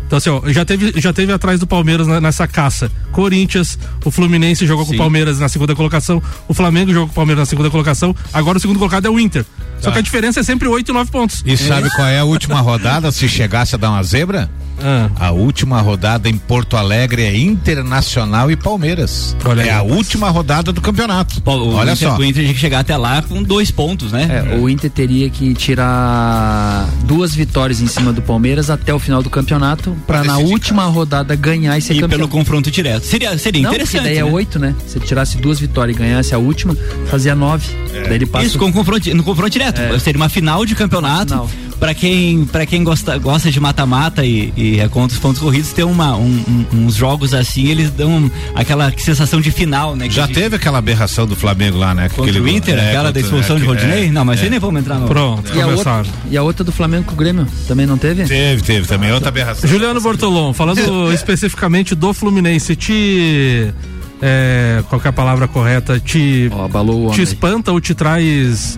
Então, 0.10 0.17
assim, 0.17 0.30
ó, 0.32 0.41
já 0.48 0.65
teve, 0.65 0.91
já 1.00 1.13
teve 1.13 1.32
atrás 1.32 1.60
do 1.60 1.67
Palmeiras 1.67 2.08
na- 2.08 2.19
nessa 2.19 2.48
caça. 2.48 2.91
Corinthians, 3.12 3.78
o 4.04 4.10
Fluminense 4.10 4.65
jogou 4.65 4.84
com 4.84 4.89
o 4.89 4.93
Sim. 4.95 4.98
Palmeiras 4.98 5.39
na 5.39 5.48
segunda 5.48 5.76
colocação, 5.76 6.19
o 6.48 6.54
Flamengo 6.56 6.91
jogou 6.91 7.06
com 7.08 7.12
o 7.12 7.15
Palmeiras 7.15 7.43
na 7.43 7.45
segunda 7.45 7.69
colocação, 7.69 8.15
agora 8.34 8.58
o 8.58 8.62
segundo 8.62 8.80
colocado 8.80 9.06
é 9.06 9.10
o 9.10 9.19
Inter. 9.19 9.45
Só 9.80 9.86
Tá. 9.89 9.91
que 9.93 10.00
a 10.00 10.02
diferença 10.02 10.39
é 10.39 10.43
sempre 10.43 10.67
oito 10.67 10.89
e 10.91 10.93
nove 10.93 11.12
pontos. 11.12 11.43
E 11.45 11.56
sabe 11.56 11.89
qual 11.91 12.08
é 12.08 12.17
a 12.19 12.24
última 12.26 12.60
rodada, 12.60 13.12
se 13.12 13.30
chegasse 13.30 13.76
a 13.76 13.78
dar 13.78 13.91
uma 13.91 14.02
zebra? 14.04 14.50
Ah, 14.82 15.10
A 15.28 15.32
última 15.32 15.80
rodada 15.82 16.28
em 16.30 16.38
Porto 16.38 16.76
Alegre 16.78 17.22
é 17.24 17.36
Internacional 17.38 18.50
e 18.50 18.56
Palmeiras. 18.56 19.36
Olha 19.45 19.63
aí, 19.63 19.69
é 19.69 19.72
a 19.74 19.78
rapaz. 19.80 19.93
última 19.93 20.30
rodada 20.30 20.72
do 20.72 20.80
campeonato. 20.82 21.41
Olha 21.45 21.91
Inter, 21.91 22.10
só. 22.10 22.17
O 22.17 22.24
Inter 22.24 22.43
tinha 22.43 22.54
que 22.54 22.60
chegar 22.60 22.80
até 22.80 22.95
lá 22.98 23.22
com 23.22 23.43
dois 23.43 23.72
pontos, 23.72 24.12
né? 24.13 24.45
É, 24.52 24.56
o 24.56 24.69
Inter 24.69 24.89
teria 24.89 25.30
que 25.30 25.54
tirar 25.54 26.88
duas 27.04 27.36
vitórias 27.36 27.82
em 27.82 27.88
cima 27.88 28.12
do 28.13 28.22
Palmeiras 28.22 28.69
até 28.69 28.93
o 28.93 29.00
final 29.00 29.22
do 29.22 29.30
campeonato 29.30 29.95
para 30.05 30.23
na 30.23 30.38
última 30.38 30.85
rodada 30.85 31.35
ganhar 31.35 31.77
e 31.77 31.81
ser 31.81 31.93
E 31.93 31.99
campeão. 31.99 32.19
pelo 32.19 32.27
confronto 32.29 32.69
direto. 32.71 33.05
Seria, 33.05 33.38
seria 33.38 33.62
Não, 33.62 33.69
interessante. 33.69 34.03
daí 34.03 34.17
é 34.17 34.23
né? 34.23 34.31
oito, 34.31 34.57
né? 34.59 34.75
Se 34.88 34.97
ele 34.97 35.05
tirasse 35.05 35.38
duas 35.38 35.59
vitórias 35.59 35.95
e 35.95 35.99
ganhasse 35.99 36.33
a 36.33 36.38
última, 36.38 36.75
fazia 37.07 37.35
nove. 37.35 37.67
Daí 38.05 38.15
ele 38.15 38.25
passa. 38.25 38.45
Isso, 38.45 38.57
com 38.59 38.71
confronto, 38.71 39.13
no 39.15 39.23
confronto 39.23 39.49
direto. 39.51 39.79
É, 39.81 39.97
seria 39.99 40.17
uma 40.19 40.29
final 40.29 40.65
de 40.65 40.75
campeonato. 40.75 41.33
Final. 41.33 41.49
Pra 41.79 41.93
quem, 41.93 42.43
pra 42.45 42.65
quem 42.65 42.83
gosta, 42.83 43.17
gosta 43.17 43.49
de 43.49 43.57
mata-mata 43.57 44.25
e, 44.25 44.51
e 44.57 44.79
é 44.81 44.89
contra 44.89 45.15
os 45.15 45.21
pontos 45.21 45.41
corridos, 45.41 45.71
ter 45.71 45.85
uma, 45.85 46.13
um- 46.17 46.65
um- 46.73 46.77
uns 46.85 46.95
jogos 46.95 47.33
assim, 47.33 47.67
eles 47.67 47.89
dão 47.89 48.29
aquela 48.53 48.91
sensação 48.97 49.39
de 49.39 49.49
final, 49.49 49.95
né? 49.95 50.09
que 50.09 50.13
Já 50.13 50.25
gente- 50.25 50.35
teve 50.35 50.57
aquela 50.57 50.77
aberração 50.79 51.25
do 51.25 51.37
Flamengo 51.37 51.77
lá, 51.77 51.95
né? 51.95 52.09
Contra 52.09 52.23
Aquele- 52.31 52.39
o 52.41 52.47
Inter, 52.49 52.77
é, 52.77 52.89
aquela 52.89 53.13
da 53.13 53.19
expulsão 53.21 53.55
é, 53.55 53.59
de 53.59 53.65
Rodinei? 53.65 54.07
é, 54.07 54.11
não, 54.11 54.25
mas 54.25 54.41
é. 54.41 54.43
aí 54.43 54.49
nem 54.49 54.59
vamos 54.59 54.81
entrar 54.81 54.95
no. 54.99 55.07
Pronto, 55.07 55.49
E 55.55 55.61
a, 55.61 55.63
começaram. 55.65 55.97
outra, 55.99 56.13
e 56.29 56.37
a 56.37 56.43
outra 56.43 56.63
do 56.65 56.71
Flamengo 56.73 57.05
com 57.05 57.13
o 57.13 57.15
Grêmio 57.15 57.47
também 57.65 57.85
não 57.85 57.97
teve? 57.97 58.25
Teve, 58.25 58.61
teve 58.61 58.85
também, 58.85 59.13
outra 59.13 59.29
aberração. 59.29 59.69
Juliano 59.69 60.01
Bortolom, 60.01 60.51
falando 60.51 60.79
especificamente 61.13 61.95
do 61.95 62.13
Fluminense, 62.13 62.75
te. 62.75 63.73
É, 64.21 64.83
qual 64.89 64.99
que 64.99 65.07
é 65.07 65.11
a 65.11 65.13
palavra 65.13 65.47
correta? 65.47 65.97
Te, 65.97 66.49
Ó, 66.53 66.65
abalou 66.65 67.07
o 67.07 67.11
te 67.11 67.21
espanta 67.21 67.71
ou 67.71 67.79
te 67.79 67.93
traz 67.93 68.77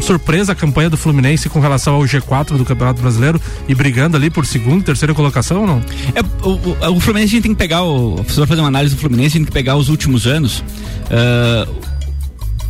surpresa 0.00 0.52
a 0.52 0.54
campanha 0.54 0.90
do 0.90 0.96
Fluminense 0.96 1.48
com 1.48 1.60
relação 1.60 1.94
ao 1.94 2.02
G4 2.02 2.56
do 2.56 2.64
Campeonato 2.64 3.00
Brasileiro 3.00 3.40
e 3.68 3.74
brigando 3.74 4.16
ali 4.16 4.30
por 4.30 4.44
segunda, 4.46 4.84
terceira 4.84 5.14
colocação 5.14 5.60
ou 5.62 5.66
não? 5.66 5.82
É, 6.14 6.20
o, 6.46 6.50
o- 6.50 6.96
o 6.96 7.00
Fluminense 7.00 7.32
a 7.32 7.36
gente 7.36 7.42
tem 7.42 7.52
que 7.52 7.58
pegar, 7.58 7.82
o, 7.82 8.24
se 8.28 8.46
fazer 8.46 8.60
uma 8.60 8.68
análise 8.68 8.94
do 8.94 9.00
Fluminense, 9.00 9.36
a 9.36 9.38
gente 9.38 9.44
tem 9.44 9.44
que 9.46 9.52
pegar 9.52 9.76
os 9.76 9.88
últimos 9.88 10.26
anos. 10.26 10.62
Ah, 11.10 11.68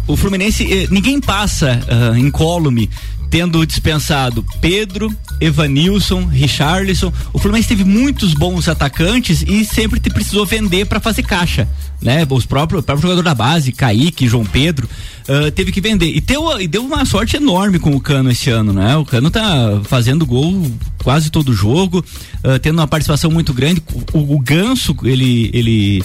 o 0.06 0.16
Fluminense, 0.16 0.70
eh, 0.70 0.86
ninguém 0.90 1.20
passa 1.20 1.80
ah, 1.88 2.18
incólume 2.18 2.90
tendo 3.32 3.64
dispensado 3.66 4.44
Pedro, 4.60 5.10
Evanilson, 5.40 6.26
Richarlison. 6.26 7.10
O 7.32 7.38
Fluminense 7.38 7.66
teve 7.66 7.82
muitos 7.82 8.34
bons 8.34 8.68
atacantes 8.68 9.42
e 9.48 9.64
sempre 9.64 9.98
te 9.98 10.10
precisou 10.10 10.44
vender 10.44 10.84
para 10.84 11.00
fazer 11.00 11.22
caixa. 11.22 11.66
Né? 11.98 12.26
Os 12.28 12.44
próprios, 12.44 12.82
o 12.82 12.84
próprio 12.84 13.08
jogador 13.08 13.22
da 13.22 13.34
base, 13.34 13.72
Kaique, 13.72 14.28
João 14.28 14.44
Pedro, 14.44 14.86
ah, 15.26 15.50
teve 15.50 15.72
que 15.72 15.80
vender. 15.80 16.14
E 16.14 16.20
deu, 16.20 16.60
e 16.60 16.68
deu 16.68 16.84
uma 16.84 17.06
sorte 17.06 17.38
enorme 17.38 17.78
com 17.78 17.96
o 17.96 18.00
Cano 18.00 18.30
esse 18.30 18.50
ano, 18.50 18.70
né? 18.70 18.94
O 18.98 19.04
Cano 19.06 19.30
tá 19.30 19.80
fazendo 19.84 20.26
gol 20.26 20.70
quase 21.02 21.30
todo 21.30 21.54
jogo, 21.54 22.04
ah, 22.44 22.58
tendo 22.58 22.80
uma 22.80 22.86
participação 22.86 23.30
muito 23.30 23.54
grande. 23.54 23.82
O, 24.12 24.34
o 24.34 24.38
Ganso, 24.40 24.94
ele, 25.04 25.50
ele, 25.54 26.04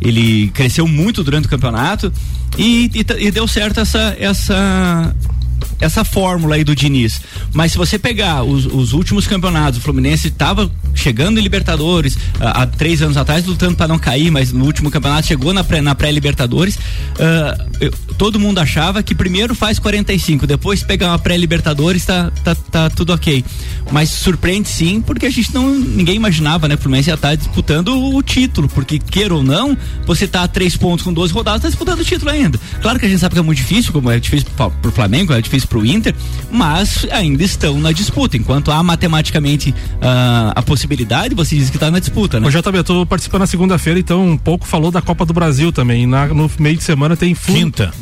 ele 0.00 0.48
cresceu 0.54 0.86
muito 0.86 1.24
durante 1.24 1.46
o 1.46 1.50
campeonato 1.50 2.12
e, 2.56 2.88
e, 2.94 3.26
e 3.26 3.30
deu 3.32 3.48
certo 3.48 3.80
essa, 3.80 4.16
essa, 4.16 5.12
essa 5.80 6.04
fórmula 6.04 6.56
aí 6.56 6.64
do 6.64 6.74
Diniz. 6.74 7.20
Mas 7.52 7.72
se 7.72 7.78
você 7.78 7.98
pegar 7.98 8.42
os, 8.42 8.66
os 8.66 8.92
últimos 8.92 9.26
campeonatos, 9.26 9.78
o 9.78 9.82
Fluminense 9.82 10.28
estava 10.28 10.70
chegando 10.94 11.38
em 11.38 11.42
Libertadores 11.42 12.16
ah, 12.40 12.62
há 12.62 12.66
três 12.66 13.00
anos 13.02 13.16
atrás, 13.16 13.44
lutando 13.46 13.76
para 13.76 13.88
não 13.88 13.98
cair, 13.98 14.30
mas 14.30 14.52
no 14.52 14.64
último 14.64 14.90
campeonato 14.90 15.26
chegou 15.28 15.52
na 15.52 15.62
pré- 15.64 15.80
na 15.80 15.94
pré-Libertadores. 15.94 16.78
ah, 17.20 17.66
eu- 17.80 17.92
todo 18.18 18.38
mundo 18.40 18.58
achava 18.58 19.00
que 19.02 19.14
primeiro 19.14 19.54
faz 19.54 19.78
45, 19.78 20.44
depois 20.46 20.82
pegar 20.82 21.08
uma 21.08 21.18
pré-Libertadores, 21.18 22.04
tá, 22.04 22.32
tá, 22.42 22.54
tá 22.54 22.90
tudo 22.90 23.12
ok. 23.12 23.44
Mas 23.92 24.08
surpreende 24.10 24.68
sim, 24.68 25.00
porque 25.00 25.24
a 25.26 25.30
gente 25.30 25.54
não. 25.54 25.68
ninguém 25.78 26.16
imaginava, 26.16 26.66
né? 26.68 26.74
O 26.74 26.78
Fluminense 26.78 27.08
ia 27.10 27.14
estar 27.14 27.34
disputando 27.36 27.88
o 27.96 28.20
título, 28.22 28.68
porque 28.68 28.98
queira 28.98 29.34
ou 29.34 29.42
não, 29.42 29.76
você 30.04 30.26
tá 30.26 30.42
a 30.42 30.48
três 30.48 30.76
pontos 30.76 31.04
com 31.04 31.12
12 31.12 31.32
rodadas, 31.32 31.62
tá 31.62 31.68
disputando 31.68 32.00
o 32.00 32.04
título 32.04 32.30
ainda. 32.30 32.58
Claro 32.82 32.98
que 32.98 33.06
a 33.06 33.08
gente 33.08 33.20
sabe 33.20 33.34
que 33.34 33.38
é 33.38 33.42
muito 33.42 33.58
difícil, 33.58 33.92
como 33.92 34.10
é 34.10 34.18
difícil 34.18 34.48
pro, 34.56 34.70
pro 34.70 34.90
Flamengo, 34.92 35.32
é 35.32 35.40
difícil 35.40 35.67
pro 35.68 35.84
Inter, 35.84 36.14
mas 36.50 37.06
ainda 37.10 37.42
estão 37.44 37.78
na 37.78 37.92
disputa. 37.92 38.36
Enquanto 38.36 38.70
há 38.70 38.82
matematicamente 38.82 39.74
ah, 40.00 40.52
a 40.56 40.62
possibilidade, 40.62 41.34
você 41.34 41.54
diz 41.56 41.70
que 41.70 41.78
tá 41.78 41.90
na 41.90 41.98
disputa, 41.98 42.40
né? 42.40 42.46
Ô 42.46 42.50
JB, 42.50 42.78
eu 42.78 42.84
tô 42.84 43.06
participando 43.06 43.40
na 43.40 43.46
segunda-feira, 43.46 43.98
então 44.00 44.26
um 44.26 44.36
pouco 44.38 44.66
falou 44.66 44.90
da 44.90 45.00
Copa 45.02 45.24
do 45.24 45.32
Brasil 45.32 45.70
também. 45.72 46.06
Na- 46.06 46.26
no 46.28 46.50
meio 46.58 46.76
de 46.76 46.82
semana 46.82 47.16
tem 47.16 47.34
Flu- 47.34 47.54
Quinta. 47.54 47.92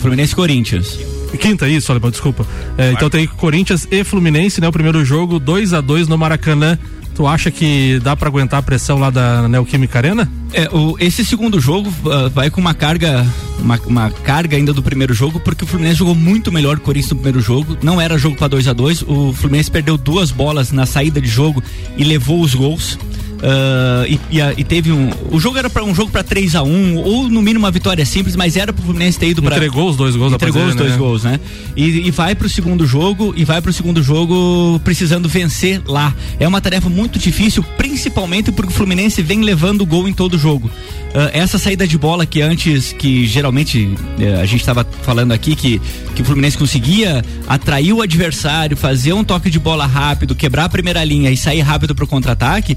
Fluminense 0.00 0.32
e 0.32 0.36
Corinthians. 0.36 0.98
Quinta, 1.38 1.66
isso, 1.68 1.90
Alemão, 1.90 2.10
desculpa. 2.10 2.46
É, 2.76 2.92
então 2.92 3.08
tem 3.08 3.26
Corinthians 3.26 3.86
e 3.90 4.04
Fluminense, 4.04 4.60
né? 4.60 4.68
O 4.68 4.72
primeiro 4.72 5.02
jogo, 5.04 5.38
2 5.38 5.72
a 5.72 5.80
2 5.80 6.06
no 6.08 6.18
Maracanã. 6.18 6.78
Tu 7.22 7.26
acha 7.28 7.52
que 7.52 8.00
dá 8.00 8.16
pra 8.16 8.28
aguentar 8.28 8.58
a 8.58 8.62
pressão 8.64 8.98
lá 8.98 9.08
da 9.08 9.46
Neoquímica 9.48 9.96
Arena? 9.96 10.28
É, 10.52 10.68
o- 10.72 10.96
esse 10.98 11.24
segundo 11.24 11.60
jogo 11.60 11.88
ah, 12.10 12.28
vai 12.28 12.50
com 12.50 12.60
uma 12.60 12.74
carga, 12.74 13.24
uma, 13.60 13.78
uma 13.86 14.10
carga 14.10 14.56
ainda 14.56 14.72
do 14.72 14.82
primeiro 14.82 15.14
jogo, 15.14 15.38
porque 15.38 15.62
o 15.62 15.66
Fluminense 15.68 15.98
jogou 16.00 16.16
muito 16.16 16.50
melhor 16.50 16.74
que 16.78 16.82
o 16.82 16.84
Corinthians 16.86 17.10
no 17.12 17.18
primeiro 17.18 17.40
jogo. 17.40 17.78
Não 17.80 18.00
era 18.00 18.18
jogo 18.18 18.34
para 18.34 18.48
2 18.48 18.66
a 18.66 18.72
2 18.72 19.02
O 19.02 19.32
Fluminense 19.34 19.70
perdeu 19.70 19.96
duas 19.96 20.32
bolas 20.32 20.72
na 20.72 20.84
saída 20.84 21.20
de 21.20 21.28
jogo 21.28 21.62
e 21.96 22.02
levou 22.02 22.40
os 22.40 22.56
gols. 22.56 22.98
Ah, 23.42 24.04
e, 24.06 24.20
e 24.30 24.40
a- 24.40 24.54
e 24.56 24.62
teve 24.62 24.92
um. 24.92 25.10
O 25.30 25.40
jogo 25.40 25.58
era 25.58 25.68
para 25.68 25.82
um 25.84 25.94
jogo 25.94 26.10
para 26.12 26.22
3 26.22 26.54
a 26.54 26.62
1 26.62 26.96
ou 26.98 27.28
no 27.28 27.42
mínimo 27.42 27.64
uma 27.64 27.70
vitória 27.70 28.04
simples, 28.06 28.36
mas 28.36 28.56
era 28.56 28.72
pro 28.72 28.82
Fluminense 28.84 29.18
ter 29.18 29.28
ido 29.28 29.42
para 29.42 29.56
Entregou 29.56 29.88
os 29.90 29.96
dois 29.96 30.14
gols 30.14 30.32
entregou 30.32 30.64
os 30.64 30.74
dois 30.76 30.96
gols, 30.96 31.24
né? 31.24 31.40
E, 31.76 32.06
e 32.06 32.10
vai 32.10 32.34
pro 32.34 32.48
segundo 32.48 32.86
jogo 32.86 33.34
e 33.36 33.44
vai 33.44 33.60
pro 33.60 33.72
segundo 33.72 34.02
jogo 34.02 34.80
precisando 34.84 35.28
vencer 35.28 35.82
lá. 35.86 36.14
É 36.38 36.46
uma 36.46 36.60
tarefa 36.60 36.88
muito 36.88 37.18
difícil, 37.18 37.64
principalmente 37.76 38.52
porque 38.52 38.72
o 38.72 38.76
Fluminense 38.76 39.20
vem 39.22 39.40
levando 39.42 39.84
gol 39.84 40.08
em 40.08 40.12
todo 40.12 40.38
jogo. 40.38 40.70
Ah, 41.14 41.30
essa 41.32 41.58
saída 41.58 41.86
de 41.86 41.98
bola 41.98 42.24
que 42.24 42.40
antes, 42.40 42.92
que 42.92 43.26
geralmente 43.26 43.92
eh, 44.20 44.40
a 44.40 44.46
gente 44.46 44.60
estava 44.60 44.86
falando 45.02 45.32
aqui 45.32 45.56
que, 45.56 45.80
que 46.14 46.22
o 46.22 46.24
Fluminense 46.24 46.56
conseguia 46.56 47.24
atrair 47.48 47.92
o 47.92 48.00
adversário, 48.02 48.76
fazer 48.76 49.12
um 49.12 49.24
toque 49.24 49.50
de 49.50 49.58
bola 49.58 49.84
rápido, 49.86 50.34
quebrar 50.34 50.64
a 50.66 50.68
primeira 50.68 51.02
linha 51.04 51.30
e 51.30 51.36
sair 51.36 51.60
rápido 51.60 51.94
pro 51.94 52.06
contra-ataque 52.06 52.76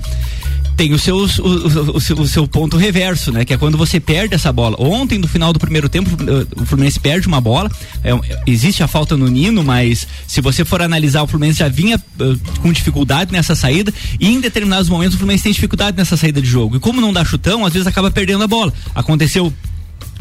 tem 0.77 0.93
o, 0.93 0.99
seus, 0.99 1.39
o, 1.39 1.43
o- 1.45 1.97
o 1.97 2.01
seu, 2.01 2.19
o 2.19 2.27
seu 2.27 2.47
ponto 2.47 2.75
reverso, 2.77 3.31
né? 3.31 3.45
Que 3.45 3.53
é 3.53 3.57
quando 3.57 3.77
você 3.77 3.99
perde 3.99 4.35
essa 4.35 4.51
bola. 4.51 4.75
Ontem, 4.79 5.17
no 5.17 5.27
final 5.27 5.53
do 5.53 5.59
primeiro 5.59 5.87
tempo, 5.87 6.09
eh, 6.11 6.61
o 6.61 6.65
Fluminense 6.65 6.99
perde 6.99 7.27
uma 7.27 7.39
bola. 7.39 7.71
É, 8.03 8.11
existe 8.45 8.83
a 8.83 8.87
falta 8.87 9.15
no 9.15 9.27
Nino, 9.27 9.63
mas 9.63 10.05
se 10.27 10.41
você 10.41 10.65
for 10.65 10.81
analisar, 10.81 11.23
o 11.23 11.27
Fluminense 11.27 11.59
já 11.59 11.69
vinha 11.69 11.95
eh, 12.19 12.23
com 12.61 12.71
dificuldade 12.71 13.31
nessa 13.31 13.55
saída 13.55 13.93
e 14.19 14.27
em 14.27 14.41
determinados 14.41 14.89
momentos 14.89 15.15
o 15.15 15.17
Fluminense 15.17 15.43
tem 15.43 15.53
dificuldade 15.53 15.95
nessa 15.97 16.17
saída 16.17 16.41
de 16.41 16.47
jogo. 16.47 16.75
E 16.75 16.79
como 16.79 16.99
não 16.99 17.13
dá 17.13 17.23
chutão, 17.23 17.65
às 17.65 17.71
vezes 17.73 17.87
acaba 17.87 18.11
perdendo 18.11 18.43
a 18.43 18.47
bola. 18.47 18.73
Aconteceu 18.93 19.53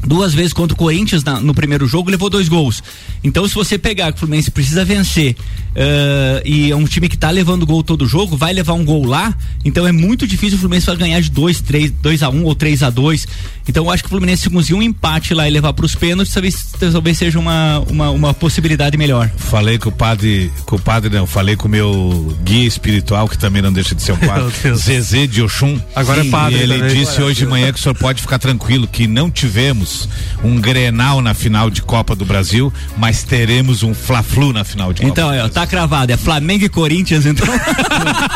duas 0.06 0.34
vezes 0.34 0.52
contra 0.52 0.74
o 0.74 0.76
Corinthians 0.76 1.24
na- 1.24 1.40
no 1.40 1.54
primeiro 1.54 1.86
jogo, 1.86 2.10
levou 2.10 2.28
dois 2.30 2.48
gols. 2.48 2.82
Então, 3.22 3.46
se 3.48 3.54
você 3.54 3.78
pegar 3.78 4.12
que 4.12 4.16
o 4.16 4.20
Fluminense 4.20 4.50
precisa 4.50 4.84
vencer 4.84 5.34
eh, 5.74 6.42
e 6.44 6.70
é 6.70 6.76
um 6.76 6.84
time 6.84 7.08
que 7.08 7.16
tá 7.16 7.30
levando 7.30 7.66
gol 7.66 7.82
todo 7.82 8.06
jogo, 8.06 8.36
vai 8.36 8.52
levar 8.52 8.74
um 8.74 8.84
gol 8.84 9.04
lá, 9.06 9.34
então 9.64 9.86
é 9.86 9.92
muito 9.92 10.26
difícil 10.26 10.56
o 10.56 10.60
Fluminense 10.60 10.94
ganhar 10.96 11.20
de 11.20 11.30
2, 11.30 11.60
3, 11.62 11.90
2 12.02 12.22
a 12.22 12.28
1 12.28 12.44
ou 12.44 12.54
3 12.54 12.82
a 12.82 12.90
2 12.90 13.26
Então, 13.66 13.84
eu 13.86 13.90
acho 13.90 14.02
que 14.02 14.08
o 14.08 14.10
Fluminense 14.10 14.42
se 14.42 14.50
conseguir 14.50 14.74
um 14.74 14.82
empate 14.82 15.32
lá 15.32 15.48
e 15.48 15.50
levar 15.50 15.72
para 15.72 15.86
os 15.86 15.94
pênaltis, 15.94 16.32
talvez, 16.34 16.66
talvez 16.78 17.16
seja 17.18 17.38
uma, 17.38 17.78
uma, 17.88 18.10
uma 18.10 18.34
possibilidade 18.34 18.96
melhor. 18.98 19.30
Falei 19.38 19.78
com 19.78 19.88
o 19.88 19.92
padre, 19.92 20.52
com 20.66 20.76
o 20.76 20.78
padre 20.78 21.08
não, 21.08 21.26
falei 21.26 21.56
com 21.56 21.66
o 21.66 21.70
meu 21.70 22.36
guia 22.44 22.66
espiritual, 22.66 23.26
que 23.26 23.38
também 23.38 23.62
não 23.62 23.72
deixa 23.72 23.94
de 23.94 24.02
ser 24.02 24.12
um 24.12 24.16
padre. 24.20 24.52
Zezé 24.76 25.26
de 25.26 25.40
Oxum. 25.40 25.80
Agora 25.96 26.20
é 26.20 26.28
padre 26.30 26.58
E 26.58 26.62
ele 26.62 26.78
também. 26.78 26.94
disse 26.94 27.22
hoje 27.22 27.38
de 27.40 27.46
manhã 27.46 27.72
que 27.72 27.78
o 27.78 27.82
senhor 27.82 27.94
pode 27.94 28.20
ficar 28.20 28.38
tranquilo, 28.38 28.86
que 28.86 29.06
não 29.06 29.30
tivemos 29.30 29.93
um 30.42 30.60
Grenal 30.60 31.20
na 31.20 31.34
final 31.34 31.70
de 31.70 31.82
Copa 31.82 32.14
do 32.14 32.24
Brasil, 32.24 32.72
mas 32.96 33.22
teremos 33.22 33.82
um 33.82 33.94
Fla-Flu 33.94 34.52
na 34.52 34.64
final 34.64 34.92
de 34.92 35.00
Copa 35.02 35.12
Então, 35.12 35.28
do 35.28 35.34
é, 35.34 35.36
Brasil. 35.38 35.54
tá 35.54 35.66
cravado, 35.66 36.12
é 36.12 36.16
Flamengo 36.16 36.64
e 36.64 36.68
Corinthians, 36.68 37.24
então. 37.26 37.46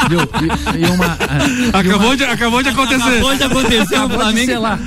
Viu? 0.09 0.21
E, 0.21 0.87
e 0.87 0.91
uma, 0.91 1.07
ah, 1.73 1.79
Acabou 1.79 2.17
de, 2.17 2.25
acabou 2.25 2.63
de 2.63 2.69
acontecer. 2.69 3.03
Acabou 3.03 3.37
de 3.37 3.43
acontecer, 3.43 3.95
o 3.95 3.99
Acabou 3.99 4.19
Flamengo. 4.21 4.61
lá. 4.61 4.79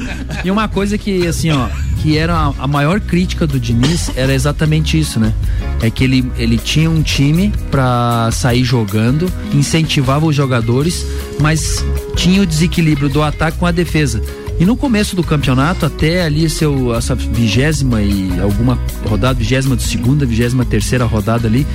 E 0.43 0.51
uma 0.51 0.67
coisa 0.67 0.97
que, 0.97 1.27
assim, 1.27 1.51
ó, 1.51 1.67
que 2.01 2.17
era 2.17 2.35
a, 2.35 2.53
a 2.59 2.67
maior 2.67 2.99
crítica 2.99 3.45
do 3.45 3.59
Diniz 3.59 4.11
era 4.15 4.33
exatamente 4.33 4.99
isso, 4.99 5.19
né? 5.19 5.33
É 5.81 5.89
que 5.89 6.03
ele, 6.03 6.31
ele 6.37 6.57
tinha 6.57 6.89
um 6.89 7.01
time 7.01 7.53
pra 7.69 8.29
sair 8.31 8.63
jogando, 8.63 9.31
incentivava 9.53 10.25
os 10.25 10.35
jogadores, 10.35 11.05
mas 11.39 11.83
tinha 12.15 12.41
o 12.41 12.45
desequilíbrio 12.45 13.09
do 13.09 13.21
ataque 13.21 13.57
com 13.57 13.65
a 13.65 13.71
defesa. 13.71 14.21
E 14.61 14.65
no 14.65 14.77
começo 14.77 15.15
do 15.15 15.23
campeonato, 15.23 15.87
até 15.87 16.21
ali 16.21 16.47
seu, 16.47 16.93
essa 16.93 17.15
vigésima 17.15 17.99
e 17.99 18.29
alguma 18.39 18.77
rodada, 19.09 19.33
vigésima 19.33 19.75
de 19.75 19.81
segunda, 19.81 20.23
vigésima 20.23 20.63
terceira 20.63 21.03
rodada 21.03 21.47
ali, 21.47 21.65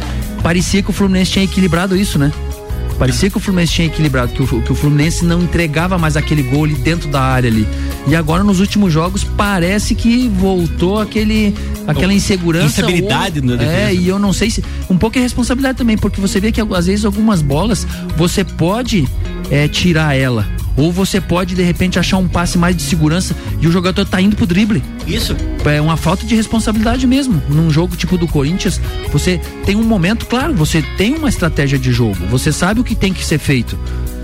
parecia 0.40 0.80
que 0.84 0.90
o 0.90 0.92
Fluminense 0.92 1.32
tinha 1.32 1.44
equilibrado 1.44 1.96
isso, 1.96 2.16
né? 2.16 2.30
Parecia 2.96 3.28
que 3.28 3.36
o 3.36 3.40
Fluminense 3.40 3.72
tinha 3.72 3.88
equilibrado, 3.88 4.32
que 4.32 4.40
o, 4.40 4.62
que 4.62 4.70
o 4.70 4.74
Fluminense 4.76 5.24
não 5.24 5.42
entregava 5.42 5.98
mais 5.98 6.16
aquele 6.16 6.44
gol 6.44 6.62
ali 6.62 6.74
dentro 6.74 7.08
da 7.08 7.20
área 7.20 7.50
ali. 7.50 7.66
E 8.06 8.14
agora 8.14 8.44
nos 8.44 8.60
últimos 8.60 8.92
jogos 8.92 9.24
parece 9.24 9.96
que 9.96 10.28
voltou 10.28 11.00
aquele 11.00 11.52
aquela 11.88 12.14
insegurança. 12.14 12.66
Instabilidade 12.66 13.40
ou-. 13.40 13.60
É, 13.60 13.92
e 13.92 14.06
eu 14.06 14.16
não 14.16 14.32
sei 14.32 14.48
se. 14.48 14.64
Um 14.88 14.96
pouco 14.96 15.18
é 15.18 15.20
responsabilidade 15.20 15.76
também, 15.76 15.98
porque 15.98 16.20
você 16.20 16.38
vê 16.38 16.52
que 16.52 16.60
às 16.60 16.86
vezes 16.86 17.04
algumas 17.04 17.42
bolas 17.42 17.84
você 18.16 18.44
pode 18.44 19.08
é, 19.50 19.66
tirar 19.66 20.14
ela. 20.14 20.46
Ou 20.76 20.92
você 20.92 21.20
pode, 21.20 21.54
de 21.54 21.62
repente, 21.62 21.98
achar 21.98 22.18
um 22.18 22.28
passe 22.28 22.58
mais 22.58 22.76
de 22.76 22.82
segurança 22.82 23.34
e 23.60 23.66
o 23.66 23.72
jogador 23.72 24.04
tá 24.04 24.20
indo 24.20 24.36
pro 24.36 24.46
drible. 24.46 24.82
Isso. 25.06 25.34
É 25.64 25.80
uma 25.80 25.96
falta 25.96 26.26
de 26.26 26.34
responsabilidade 26.34 27.06
mesmo. 27.06 27.42
Num 27.48 27.70
jogo 27.70 27.96
tipo 27.96 28.18
do 28.18 28.28
Corinthians, 28.28 28.80
você 29.12 29.40
tem 29.64 29.76
um 29.76 29.84
momento, 29.84 30.26
claro, 30.26 30.54
você 30.54 30.82
tem 30.96 31.14
uma 31.14 31.28
estratégia 31.28 31.78
de 31.78 31.92
jogo, 31.92 32.16
você 32.30 32.52
sabe 32.52 32.80
o 32.80 32.84
que 32.84 32.94
tem 32.94 33.12
que 33.12 33.24
ser 33.24 33.38
feito. 33.38 33.78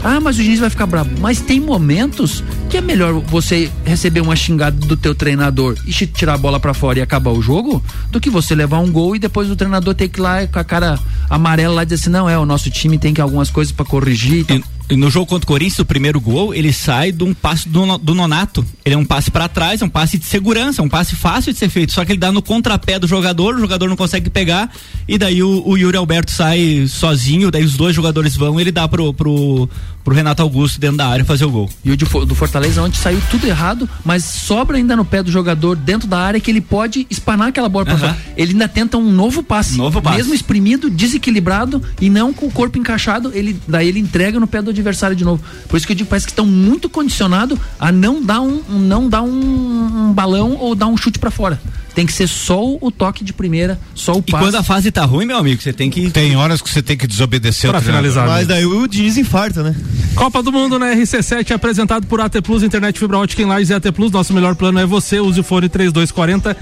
Ah, 0.05 0.21
mas 0.21 0.37
o 0.37 0.43
Diniz 0.43 0.59
vai 0.59 0.69
ficar 0.69 0.87
bravo. 0.87 1.11
Mas 1.21 1.41
tem 1.41 1.61
momentos 1.61 2.43
que 2.69 2.77
é 2.77 2.81
melhor 2.81 3.13
você 3.21 3.71
receber 3.85 4.21
uma 4.21 4.35
xingada 4.35 4.77
do 4.87 4.97
teu 4.97 5.15
treinador 5.15 5.77
e 5.87 5.93
te 5.93 6.07
tirar 6.07 6.35
a 6.35 6.39
bola 6.39 6.59
pra 6.59 6.75
fora 6.75 6.99
e 6.99 7.03
acabar 7.03 7.31
o 7.31 7.41
jogo, 7.41 7.83
do 8.11 8.21
que 8.21 8.29
você 8.29 8.55
levar 8.55 8.81
um 8.81 8.91
gol 8.91 9.15
e 9.15 9.19
depois 9.19 9.49
o 9.49 9.55
treinador 9.55 9.95
ter 9.95 10.09
que 10.09 10.19
ir 10.19 10.23
lá 10.23 10.47
com 10.47 10.59
a 10.59 10.65
cara 10.65 10.99
amarela 11.31 11.75
lá 11.75 11.83
e 11.83 11.87
dizer 11.87 12.03
assim, 12.03 12.11
não, 12.11 12.29
é, 12.29 12.37
o 12.37 12.45
nosso 12.45 12.69
time 12.69 12.99
tem 12.99 13.15
que 13.15 13.21
algumas 13.21 13.49
coisas 13.49 13.73
pra 13.73 13.85
corrigir 13.85 14.41
e 14.41 14.45
tal. 14.45 14.57
E 14.57 14.65
no 14.97 15.11
jogo 15.11 15.27
contra 15.27 15.45
o 15.45 15.47
Corinthians, 15.47 15.79
o 15.79 15.85
primeiro 15.85 16.21
gol, 16.21 16.55
ele 16.55 16.73
sai 16.73 17.13
de 17.13 17.25
um 17.25 17.35
passe 17.35 17.69
do, 17.69 17.99
do 17.99 18.15
Nonato. 18.15 18.65
Ele 18.85 18.95
é 18.95 18.99
um 18.99 19.05
passe 19.05 19.31
para 19.31 19.49
trás, 19.49 19.83
é 19.83 19.85
um 19.85 19.89
passe 19.89 20.19
de 20.19 20.25
segurança, 20.25 20.81
é 20.81 20.85
um 20.85 20.89
passe 20.89 21.15
fácil 21.15 21.53
de 21.53 21.59
ser 21.59 21.69
feito. 21.69 21.93
Só 21.93 22.05
que 22.05 22.13
ele 22.13 22.19
dá 22.19 22.33
no 22.33 22.43
contrapé 22.43 22.99
do 22.99 23.07
jogador, 23.07 23.55
o 23.55 23.61
jogador 23.61 23.89
não 23.89 23.97
consegue 23.97 24.31
pegar. 24.31 24.73
E 25.07 25.19
daí 25.19 25.43
o, 25.43 25.63
o 25.67 25.77
Yuri 25.77 25.97
Alberto 25.97 26.31
sai 26.31 26.87
sozinho, 26.89 27.51
daí 27.51 27.65
os 27.65 27.77
dois 27.77 27.95
jogadores 27.95 28.37
vão 28.37 28.61
ele 28.61 28.73
dá 28.73 28.89
pro, 28.89 29.13
pro, 29.13 29.69
pro 30.05 30.15
Renato 30.15 30.43
Augusto 30.43 30.81
dentro 30.81 30.97
da 30.97 31.07
área 31.07 31.25
fazer 31.25 31.45
o 31.45 31.51
gol. 31.51 31.71
E 31.85 31.91
o 31.91 31.97
de 31.97 32.05
do 32.05 32.35
Fortaleza, 32.35 32.83
onde 32.83 32.97
saiu 32.97 33.21
tudo 33.31 33.47
errado, 33.47 33.89
mas 34.05 34.25
sobra 34.25 34.77
ainda 34.77 34.95
no 34.97 35.05
pé 35.05 35.23
do 35.23 35.31
jogador 35.31 35.77
dentro 35.77 36.09
da 36.09 36.19
área 36.19 36.41
que 36.41 36.51
ele 36.51 36.61
pode 36.61 37.07
espanar 37.11 37.49
aquela 37.49 37.69
bola 37.69 37.85
pra 37.85 37.95
Aham. 37.95 38.09
fora. 38.09 38.19
Ele 38.37 38.53
ainda 38.53 38.69
tenta 38.69 38.99
um 38.99 39.11
novo 39.11 39.43
passe. 39.43 39.77
Novo 39.77 40.03
passe. 40.03 40.17
Mesmo 40.17 40.35
exprimido, 40.35 40.91
desequilibrado 40.91 41.83
e 42.01 42.11
não 42.11 42.33
com 42.33 42.47
o 42.47 42.51
corpo 42.51 42.79
encaixado, 42.79 43.31
ele 43.35 43.59
daí 43.67 43.89
ele 43.89 43.99
entrega 43.99 44.39
no 44.39 44.47
pé 44.47 44.61
do 44.61 44.71
adversário 44.71 45.17
de 45.17 45.25
novo. 45.25 45.43
Por 45.69 45.77
isso 45.77 45.87
que 45.87 45.93
eu 45.93 45.97
digo, 45.97 46.09
parece 46.09 46.27
que 46.27 46.33
estão 46.33 46.47
muito 46.47 46.89
condicionados 46.89 47.59
a 47.79 47.93
não 47.93 48.23
dar 48.23 48.41
um, 48.41 48.63
não 48.69 49.09
dar 49.09 49.23
um, 49.23 50.09
um 50.09 50.13
balão 50.13 50.57
ou 50.57 50.75
dar 50.75 50.87
um 50.87 50.97
chute 50.97 51.19
pra 51.19 51.31
fora. 51.31 51.61
Tem 51.95 52.07
que 52.07 52.13
ser 52.13 52.27
só 52.27 52.77
o 52.81 52.91
toque 52.91 53.23
de 53.23 53.33
primeira, 53.33 53.79
só 53.95 54.15
o 54.15 54.19
E 54.27 54.31
passe. 54.33 54.45
quando 54.45 54.55
a 54.55 54.63
fase 54.63 54.91
tá 54.91 55.05
ruim, 55.05 55.27
meu 55.27 55.37
amigo, 55.37 55.61
você 55.61 55.73
tem 55.73 55.91
que. 55.91 56.11
Tem 56.11 56.35
horas 56.37 56.63
que 56.63 56.71
você 56.71 56.83
tem 56.83 56.97
que 56.97 57.07
desobedecer 57.07 57.71
Pra 57.71 57.81
finalizar. 57.81 58.27
Mas 58.27 58.47
daí 58.47 58.65
o 58.65 58.87
Diniz 58.87 59.19
infarta, 59.19 59.63
né? 59.63 59.75
Copa 60.15 60.43
do 60.43 60.51
Mundo 60.53 60.79
na 60.79 60.95
RC7 60.95 61.51
apresentado 61.53 62.07
por 62.07 62.21
AT 62.21 62.41
Plus, 62.43 62.63
internet 62.63 62.99
fibra 62.99 63.19
ótica 63.19 63.43
em 63.43 63.47
Lages 63.47 63.71
e 63.71 63.75
AT 63.75 63.93
Plus. 63.93 64.11
Nosso 64.11 64.33
melhor 64.33 64.55
plano 64.55 64.79
é 64.79 64.87
você. 64.87 65.21
Use 65.21 65.41
o 65.41 65.43
fone 65.45 65.69
3240 65.69 66.57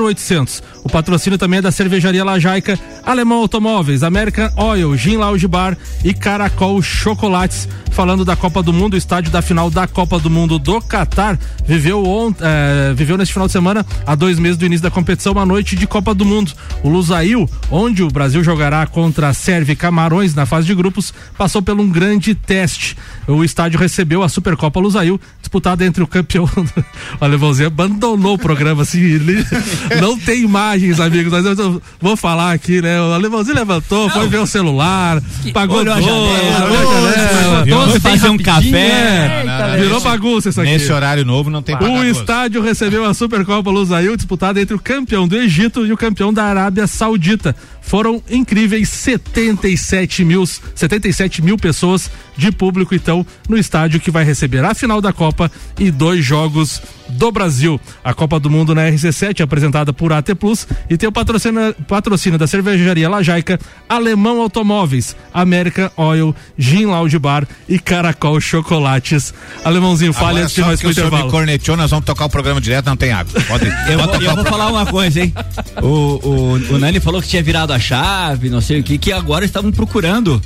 0800. 0.00 0.62
O 0.84 0.88
patrocínio 0.88 1.38
também 1.38 1.58
é 1.58 1.62
da 1.62 1.72
Cervejaria 1.72 2.24
Lajaica, 2.24 2.78
Alemão 3.04 3.38
Automóveis, 3.38 4.02
American 4.02 4.50
Oil, 4.56 4.96
Gin 4.96 5.16
Lounge 5.16 5.46
Bar 5.46 5.76
e 6.04 6.14
Caracol 6.14 6.80
Chocolates. 6.82 7.68
Falando 7.90 8.24
da 8.24 8.36
Copa 8.36 8.62
do 8.62 8.72
Mundo, 8.72 8.94
o 8.94 8.96
estádio 8.96 9.32
da 9.32 9.42
final 9.42 9.70
da 9.70 9.86
Copa 9.86 10.20
do 10.20 10.30
Mundo 10.30 10.56
do 10.56 10.80
Catar 10.80 11.36
viveu 11.66 12.32
eh, 12.40 12.92
viveu 12.94 13.18
neste 13.18 13.32
final 13.32 13.48
de 13.48 13.52
semana, 13.52 13.84
há 14.06 14.14
dois 14.14 14.38
meses 14.38 14.56
do 14.56 14.64
início 14.64 14.84
da 14.84 14.90
competição, 14.90 15.32
uma 15.32 15.44
noite 15.44 15.74
de 15.74 15.84
Copa 15.84 16.14
do 16.14 16.24
Mundo. 16.24 16.52
O 16.84 16.88
Lusail, 16.88 17.50
onde 17.70 18.04
o 18.04 18.08
Brasil 18.08 18.44
jogará 18.44 18.86
contra 18.86 19.28
a 19.28 19.34
Sérvia 19.34 19.72
e 19.72 19.76
Camarões 19.76 20.32
na 20.32 20.46
fase 20.46 20.66
de 20.66 20.76
grupos, 20.76 21.12
passou 21.36 21.60
por 21.60 21.78
um 21.78 21.88
grande 21.88 22.36
teste. 22.36 22.96
O 23.26 23.42
estádio 23.42 23.80
recebeu 23.80 24.22
a 24.22 24.28
Supercopa 24.28 24.78
Lusail, 24.78 25.20
disputada 25.40 25.84
entre 25.84 26.02
o 26.02 26.06
campeão. 26.06 26.48
o 27.20 27.24
Alemãozinho 27.24 27.66
abandonou 27.66 28.34
o 28.34 28.38
programa, 28.38 28.82
assim, 28.82 29.00
ele 29.00 29.44
não 30.00 30.16
tem 30.16 30.46
imagens, 30.68 31.00
amigos, 31.00 31.32
mas 31.32 31.58
eu 31.58 31.80
vou 32.00 32.16
falar 32.16 32.52
aqui, 32.52 32.82
né? 32.82 33.00
O 33.00 33.12
Alemãozinho 33.12 33.56
levantou, 33.56 34.10
foi 34.10 34.28
ver 34.28 34.38
o 34.38 34.46
celular, 34.46 35.22
pagou 35.52 35.78
olhou 35.78 35.94
a 35.94 36.00
janela, 36.00 36.64
olhou 36.66 37.06
a 37.06 37.12
janela, 37.12 37.88
Foi 37.90 38.00
fazer 38.00 38.28
um 38.28 38.38
café. 38.38 39.44
Não, 39.44 39.58
não, 39.58 39.68
não, 39.68 39.78
virou 39.78 40.00
bagunça 40.00 40.48
isso 40.50 40.60
aqui. 40.60 40.70
Nesse 40.70 40.92
horário 40.92 41.24
novo 41.24 41.48
não 41.48 41.62
tem 41.62 41.76
O 41.76 42.04
estádio 42.04 42.60
recebeu 42.60 43.04
a 43.04 43.14
Supercopa 43.14 43.70
Lusail, 43.70 44.16
disputada 44.16 44.60
entre 44.60 44.76
o 44.76 44.78
campeão 44.78 45.26
do 45.26 45.36
Egito 45.36 45.86
e 45.86 45.92
o 45.92 45.96
campeão 45.96 46.32
da 46.32 46.44
Arábia 46.44 46.86
Saudita. 46.86 47.56
Foram 47.80 48.22
incríveis 48.28 48.90
77 48.90 50.22
mil, 50.24 50.44
77 50.46 51.40
mil 51.40 51.56
pessoas 51.56 52.10
de 52.38 52.52
público, 52.52 52.94
então, 52.94 53.26
no 53.48 53.58
estádio 53.58 53.98
que 53.98 54.12
vai 54.12 54.22
receber 54.22 54.64
a 54.64 54.72
final 54.72 55.00
da 55.00 55.12
Copa 55.12 55.50
e 55.76 55.90
dois 55.90 56.24
jogos 56.24 56.80
do 57.08 57.32
Brasil. 57.32 57.80
A 58.04 58.14
Copa 58.14 58.38
do 58.38 58.48
Mundo 58.48 58.76
na 58.76 58.82
RC7, 58.82 59.40
apresentada 59.40 59.92
por 59.92 60.12
AT 60.12 60.34
Plus, 60.36 60.64
e 60.88 60.96
tem 60.96 61.08
o 61.08 61.12
patrocínio, 61.12 61.74
patrocínio 61.88 62.38
da 62.38 62.46
cervejaria 62.46 63.08
Lajaica, 63.08 63.58
Alemão 63.88 64.40
Automóveis, 64.40 65.16
American 65.34 65.90
Oil, 65.96 66.34
Gin 66.56 66.86
Lounge 66.86 67.18
Bar 67.18 67.44
e 67.68 67.76
Caracol 67.76 68.40
Chocolates. 68.40 69.34
Alemãozinho, 69.64 70.12
fale 70.12 70.40
antes 70.40 70.54
de 70.54 70.60
nós 70.60 70.78
que 70.78 70.86
o 70.86 70.90
pro 70.90 70.94
senhor 70.94 71.10
me 71.10 71.16
intervalo. 71.16 71.32
corneteou, 71.32 71.76
nós 71.76 71.90
vamos 71.90 72.06
tocar 72.06 72.26
o 72.26 72.30
programa 72.30 72.60
direto, 72.60 72.86
não 72.86 72.96
tem 72.96 73.10
água. 73.10 73.32
Pode, 73.48 73.66
Eu, 73.90 73.98
vou, 73.98 74.14
eu 74.14 74.32
o 74.32 74.36
vou 74.36 74.44
falar 74.44 74.68
uma 74.68 74.86
coisa, 74.86 75.20
hein? 75.20 75.34
O, 75.82 75.86
o, 75.86 76.74
o 76.74 76.78
Nani 76.78 77.00
falou 77.00 77.20
que 77.22 77.28
tinha 77.28 77.42
virado 77.42 77.72
a 77.72 77.78
chave, 77.78 78.48
não 78.50 78.60
sei 78.60 78.80
o 78.80 78.82
que, 78.82 78.98
que 78.98 79.12
agora 79.12 79.44
estavam 79.44 79.70
procurando. 79.72 80.40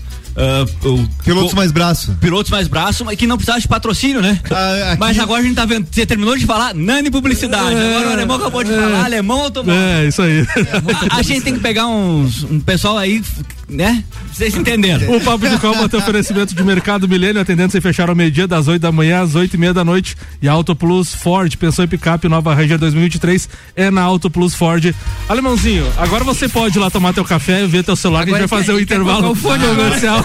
O, 0.85 1.09
Pilotos 1.25 1.55
mais 1.55 1.71
braço. 1.73 2.12
pilotos 2.21 2.51
mais 2.51 2.66
braço, 2.68 3.05
mas 3.05 3.16
que 3.16 3.27
não 3.27 3.37
precisava 3.37 3.61
de 3.61 3.68
patrocínio, 3.68 4.21
né? 4.23 4.40
Ah, 4.51 4.97
Mas 4.99 5.18
agora 5.18 5.40
a 5.40 5.45
gente 5.45 5.55
tá 5.55 5.64
vendo, 5.66 5.87
você 5.90 6.07
terminou 6.07 6.37
de 6.37 6.47
falar 6.47 6.75
Nani 6.75 7.11
Publicidade, 7.11 7.75
agora 7.77 8.09
o 8.09 8.12
alemão 8.12 8.37
acabou 8.37 8.64
de 8.64 8.71
falar 8.71 9.05
Alemão 9.05 9.40
Automóvel. 9.42 9.81
É, 9.81 10.07
isso 10.07 10.23
aí. 10.23 10.47
A, 11.11 11.16
a 11.18 11.23
gente 11.23 11.42
tem 11.42 11.55
que 11.55 11.61
pegar 11.61 11.87
uns, 11.87 12.45
um 12.45 12.61
pessoal 12.61 12.97
aí, 12.99 13.23
né? 13.72 14.04
Vocês 14.32 14.54
entenderam. 14.54 15.16
O 15.16 15.20
Papo 15.20 15.48
de 15.48 15.58
Copa 15.58 15.88
tem 15.88 15.98
oferecimento 16.00 16.54
de 16.54 16.62
Mercado 16.62 17.08
Milênio, 17.08 17.40
atendendo 17.40 17.72
sem 17.72 17.80
fechar 17.80 18.08
ao 18.08 18.14
meio-dia, 18.14 18.46
das 18.46 18.68
8 18.68 18.80
da 18.80 18.92
manhã 18.92 19.22
às 19.22 19.35
8 19.35 19.54
e 19.54 19.58
meia 19.58 19.74
da 19.74 19.85
noite. 19.85 20.16
E 20.40 20.48
Auto 20.48 20.74
Plus 20.74 21.14
Ford, 21.14 21.54
pensou 21.56 21.85
em 21.85 21.88
picape, 21.88 22.28
nova 22.28 22.54
Ranger 22.54 22.78
2023, 22.78 23.48
é 23.76 23.90
na 23.90 24.02
Auto 24.02 24.30
Plus 24.30 24.54
Ford. 24.54 24.94
Alemãozinho, 25.28 25.87
agora 25.98 26.24
você 26.24 26.48
pode 26.48 26.78
ir 26.78 26.80
lá 26.80 26.90
tomar 26.90 27.12
teu 27.12 27.24
café, 27.24 27.66
ver 27.66 27.85
teu 27.85 27.96
celular, 27.96 28.24
que 28.24 28.30
a 28.35 28.38
gente 28.38 28.48
vai 28.48 28.58
Agora 28.58 28.62
fazer 28.64 28.72
o 28.72 28.78
quer- 28.78 28.87
quer 28.87 28.94
intervalo 28.94 29.30
o 29.30 29.35
fone 29.35 29.66
comercial. 29.66 30.24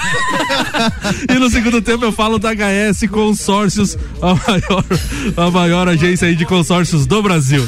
e 1.29 1.39
no 1.39 1.49
segundo 1.49 1.81
tempo 1.81 2.05
eu 2.05 2.11
falo 2.11 2.37
da 2.39 2.51
HS 2.53 3.07
Consórcios, 3.09 3.97
a 4.21 4.27
maior, 4.27 4.85
a 5.37 5.51
maior 5.51 5.87
agência 5.89 6.27
aí 6.27 6.35
de 6.35 6.45
consórcios 6.45 7.05
do 7.05 7.21
Brasil. 7.21 7.67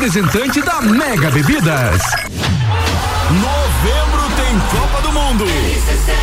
representante 0.01 0.59
da 0.63 0.81
Mega 0.81 1.29
Bebidas. 1.29 2.01
Novembro 3.29 4.31
tem 4.35 4.59
Copa 4.71 4.99
do 5.03 5.11
Mundo. 5.11 5.45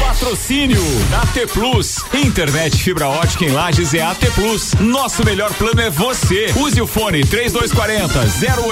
Patrocínio 0.01 0.83
AT 1.23 1.53
Plus. 1.53 1.99
Internet 2.13 2.77
fibra 2.77 3.07
ótica 3.07 3.45
em 3.45 3.53
Lages 3.53 3.95
é 3.95 4.03
AT 4.03 4.19
Plus. 4.35 4.75
Nosso 4.81 5.25
melhor 5.25 5.53
plano 5.55 5.81
é 5.81 5.91
você. 5.91 6.53
Use 6.57 6.81
o 6.81 6.89
fone 6.89 7.25
3240 7.25 8.19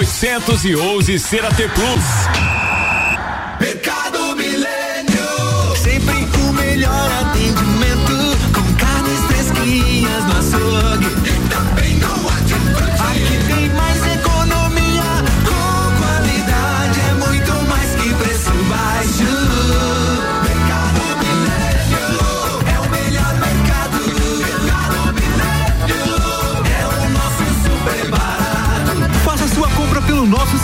0800 0.01 0.65
e 0.65 0.75
ouse 0.75 1.21
ser 1.21 1.45
AT 1.45 1.57
Plus. 1.57 2.05
Mercado 3.61 4.26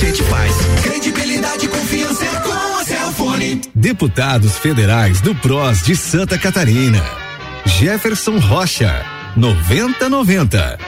Gente 0.00 0.22
faz. 0.22 0.54
Credibilidade 0.82 1.66
e 1.66 1.68
confiança 1.68 2.24
é 2.24 2.40
com 2.40 2.78
a 2.78 2.84
Cellfone. 2.84 3.60
Deputados 3.74 4.56
federais 4.56 5.20
do 5.20 5.34
PROS 5.34 5.82
de 5.82 5.94
Santa 5.94 6.38
Catarina. 6.38 7.04
Jefferson 7.66 8.38
Rocha, 8.38 9.04
9090. 9.36 10.78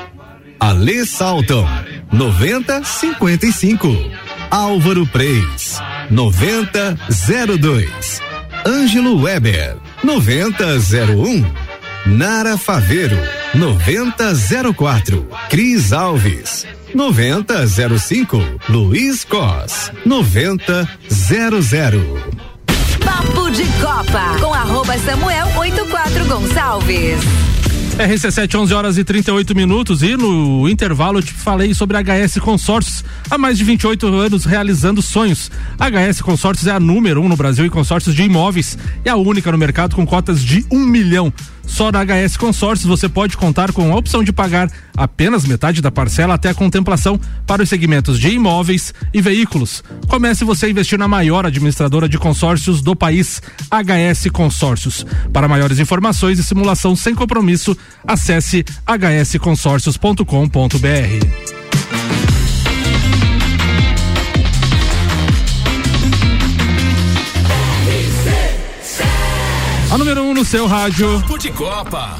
Alê 0.58 1.04
Salton, 1.04 1.68
9055. 2.10 3.86
Álvaro 4.50 5.06
Preis, 5.06 5.78
9002. 6.10 8.22
Ângelo 8.66 9.20
Weber, 9.20 9.76
9001. 10.02 11.44
Nara 12.06 12.56
Faveiro, 12.56 13.18
9004. 13.54 15.28
Cris 15.50 15.92
Alves, 15.92 16.66
9005. 16.94 18.38
Luiz 18.68 19.24
Cos, 19.24 19.90
9000. 20.04 22.00
Papo 23.04 23.50
de 23.50 23.64
Copa 23.80 24.38
com 24.40 24.52
arroba 24.52 24.96
Samuel 24.98 25.46
84 25.56 26.26
Gonçalves. 26.26 27.20
RC7, 27.98 28.58
11 28.58 28.74
horas 28.74 28.98
e 28.98 29.04
38 29.04 29.54
minutos. 29.54 30.02
E 30.02 30.16
no 30.16 30.68
intervalo 30.68 31.18
eu 31.18 31.22
te 31.22 31.32
falei 31.32 31.74
sobre 31.74 31.96
a 31.96 32.02
HS 32.02 32.38
Consórcios. 32.38 33.04
Há 33.30 33.36
mais 33.36 33.58
de 33.58 33.64
28 33.64 34.06
anos 34.08 34.44
realizando 34.44 35.02
sonhos. 35.02 35.50
A 35.78 35.88
HS 35.88 36.20
Consórcios 36.20 36.66
é 36.66 36.72
a 36.72 36.80
número 36.80 37.20
um 37.20 37.28
no 37.28 37.36
Brasil 37.36 37.64
em 37.64 37.70
consórcios 37.70 38.14
de 38.14 38.22
imóveis. 38.22 38.78
É 39.04 39.10
a 39.10 39.16
única 39.16 39.52
no 39.52 39.58
mercado 39.58 39.94
com 39.94 40.06
cotas 40.06 40.42
de 40.42 40.64
um 40.70 40.80
milhão. 40.80 41.32
Só 41.66 41.90
na 41.90 42.04
HS 42.04 42.36
Consórcios 42.36 42.88
você 42.88 43.08
pode 43.08 43.36
contar 43.36 43.72
com 43.72 43.92
a 43.92 43.96
opção 43.96 44.22
de 44.22 44.32
pagar 44.32 44.70
apenas 44.96 45.44
metade 45.44 45.80
da 45.80 45.90
parcela 45.90 46.34
até 46.34 46.50
a 46.50 46.54
contemplação 46.54 47.18
para 47.46 47.62
os 47.62 47.68
segmentos 47.68 48.18
de 48.18 48.28
imóveis 48.28 48.92
e 49.12 49.20
veículos. 49.20 49.82
Comece 50.08 50.44
você 50.44 50.66
a 50.66 50.70
investir 50.70 50.98
na 50.98 51.08
maior 51.08 51.46
administradora 51.46 52.08
de 52.08 52.18
consórcios 52.18 52.82
do 52.82 52.94
país, 52.94 53.42
HS 53.70 54.28
Consórcios. 54.32 55.06
Para 55.32 55.48
maiores 55.48 55.78
informações 55.78 56.38
e 56.38 56.44
simulação 56.44 56.94
sem 56.94 57.14
compromisso, 57.14 57.76
acesse 58.06 58.64
hsconsórcios.com.br. 58.86 61.72
A 69.92 69.98
número 69.98 70.22
1 70.22 70.30
um 70.30 70.32
no 70.32 70.42
seu 70.42 70.66
rádio. 70.66 71.20
Papo 71.20 71.36
de 71.36 71.50
Copa. 71.50 72.18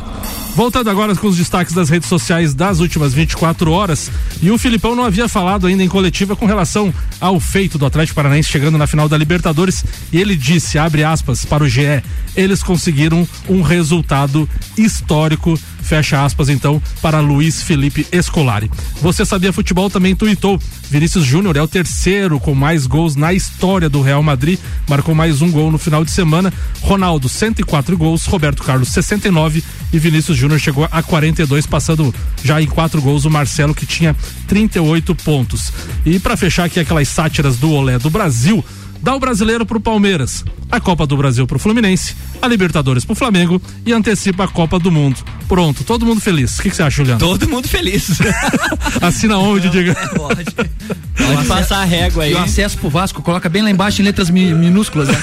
Voltando 0.54 0.90
agora 0.90 1.16
com 1.16 1.26
os 1.26 1.38
destaques 1.38 1.72
das 1.72 1.88
redes 1.88 2.06
sociais 2.06 2.52
das 2.52 2.80
últimas 2.80 3.14
24 3.14 3.72
horas. 3.72 4.10
E 4.42 4.50
o 4.50 4.58
Filipão 4.58 4.94
não 4.94 5.04
havia 5.04 5.26
falado 5.26 5.66
ainda 5.66 5.82
em 5.82 5.88
coletiva 5.88 6.36
com 6.36 6.44
relação 6.44 6.92
ao 7.18 7.40
feito 7.40 7.78
do 7.78 7.86
Atlético 7.86 8.16
Paranaense 8.16 8.50
chegando 8.50 8.76
na 8.76 8.86
final 8.86 9.08
da 9.08 9.16
Libertadores. 9.16 9.82
E 10.12 10.20
ele 10.20 10.36
disse, 10.36 10.78
abre 10.78 11.02
aspas, 11.02 11.46
para 11.46 11.64
o 11.64 11.68
GE, 11.68 12.02
eles 12.36 12.62
conseguiram 12.62 13.26
um 13.48 13.62
resultado 13.62 14.46
histórico. 14.76 15.58
Fecha 15.82 16.24
aspas, 16.24 16.48
então, 16.48 16.80
para 17.00 17.20
Luiz 17.20 17.62
Felipe 17.62 18.06
Escolari. 18.12 18.70
Você 19.00 19.24
sabia 19.24 19.52
futebol 19.52 19.90
também 19.90 20.14
tuitou. 20.14 20.58
Vinícius 20.90 21.24
Júnior 21.24 21.56
é 21.56 21.62
o 21.62 21.68
terceiro 21.68 22.38
com 22.38 22.54
mais 22.54 22.86
gols 22.86 23.16
na 23.16 23.32
história 23.32 23.88
do 23.88 24.00
Real 24.00 24.22
Madrid. 24.22 24.58
Marcou 24.88 25.14
mais 25.14 25.42
um 25.42 25.50
gol 25.50 25.70
no 25.70 25.78
final 25.78 26.04
de 26.04 26.10
semana. 26.10 26.52
Ronaldo, 26.80 27.28
104 27.28 27.96
gols. 27.96 28.26
Roberto 28.26 28.62
Carlos, 28.62 28.88
69. 28.88 29.62
E 29.92 29.98
Vinícius 29.98 30.38
Júnior 30.38 30.60
chegou 30.60 30.88
a 30.90 31.02
42, 31.02 31.66
passando 31.66 32.14
já 32.42 32.62
em 32.62 32.66
quatro 32.66 33.02
gols 33.02 33.24
o 33.24 33.30
Marcelo, 33.30 33.74
que 33.74 33.84
tinha 33.84 34.16
38 34.46 35.14
pontos. 35.16 35.72
E 36.06 36.18
para 36.18 36.36
fechar 36.36 36.64
aqui 36.64 36.80
aquelas 36.80 37.08
sátiras 37.08 37.56
do 37.56 37.70
Olé 37.70 37.98
do 37.98 38.08
Brasil, 38.08 38.64
dá 39.02 39.14
o 39.14 39.20
brasileiro 39.20 39.66
pro 39.66 39.80
Palmeiras, 39.80 40.44
a 40.70 40.80
Copa 40.80 41.06
do 41.06 41.16
Brasil 41.16 41.46
pro 41.46 41.58
Fluminense, 41.58 42.14
a 42.40 42.46
Libertadores 42.48 43.04
pro 43.04 43.14
Flamengo 43.14 43.60
e 43.84 43.92
antecipa 43.92 44.44
a 44.44 44.48
Copa 44.48 44.78
do 44.78 44.90
Mundo. 44.90 45.18
Pronto, 45.48 45.84
todo 45.84 46.06
mundo 46.06 46.20
feliz. 46.20 46.58
O 46.58 46.62
que 46.62 46.70
que 46.70 46.76
você 46.76 46.82
acha, 46.82 46.96
Juliano? 46.98 47.18
Todo 47.20 47.48
mundo 47.48 47.68
feliz. 47.68 48.18
Assina 49.02 49.36
onde, 49.38 49.68
diga? 49.68 49.94
Pode 50.16 50.44
passar 51.46 51.80
a 51.80 51.84
régua 51.84 52.24
aí. 52.24 52.32
E 52.32 52.34
o 52.34 52.38
acesso 52.38 52.78
pro 52.78 52.88
Vasco, 52.88 53.20
coloca 53.22 53.48
bem 53.48 53.62
lá 53.62 53.70
embaixo 53.70 54.00
em 54.00 54.04
letras 54.04 54.30
mi- 54.30 54.54
minúsculas. 54.54 55.08
Né? 55.08 55.14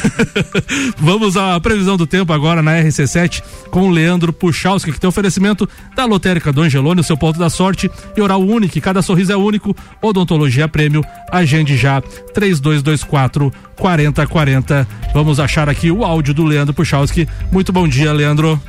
Vamos 0.99 1.35
à 1.37 1.59
previsão 1.59 1.97
do 1.97 2.05
tempo 2.05 2.31
agora 2.31 2.61
na 2.61 2.73
RC7 2.73 3.41
com 3.71 3.87
o 3.87 3.89
Leandro 3.89 4.31
Puchalski, 4.31 4.91
que 4.91 4.99
tem 4.99 5.07
oferecimento 5.07 5.67
da 5.95 6.05
Lotérica 6.05 6.51
do 6.51 6.61
Angelone, 6.61 7.01
o 7.01 7.03
seu 7.03 7.17
ponto 7.17 7.39
da 7.39 7.49
sorte 7.49 7.89
e 8.15 8.21
oral 8.21 8.41
único, 8.41 8.79
cada 8.81 9.01
sorriso 9.01 9.31
é 9.31 9.37
único, 9.37 9.75
odontologia 10.01 10.67
prêmio, 10.67 11.03
agende 11.31 11.75
já 11.77 12.01
3224 12.33 13.51
4040. 13.79 14.87
Vamos 15.13 15.39
achar 15.39 15.67
aqui 15.69 15.89
o 15.89 16.03
áudio 16.03 16.33
do 16.33 16.43
Leandro 16.43 16.73
Puchalski. 16.73 17.27
Muito 17.51 17.73
bom 17.73 17.87
dia, 17.87 18.13
Leandro. 18.13 18.61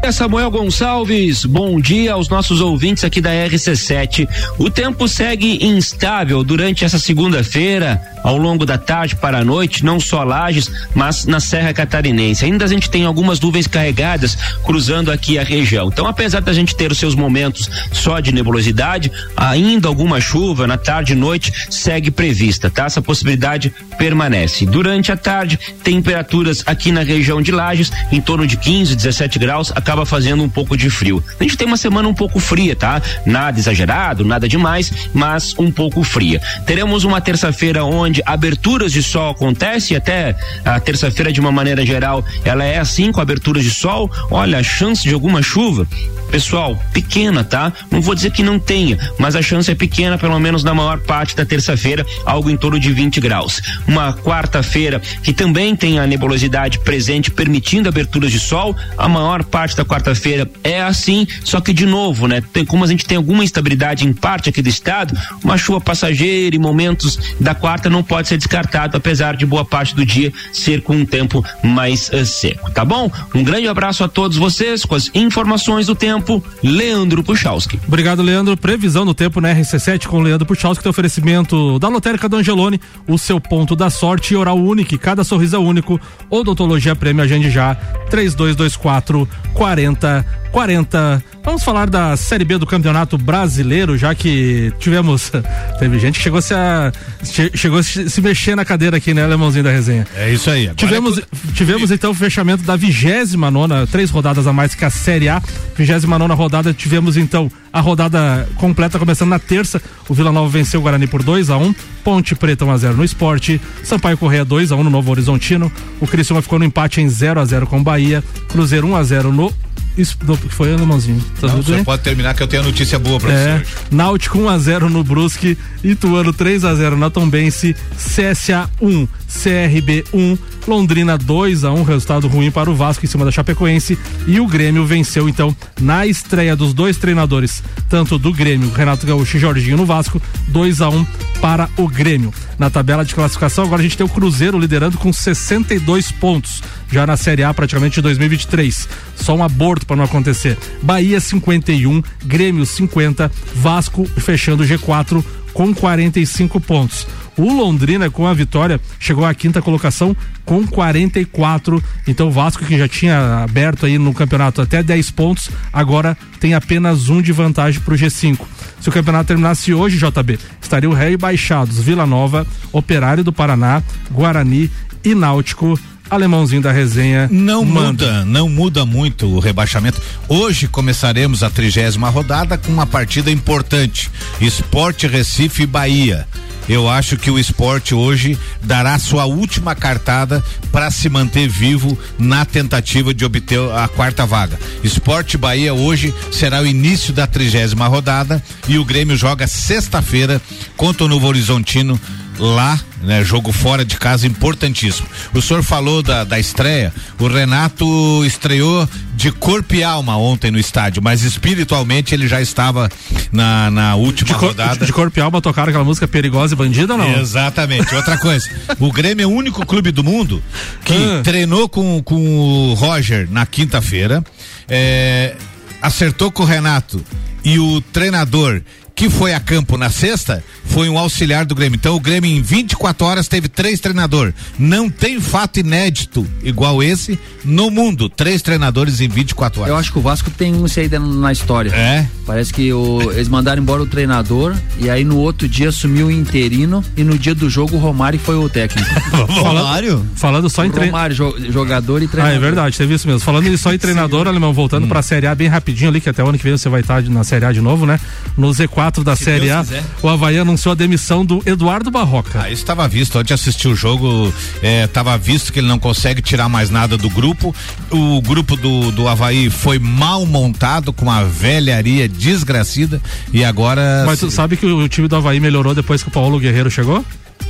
É 0.00 0.12
Samuel 0.12 0.50
Gonçalves, 0.50 1.44
bom 1.44 1.80
dia 1.80 2.12
aos 2.12 2.28
nossos 2.28 2.60
ouvintes 2.60 3.02
aqui 3.02 3.20
da 3.20 3.30
RC7. 3.30 4.28
O 4.56 4.70
tempo 4.70 5.08
segue 5.08 5.58
instável 5.66 6.44
durante 6.44 6.84
essa 6.84 7.00
segunda-feira, 7.00 8.00
ao 8.22 8.36
longo 8.36 8.64
da 8.64 8.78
tarde 8.78 9.16
para 9.16 9.38
a 9.38 9.44
noite, 9.44 9.84
não 9.84 9.98
só 9.98 10.22
Lages, 10.22 10.70
mas 10.94 11.26
na 11.26 11.40
Serra 11.40 11.72
Catarinense. 11.72 12.44
Ainda 12.44 12.64
a 12.64 12.68
gente 12.68 12.88
tem 12.88 13.04
algumas 13.04 13.40
nuvens 13.40 13.66
carregadas 13.66 14.38
cruzando 14.64 15.10
aqui 15.10 15.36
a 15.38 15.42
região. 15.42 15.88
Então, 15.88 16.06
apesar 16.06 16.40
da 16.40 16.52
gente 16.52 16.76
ter 16.76 16.92
os 16.92 16.98
seus 16.98 17.14
momentos 17.16 17.68
só 17.92 18.20
de 18.20 18.32
nebulosidade, 18.32 19.10
ainda 19.36 19.88
alguma 19.88 20.20
chuva 20.20 20.66
na 20.66 20.78
tarde 20.78 21.12
e 21.12 21.16
noite 21.16 21.52
segue 21.68 22.10
prevista, 22.10 22.70
tá? 22.70 22.84
Essa 22.84 23.02
possibilidade 23.02 23.74
permanece. 23.98 24.64
Durante 24.64 25.10
a 25.10 25.16
tarde, 25.16 25.58
temperaturas 25.82 26.62
aqui 26.66 26.92
na 26.92 27.02
região 27.02 27.42
de 27.42 27.50
Lages 27.50 27.90
em 28.12 28.20
torno 28.20 28.46
de 28.46 28.56
15, 28.56 28.94
17 28.94 29.38
graus, 29.38 29.72
acaba 29.88 30.04
fazendo 30.04 30.42
um 30.42 30.50
pouco 30.50 30.76
de 30.76 30.90
frio. 30.90 31.24
A 31.40 31.42
gente 31.42 31.56
tem 31.56 31.66
uma 31.66 31.78
semana 31.78 32.06
um 32.06 32.12
pouco 32.12 32.38
fria, 32.38 32.76
tá? 32.76 33.00
Nada 33.24 33.58
exagerado, 33.58 34.22
nada 34.22 34.46
demais, 34.46 34.92
mas 35.14 35.54
um 35.58 35.70
pouco 35.70 36.04
fria. 36.04 36.42
Teremos 36.66 37.04
uma 37.04 37.22
terça-feira 37.22 37.82
onde 37.84 38.22
aberturas 38.26 38.92
de 38.92 39.02
sol 39.02 39.30
acontecem, 39.30 39.96
até 39.96 40.36
a 40.62 40.78
terça-feira 40.78 41.32
de 41.32 41.40
uma 41.40 41.50
maneira 41.50 41.86
geral, 41.86 42.22
ela 42.44 42.64
é 42.64 42.78
assim 42.78 43.10
com 43.10 43.22
aberturas 43.22 43.64
de 43.64 43.70
sol. 43.70 44.10
Olha, 44.30 44.58
a 44.58 44.62
chance 44.62 45.02
de 45.02 45.14
alguma 45.14 45.40
chuva, 45.40 45.86
pessoal, 46.30 46.76
pequena, 46.92 47.42
tá? 47.42 47.72
Não 47.90 48.02
vou 48.02 48.14
dizer 48.14 48.30
que 48.30 48.42
não 48.42 48.58
tenha, 48.58 48.98
mas 49.18 49.34
a 49.34 49.40
chance 49.40 49.70
é 49.70 49.74
pequena, 49.74 50.18
pelo 50.18 50.38
menos 50.38 50.62
na 50.62 50.74
maior 50.74 50.98
parte 50.98 51.34
da 51.34 51.46
terça-feira, 51.46 52.04
algo 52.26 52.50
em 52.50 52.58
torno 52.58 52.78
de 52.78 52.92
20 52.92 53.20
graus. 53.20 53.62
Uma 53.86 54.12
quarta-feira 54.12 55.00
que 55.22 55.32
também 55.32 55.74
tem 55.74 55.98
a 55.98 56.06
nebulosidade 56.06 56.78
presente, 56.80 57.30
permitindo 57.30 57.88
aberturas 57.88 58.30
de 58.30 58.38
sol. 58.38 58.76
A 58.98 59.08
maior 59.08 59.42
parte 59.44 59.77
da 59.78 59.84
quarta-feira 59.84 60.50
é 60.64 60.82
assim, 60.82 61.26
só 61.44 61.60
que 61.60 61.72
de 61.72 61.86
novo, 61.86 62.26
né? 62.26 62.42
Tem, 62.52 62.64
como 62.64 62.84
a 62.84 62.86
gente 62.86 63.04
tem 63.04 63.16
alguma 63.16 63.44
instabilidade 63.44 64.06
em 64.06 64.12
parte 64.12 64.48
aqui 64.48 64.60
do 64.60 64.68
estado, 64.68 65.16
uma 65.42 65.56
chuva 65.56 65.80
passageira 65.80 66.54
e 66.54 66.58
momentos 66.58 67.18
da 67.40 67.54
quarta 67.54 67.88
não 67.88 68.02
pode 68.02 68.28
ser 68.28 68.36
descartado, 68.36 68.96
apesar 68.96 69.36
de 69.36 69.46
boa 69.46 69.64
parte 69.64 69.94
do 69.94 70.04
dia 70.04 70.32
ser 70.52 70.82
com 70.82 70.96
um 70.96 71.06
tempo 71.06 71.44
mais 71.62 72.10
eh, 72.12 72.24
seco, 72.24 72.70
tá 72.72 72.84
bom? 72.84 73.10
Um 73.34 73.44
grande 73.44 73.68
abraço 73.68 74.02
a 74.02 74.08
todos 74.08 74.36
vocês 74.36 74.84
com 74.84 74.94
as 74.94 75.10
informações 75.14 75.86
do 75.86 75.94
tempo, 75.94 76.42
Leandro 76.62 77.22
Puchalski. 77.22 77.78
Obrigado, 77.86 78.22
Leandro. 78.22 78.56
Previsão 78.56 79.06
do 79.06 79.14
tempo 79.14 79.40
na 79.40 79.54
RC7 79.54 80.06
com 80.06 80.20
Leandro 80.20 80.46
Puchalski, 80.46 80.82
tem 80.82 80.90
oferecimento 80.90 81.78
da 81.78 81.88
Lotérica 81.88 82.28
do 82.28 82.36
Angelone, 82.36 82.80
o 83.06 83.16
seu 83.16 83.40
ponto 83.40 83.76
da 83.76 83.90
sorte 83.90 84.34
oral 84.34 84.58
único, 84.58 84.98
cada 84.98 85.22
sorriso 85.22 85.54
é 85.54 85.58
único. 85.58 86.00
Odontologia 86.28 86.96
Prêmio, 86.96 87.22
agende 87.22 87.50
já, 87.50 87.76
3224 88.10 89.28
40 89.76 90.24
40. 90.52 91.22
Vamos 91.44 91.62
falar 91.62 91.88
da 91.88 92.16
Série 92.16 92.44
B 92.44 92.58
do 92.58 92.66
Campeonato 92.66 93.16
Brasileiro, 93.16 93.96
já 93.96 94.14
que 94.14 94.72
tivemos. 94.78 95.30
Teve 95.78 95.98
gente 95.98 96.18
que 96.18 96.22
chegou, 96.22 96.40
-se 96.40 96.52
a, 96.54 96.92
che- 97.24 97.50
chegou 97.54 97.82
se 97.82 98.08
se 98.10 98.20
mexer 98.20 98.54
na 98.56 98.64
cadeira 98.64 98.96
aqui, 98.96 99.14
né, 99.14 99.24
Alemãozinho 99.24 99.64
da 99.64 99.70
resenha? 99.70 100.06
É 100.16 100.30
isso 100.32 100.50
aí. 100.50 100.64
Agora 100.64 100.76
Tivemos, 100.76 101.20
tivemos 101.54 101.90
então 101.90 102.10
o 102.10 102.14
fechamento 102.14 102.62
da 102.64 102.76
vigésima 102.76 103.50
nona, 103.50 103.86
três 103.86 104.10
rodadas 104.10 104.46
a 104.46 104.52
mais 104.52 104.74
que 104.74 104.84
a 104.84 104.90
Série 104.90 105.28
A. 105.28 105.40
Vigésima 105.76 106.18
nona 106.18 106.34
rodada, 106.34 106.74
tivemos 106.74 107.16
então 107.16 107.50
a 107.72 107.80
rodada 107.80 108.48
completa 108.56 108.98
começando 108.98 109.28
na 109.30 109.38
terça. 109.38 109.80
O 110.08 110.14
Vila 110.14 110.32
Nova 110.32 110.48
venceu 110.48 110.80
o 110.80 110.82
Guarani 110.82 111.06
por 111.06 111.22
2 111.22 111.50
a 111.50 111.56
1 111.58 111.74
Ponte 112.02 112.34
Preta 112.34 112.64
1 112.64 112.70
a 112.70 112.76
0 112.78 112.96
no 112.96 113.04
esporte. 113.04 113.60
Sampaio 113.84 114.16
Correia 114.18 114.44
2 114.44 114.72
a 114.72 114.76
1 114.76 114.82
no 114.84 114.90
Novo 114.90 115.10
Horizontino. 115.10 115.70
O 116.00 116.06
Criciúma 116.06 116.40
ficou 116.42 116.58
no 116.58 116.64
empate 116.64 117.00
em 117.00 117.08
0 117.08 117.38
a 117.40 117.44
0 117.44 117.66
com 117.66 117.78
o 117.78 117.82
Bahia. 117.82 118.24
Cruzeiro 118.48 118.86
1 118.88 118.96
a 118.96 119.02
0 119.04 119.32
no. 119.32 119.52
Isso, 119.98 120.16
foi, 120.50 120.72
Alemãozinho? 120.72 121.20
Tá 121.40 121.48
Não, 121.48 121.60
você 121.60 121.82
pode 121.82 122.02
terminar 122.02 122.32
que 122.34 122.42
eu 122.42 122.46
tenho 122.46 122.62
a 122.62 122.66
notícia 122.66 122.98
boa 123.00 123.18
pra 123.18 123.32
É, 123.32 123.58
você. 123.58 123.66
Náutico 123.90 124.38
1x0 124.38 124.82
no 124.88 125.02
Brusque, 125.02 125.58
Ituano 125.82 126.32
3x0 126.32 126.96
na 126.96 127.10
Tombense, 127.10 127.74
CSA 127.96 128.70
1, 128.80 129.08
CRB 129.26 130.04
1, 130.14 130.38
Londrina 130.68 131.18
2x1, 131.18 131.84
resultado 131.84 132.28
ruim 132.28 132.50
para 132.50 132.70
o 132.70 132.74
Vasco 132.76 133.04
em 133.04 133.08
cima 133.08 133.24
da 133.24 133.32
Chapecoense 133.32 133.98
e 134.26 134.38
o 134.38 134.46
Grêmio 134.46 134.86
venceu 134.86 135.28
então 135.28 135.54
na 135.80 136.06
estreia 136.06 136.54
dos 136.54 136.72
dois 136.72 136.96
treinadores, 136.96 137.62
tanto 137.88 138.18
do 138.18 138.32
Grêmio, 138.32 138.70
Renato 138.70 139.04
Gaúcho 139.04 139.36
e 139.36 139.40
Jorginho 139.40 139.76
no 139.76 139.84
Vasco, 139.86 140.22
2x1 140.52 141.06
para 141.40 141.68
o 141.76 141.88
Grêmio. 141.88 142.32
Na 142.58 142.68
tabela 142.68 143.04
de 143.04 143.14
classificação, 143.14 143.64
agora 143.64 143.80
a 143.80 143.82
gente 143.82 143.96
tem 143.96 144.04
o 144.04 144.08
Cruzeiro 144.08 144.58
liderando 144.58 144.98
com 144.98 145.12
62 145.12 146.10
pontos, 146.10 146.62
já 146.90 147.06
na 147.06 147.16
Série 147.16 147.44
A 147.44 147.54
praticamente 147.54 147.96
de 147.96 148.02
2023. 148.02 148.88
Só 149.14 149.36
um 149.36 149.44
aborto 149.44 149.86
para 149.86 149.96
não 149.96 150.04
acontecer. 150.04 150.58
Bahia 150.82 151.20
51, 151.20 152.02
Grêmio 152.24 152.66
50, 152.66 153.30
Vasco 153.54 154.04
fechando 154.04 154.64
o 154.64 154.66
G4 154.66 155.24
com 155.52 155.72
45 155.72 156.60
pontos. 156.60 157.06
O 157.38 157.52
Londrina, 157.52 158.10
com 158.10 158.26
a 158.26 158.34
vitória, 158.34 158.80
chegou 158.98 159.24
à 159.24 159.32
quinta 159.32 159.62
colocação 159.62 160.14
com 160.44 160.66
44. 160.66 161.82
Então 162.06 162.26
o 162.26 162.32
Vasco, 162.32 162.64
que 162.64 162.76
já 162.76 162.88
tinha 162.88 163.44
aberto 163.44 163.86
aí 163.86 163.96
no 163.96 164.12
campeonato 164.12 164.60
até 164.60 164.82
10 164.82 165.12
pontos, 165.12 165.48
agora 165.72 166.18
tem 166.40 166.52
apenas 166.54 167.08
um 167.08 167.22
de 167.22 167.30
vantagem 167.30 167.80
para 167.80 167.94
o 167.94 167.96
G5. 167.96 168.40
Se 168.80 168.88
o 168.88 168.92
campeonato 168.92 169.28
terminasse 169.28 169.72
hoje, 169.72 169.98
JB, 169.98 170.36
estariam 170.60 170.92
rebaixados 170.92 171.78
Vila 171.78 172.04
Nova, 172.04 172.44
Operário 172.72 173.22
do 173.22 173.32
Paraná, 173.32 173.82
Guarani 174.10 174.68
e 175.04 175.14
Náutico. 175.14 175.78
Alemãozinho 176.10 176.62
da 176.62 176.72
resenha. 176.72 177.28
Não 177.30 177.64
manda. 177.64 177.90
muda, 177.90 178.24
não 178.24 178.48
muda 178.48 178.86
muito 178.86 179.26
o 179.26 179.38
rebaixamento. 179.38 180.00
Hoje 180.26 180.66
começaremos 180.66 181.42
a 181.42 181.50
trigésima 181.50 182.08
rodada 182.08 182.56
com 182.56 182.72
uma 182.72 182.86
partida 182.86 183.30
importante: 183.30 184.10
Esporte 184.40 185.06
Recife 185.06 185.64
e 185.64 185.66
Bahia. 185.66 186.26
Eu 186.68 186.88
acho 186.88 187.16
que 187.16 187.30
o 187.30 187.38
esporte 187.38 187.94
hoje 187.94 188.38
dará 188.62 188.98
sua 188.98 189.24
última 189.24 189.74
cartada 189.74 190.44
para 190.70 190.90
se 190.90 191.08
manter 191.08 191.48
vivo 191.48 191.98
na 192.18 192.44
tentativa 192.44 193.14
de 193.14 193.24
obter 193.24 193.58
a 193.72 193.88
quarta 193.88 194.26
vaga. 194.26 194.58
Esporte 194.84 195.38
Bahia 195.38 195.72
hoje 195.72 196.14
será 196.30 196.60
o 196.60 196.66
início 196.66 197.12
da 197.12 197.26
trigésima 197.26 197.86
rodada 197.86 198.42
e 198.68 198.78
o 198.78 198.84
Grêmio 198.84 199.16
joga 199.16 199.46
sexta-feira 199.46 200.40
contra 200.76 201.04
o 201.04 201.08
Novo 201.08 201.26
Horizontino 201.26 201.98
lá, 202.38 202.78
né? 203.02 203.24
Jogo 203.24 203.52
fora 203.52 203.84
de 203.84 203.96
casa 203.96 204.26
importantíssimo. 204.26 205.06
O 205.34 205.42
senhor 205.42 205.62
falou 205.62 206.02
da, 206.02 206.24
da 206.24 206.38
estreia, 206.38 206.92
o 207.18 207.26
Renato 207.26 208.24
estreou 208.24 208.88
de 209.14 209.32
corpo 209.32 209.74
e 209.74 209.82
alma 209.82 210.16
ontem 210.16 210.50
no 210.50 210.58
estádio, 210.58 211.02
mas 211.02 211.22
espiritualmente 211.22 212.14
ele 212.14 212.28
já 212.28 212.40
estava 212.40 212.88
na, 213.32 213.70
na 213.70 213.94
última 213.96 214.28
De, 214.28 214.34
cor, 214.34 214.48
rodada. 214.50 214.86
de 214.86 214.92
corpo 214.92 215.18
e 215.18 215.22
alma 215.22 215.40
tocaram 215.40 215.70
aquela 215.70 215.84
música 215.84 216.06
perigosa 216.06 216.54
e 216.54 216.56
bandida 216.56 216.92
ou 216.94 216.98
não? 216.98 217.20
Exatamente. 217.20 217.92
Outra 217.94 218.16
coisa, 218.18 218.48
o 218.78 218.92
Grêmio 218.92 219.24
é 219.24 219.26
o 219.26 219.30
único 219.30 219.66
clube 219.66 219.90
do 219.90 220.04
mundo 220.04 220.42
que 220.84 220.94
Ah. 220.94 221.20
treinou 221.24 221.68
com, 221.68 222.00
com 222.02 222.70
o 222.70 222.74
Roger 222.74 223.28
na 223.30 223.44
quinta-feira, 223.44 224.22
é, 224.68 225.34
acertou 225.82 226.30
com 226.30 226.42
o 226.44 226.46
Renato 226.46 227.04
e 227.44 227.58
o 227.58 227.80
treinador 227.80 228.60
que 228.98 229.08
foi 229.08 229.32
a 229.32 229.38
campo 229.38 229.78
na 229.78 229.90
sexta 229.90 230.42
foi 230.64 230.88
um 230.88 230.98
auxiliar 230.98 231.44
do 231.46 231.54
Grêmio. 231.54 231.76
Então 231.76 231.94
o 231.94 232.00
Grêmio 232.00 232.28
em 232.30 232.42
24 232.42 233.06
horas 233.06 233.28
teve 233.28 233.48
três 233.48 233.78
treinadores. 233.78 234.34
Não 234.58 234.90
tem 234.90 235.20
fato 235.20 235.60
inédito 235.60 236.26
igual 236.42 236.82
esse 236.82 237.16
no 237.44 237.70
mundo. 237.70 238.08
Três 238.08 238.42
treinadores 238.42 239.00
em 239.00 239.08
24 239.08 239.60
horas. 239.62 239.70
Eu 239.72 239.78
acho 239.78 239.92
que 239.92 239.98
o 239.98 240.02
Vasco 240.02 240.30
tem 240.32 240.52
um 240.54 240.66
isso 240.66 240.80
aí 240.80 240.88
dentro- 240.88 241.08
na 241.14 241.30
história. 241.30 241.70
É? 241.70 242.06
Parece 242.26 242.52
que 242.52 242.72
o- 242.72 243.10
eles 243.12 243.28
mandaram 243.28 243.62
embora 243.62 243.80
o 243.82 243.86
treinador 243.86 244.54
e 244.78 244.90
aí 244.90 245.04
no 245.04 245.16
outro 245.18 245.48
dia 245.48 245.68
assumiu 245.68 246.08
o 246.08 246.10
interino 246.10 246.84
e 246.96 247.04
no 247.04 247.16
dia 247.16 247.34
do 247.36 247.48
jogo 247.48 247.76
o 247.76 247.78
Romário 247.78 248.18
foi 248.18 248.34
o 248.34 248.48
técnico. 248.48 248.88
Falando, 249.40 250.06
falando 250.16 250.50
só 250.50 250.64
em 250.64 250.70
treino. 250.70 250.90
Romário, 250.92 251.14
jo- 251.14 251.36
jogador 251.52 252.02
e 252.02 252.06
Ah, 252.06 252.08
treinador. 252.08 252.36
é 252.36 252.40
verdade, 252.40 252.76
teve 252.76 252.94
isso 252.94 253.06
mesmo. 253.06 253.20
Falando 253.20 253.56
só 253.56 253.72
em 253.72 253.78
treinador, 253.78 254.26
alemão, 254.26 254.52
voltando 254.52 254.84
Hum. 254.84 254.88
pra 254.88 255.02
Série 255.02 255.26
A 255.28 255.34
bem 255.34 255.46
rapidinho 255.48 255.88
ali, 255.90 256.00
que 256.00 256.08
até 256.08 256.22
o 256.22 256.28
ano 256.28 256.36
que 256.36 256.44
vem 256.44 256.56
você 256.56 256.68
vai 256.68 256.80
estar 256.80 257.00
na 257.04 257.22
Série 257.24 257.44
A 257.44 257.52
de 257.52 257.60
novo, 257.60 257.86
né? 257.86 257.98
No 258.36 258.48
Z4 258.50 258.87
da 259.04 259.14
Série 259.14 259.46
Deus 259.46 259.58
A, 259.58 259.64
quiser. 259.64 259.84
o 260.02 260.08
Havaí 260.08 260.38
anunciou 260.38 260.72
a 260.72 260.74
demissão 260.74 261.24
do 261.24 261.42
Eduardo 261.46 261.90
Barroca. 261.90 262.40
Ah, 262.42 262.50
isso 262.50 262.62
estava 262.62 262.86
visto. 262.88 263.16
Antes 263.18 263.28
de 263.28 263.34
assistir 263.34 263.68
o 263.68 263.74
jogo, 263.74 264.32
estava 264.62 265.16
visto 265.18 265.52
que 265.52 265.60
ele 265.60 265.68
não 265.68 265.78
consegue 265.78 266.20
tirar 266.22 266.48
mais 266.48 266.70
nada 266.70 266.96
do 266.96 267.08
grupo. 267.10 267.54
O 267.90 268.20
grupo 268.22 268.56
do, 268.56 268.90
do 268.90 269.06
Havaí 269.08 269.50
foi 269.50 269.78
mal 269.78 270.24
montado, 270.26 270.92
com 270.92 271.04
uma 271.04 271.24
velharia 271.24 272.08
desgracida. 272.08 273.00
E 273.32 273.44
agora. 273.44 274.04
Mas 274.06 274.20
tu 274.20 274.30
sabe 274.30 274.56
que 274.56 274.66
o 274.66 274.88
time 274.88 275.08
do 275.08 275.16
Havaí 275.16 275.40
melhorou 275.40 275.74
depois 275.74 276.02
que 276.02 276.08
o 276.08 276.12
Paulo 276.12 276.38
Guerreiro 276.38 276.70
chegou? 276.70 277.04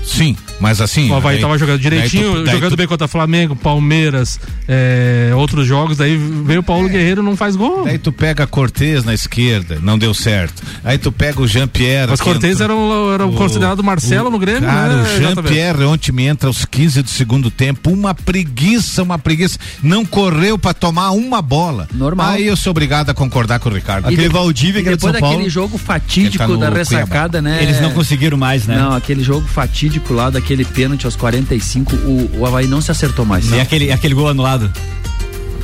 Sim, 0.05 0.37
mas 0.59 0.81
assim. 0.81 1.11
O 1.11 1.15
Havaí 1.15 1.35
daí- 1.37 1.43
tava 1.43 1.59
jogando 1.59 1.79
direitinho, 1.81 2.23
daí 2.33 2.33
tu- 2.41 2.45
daí 2.45 2.55
jogando 2.55 2.71
tu- 2.73 2.77
bem 2.77 2.87
contra 2.87 3.07
Flamengo, 3.07 3.55
Palmeiras, 3.55 4.41
é, 4.67 5.31
outros 5.35 5.67
jogos, 5.67 5.97
daí 5.99 6.17
veio 6.17 6.61
o 6.61 6.63
Paulo 6.63 6.89
Guerreiro 6.89 7.23
não 7.23 7.37
faz 7.37 7.55
gol. 7.57 7.85
Daí 7.85 7.99
tu 7.99 8.11
pega 8.11 8.47
Cortez 8.47 9.05
na 9.05 9.13
esquerda, 9.15 9.79
não 9.83 9.99
deu 9.99 10.15
certo. 10.15 10.63
Aí 10.83 10.97
tu 10.99 11.13
pega 11.13 11.41
o 11.43 11.47
Jean-Pierre. 11.47 12.09
Mas 12.11 12.21
Cortez 12.21 12.55
entra- 12.55 12.65
era, 12.65 12.75
um, 12.77 13.13
era 13.13 13.27
um 13.27 13.31
o- 13.31 13.35
considerado 13.35 13.85
Marcelo 13.85 14.29
o- 14.29 14.31
no 14.31 14.39
Grêmio, 14.39 14.63
Cara, 14.69 14.97
né? 15.03 15.03
o? 15.15 15.19
Jean-Pierre 15.19 15.85
ontem 15.85 16.11
me 16.13 16.25
entra 16.25 16.49
aos 16.49 16.65
15 16.65 17.03
do 17.03 17.11
segundo 17.11 17.51
tempo, 17.51 17.91
uma 17.91 18.15
preguiça, 18.15 19.03
uma 19.03 19.19
preguiça. 19.19 19.59
Não 19.83 20.05
correu 20.05 20.59
pra 20.59 20.73
tomar 20.73 21.11
uma 21.11 21.43
bola. 21.43 21.87
Normal. 21.93 22.31
Aí 22.31 22.47
eu 22.47 22.57
sou 22.57 22.71
obrigado 22.71 23.11
a 23.11 23.15
concordar 23.15 23.59
com 23.59 23.69
o 23.69 23.75
Ricardo. 23.75 24.07
E 24.07 24.15
Aquele 24.15 24.29
de- 24.29 24.33
Valdívia 24.35 24.81
e 24.81 24.83
que 24.83 24.89
era 24.89 24.97
de 24.97 25.03
São 25.03 25.09
depois 25.13 25.21
Paulo. 25.21 25.37
daquele 25.37 25.51
jogo 25.51 25.77
Ele 25.77 25.85
fatídico 25.85 26.39
tá 26.39 26.47
da 26.47 26.57
Cuiabá. 26.57 26.77
ressacada, 26.79 27.43
né? 27.43 27.59
Eles 27.63 27.81
não 27.81 27.93
conseguiram 27.93 28.39
mais, 28.39 28.67
né? 28.67 28.77
Não, 28.77 28.93
aquele 28.95 29.23
jogo 29.23 29.47
fatídico 29.47 29.78
lá, 30.11 30.31
daquele 30.31 30.65
pênalti 30.65 31.05
aos 31.05 31.15
45, 31.17 31.95
o, 31.97 32.31
o 32.39 32.47
Havaí 32.47 32.67
não 32.67 32.81
se 32.81 32.91
acertou 32.91 33.25
mais. 33.25 33.49
E 33.51 33.61
aquele, 33.61 33.93
aquele 33.93 34.15
gol 34.15 34.29
anulado. 34.29 34.71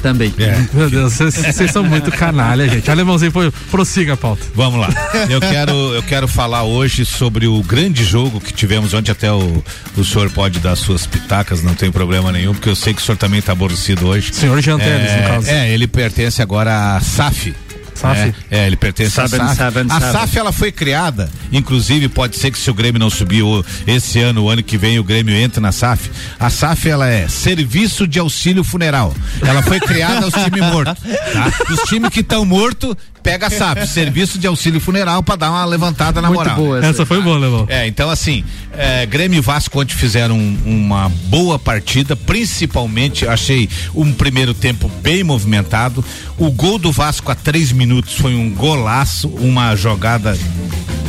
Também. 0.03 0.35
É. 0.39 0.67
Meu 0.77 0.91
Deus, 0.91 1.15
vocês- 1.15 1.71
são 1.71 1.83
muito 1.83 2.11
canalha, 2.13 2.69
gente. 2.69 2.91
Alemãozinho, 2.91 3.33
foi, 3.33 3.51
prossiga 3.71 4.13
a 4.13 4.17
pauta. 4.19 4.45
Vamos 4.55 4.79
lá. 4.79 4.91
Eu 5.31 5.41
quero, 5.41 5.73
eu 5.95 6.03
quero 6.03 6.29
falar 6.29 6.63
hoje 6.63 7.07
sobre 7.07 7.47
o 7.47 7.63
grande 7.63 8.05
jogo 8.05 8.39
que 8.39 8.53
tivemos 8.53 8.93
ontem. 8.93 9.11
Até 9.11 9.33
o, 9.33 9.65
o 9.97 10.05
senhor 10.05 10.29
pode 10.31 10.59
dar 10.61 10.77
suas 10.77 11.07
pitacas, 11.07 11.63
não 11.63 11.75
tem 11.75 11.91
problema 11.91 12.31
nenhum, 12.31 12.53
porque 12.53 12.69
eu 12.69 12.77
sei 12.77 12.93
que 12.93 13.01
o 13.01 13.05
senhor 13.05 13.17
também 13.17 13.39
está 13.39 13.53
aborrecido 13.53 14.07
hoje. 14.07 14.31
Senhor 14.35 14.61
Jean 14.61 14.77
Teles, 14.79 15.11
é, 15.11 15.23
no 15.23 15.29
caso. 15.29 15.49
É, 15.49 15.71
ele 15.73 15.87
pertence 15.87 16.43
agora 16.43 16.97
à 16.97 17.01
SAF. 17.01 17.55
SAF. 17.95 18.35
É, 18.51 18.59
é, 18.59 18.67
ele 18.67 18.77
pertence 18.77 19.11
Seven, 19.11 19.41
à 19.41 19.55
SAF. 19.55 19.79
a. 19.91 20.01
SAF 20.13 20.39
ela 20.39 20.53
foi 20.53 20.73
criada, 20.73 21.31
inclusive 21.53 22.09
pode 22.09 22.37
ser 22.37 22.51
que 22.51 22.59
se 22.59 22.71
o 22.71 22.75
Grêmio 22.75 22.99
não 22.99 23.11
subiu 23.11 23.65
esse 23.87 24.21
ano, 24.21 24.45
o 24.45 24.51
ano 24.51 24.63
que 24.63 24.77
vem 24.77 24.99
o 24.99 25.05
Grêmio 25.05 25.35
entra 25.35 25.61
na 25.61 25.73
SAF. 25.73 26.11
A 26.39 26.51
SAF 26.51 26.89
ela 26.89 27.09
é 27.09 27.29
Serviço 27.29 28.07
de 28.07 28.19
Auxílio 28.19 28.65
Funeral. 28.65 29.15
Ela 29.41 29.63
foi 29.63 29.81
criada 29.81 30.25
aos 30.25 30.35
times 30.35 30.61
mortos. 30.61 30.95
Tá? 31.33 31.53
Os 31.71 31.81
times 31.89 32.11
que 32.11 32.21
estão 32.21 32.45
mortos 32.45 32.97
pega 33.25 33.49
a 33.49 33.51
SAF, 33.51 33.87
Serviço 33.91 34.39
de 34.39 34.47
Auxílio 34.47 34.79
Funeral 34.81 35.21
para 35.23 35.35
dar 35.37 35.51
uma 35.51 35.65
levantada 35.65 36.21
na 36.23 36.29
Muito 36.29 36.39
moral. 36.39 36.57
boa 36.57 36.79
essa. 36.79 36.87
Essa 36.89 37.07
foi 37.07 37.21
boa, 37.21 37.37
Levão. 37.39 37.67
É, 37.69 37.89
então 37.89 38.09
assim, 38.09 38.45
é, 38.73 39.05
Grêmio 39.07 39.39
e 39.39 39.41
Vasco 39.41 39.81
ontem 39.81 39.95
fizeram 39.95 40.37
um- 40.39 40.59
uma 40.67 41.09
boa 41.09 41.59
partida, 41.59 42.15
principalmente 42.15 43.27
achei 43.27 43.69
um 43.95 44.13
primeiro 44.13 44.55
tempo 44.55 44.89
bem 45.03 45.25
movimentado. 45.25 46.05
O 46.39 46.51
gol 46.53 46.79
do 46.79 46.93
Vasco 46.93 47.33
a 47.33 47.35
três 47.35 47.73
minutos 47.73 48.15
foi 48.15 48.35
um 48.35 48.51
golaço, 48.51 49.29
uma 49.29 49.75
jogada 49.75 50.39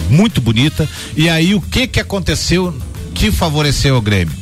muito 0.10 0.40
bonita. 0.42 0.88
E 1.16 1.30
aí 1.30 1.54
o 1.54 1.62
que 1.62 1.86
que 1.86 2.00
aconteceu 2.00 2.74
que 3.14 3.32
favoreceu 3.32 3.98
o 3.98 4.02
Grêmio? 4.02 4.34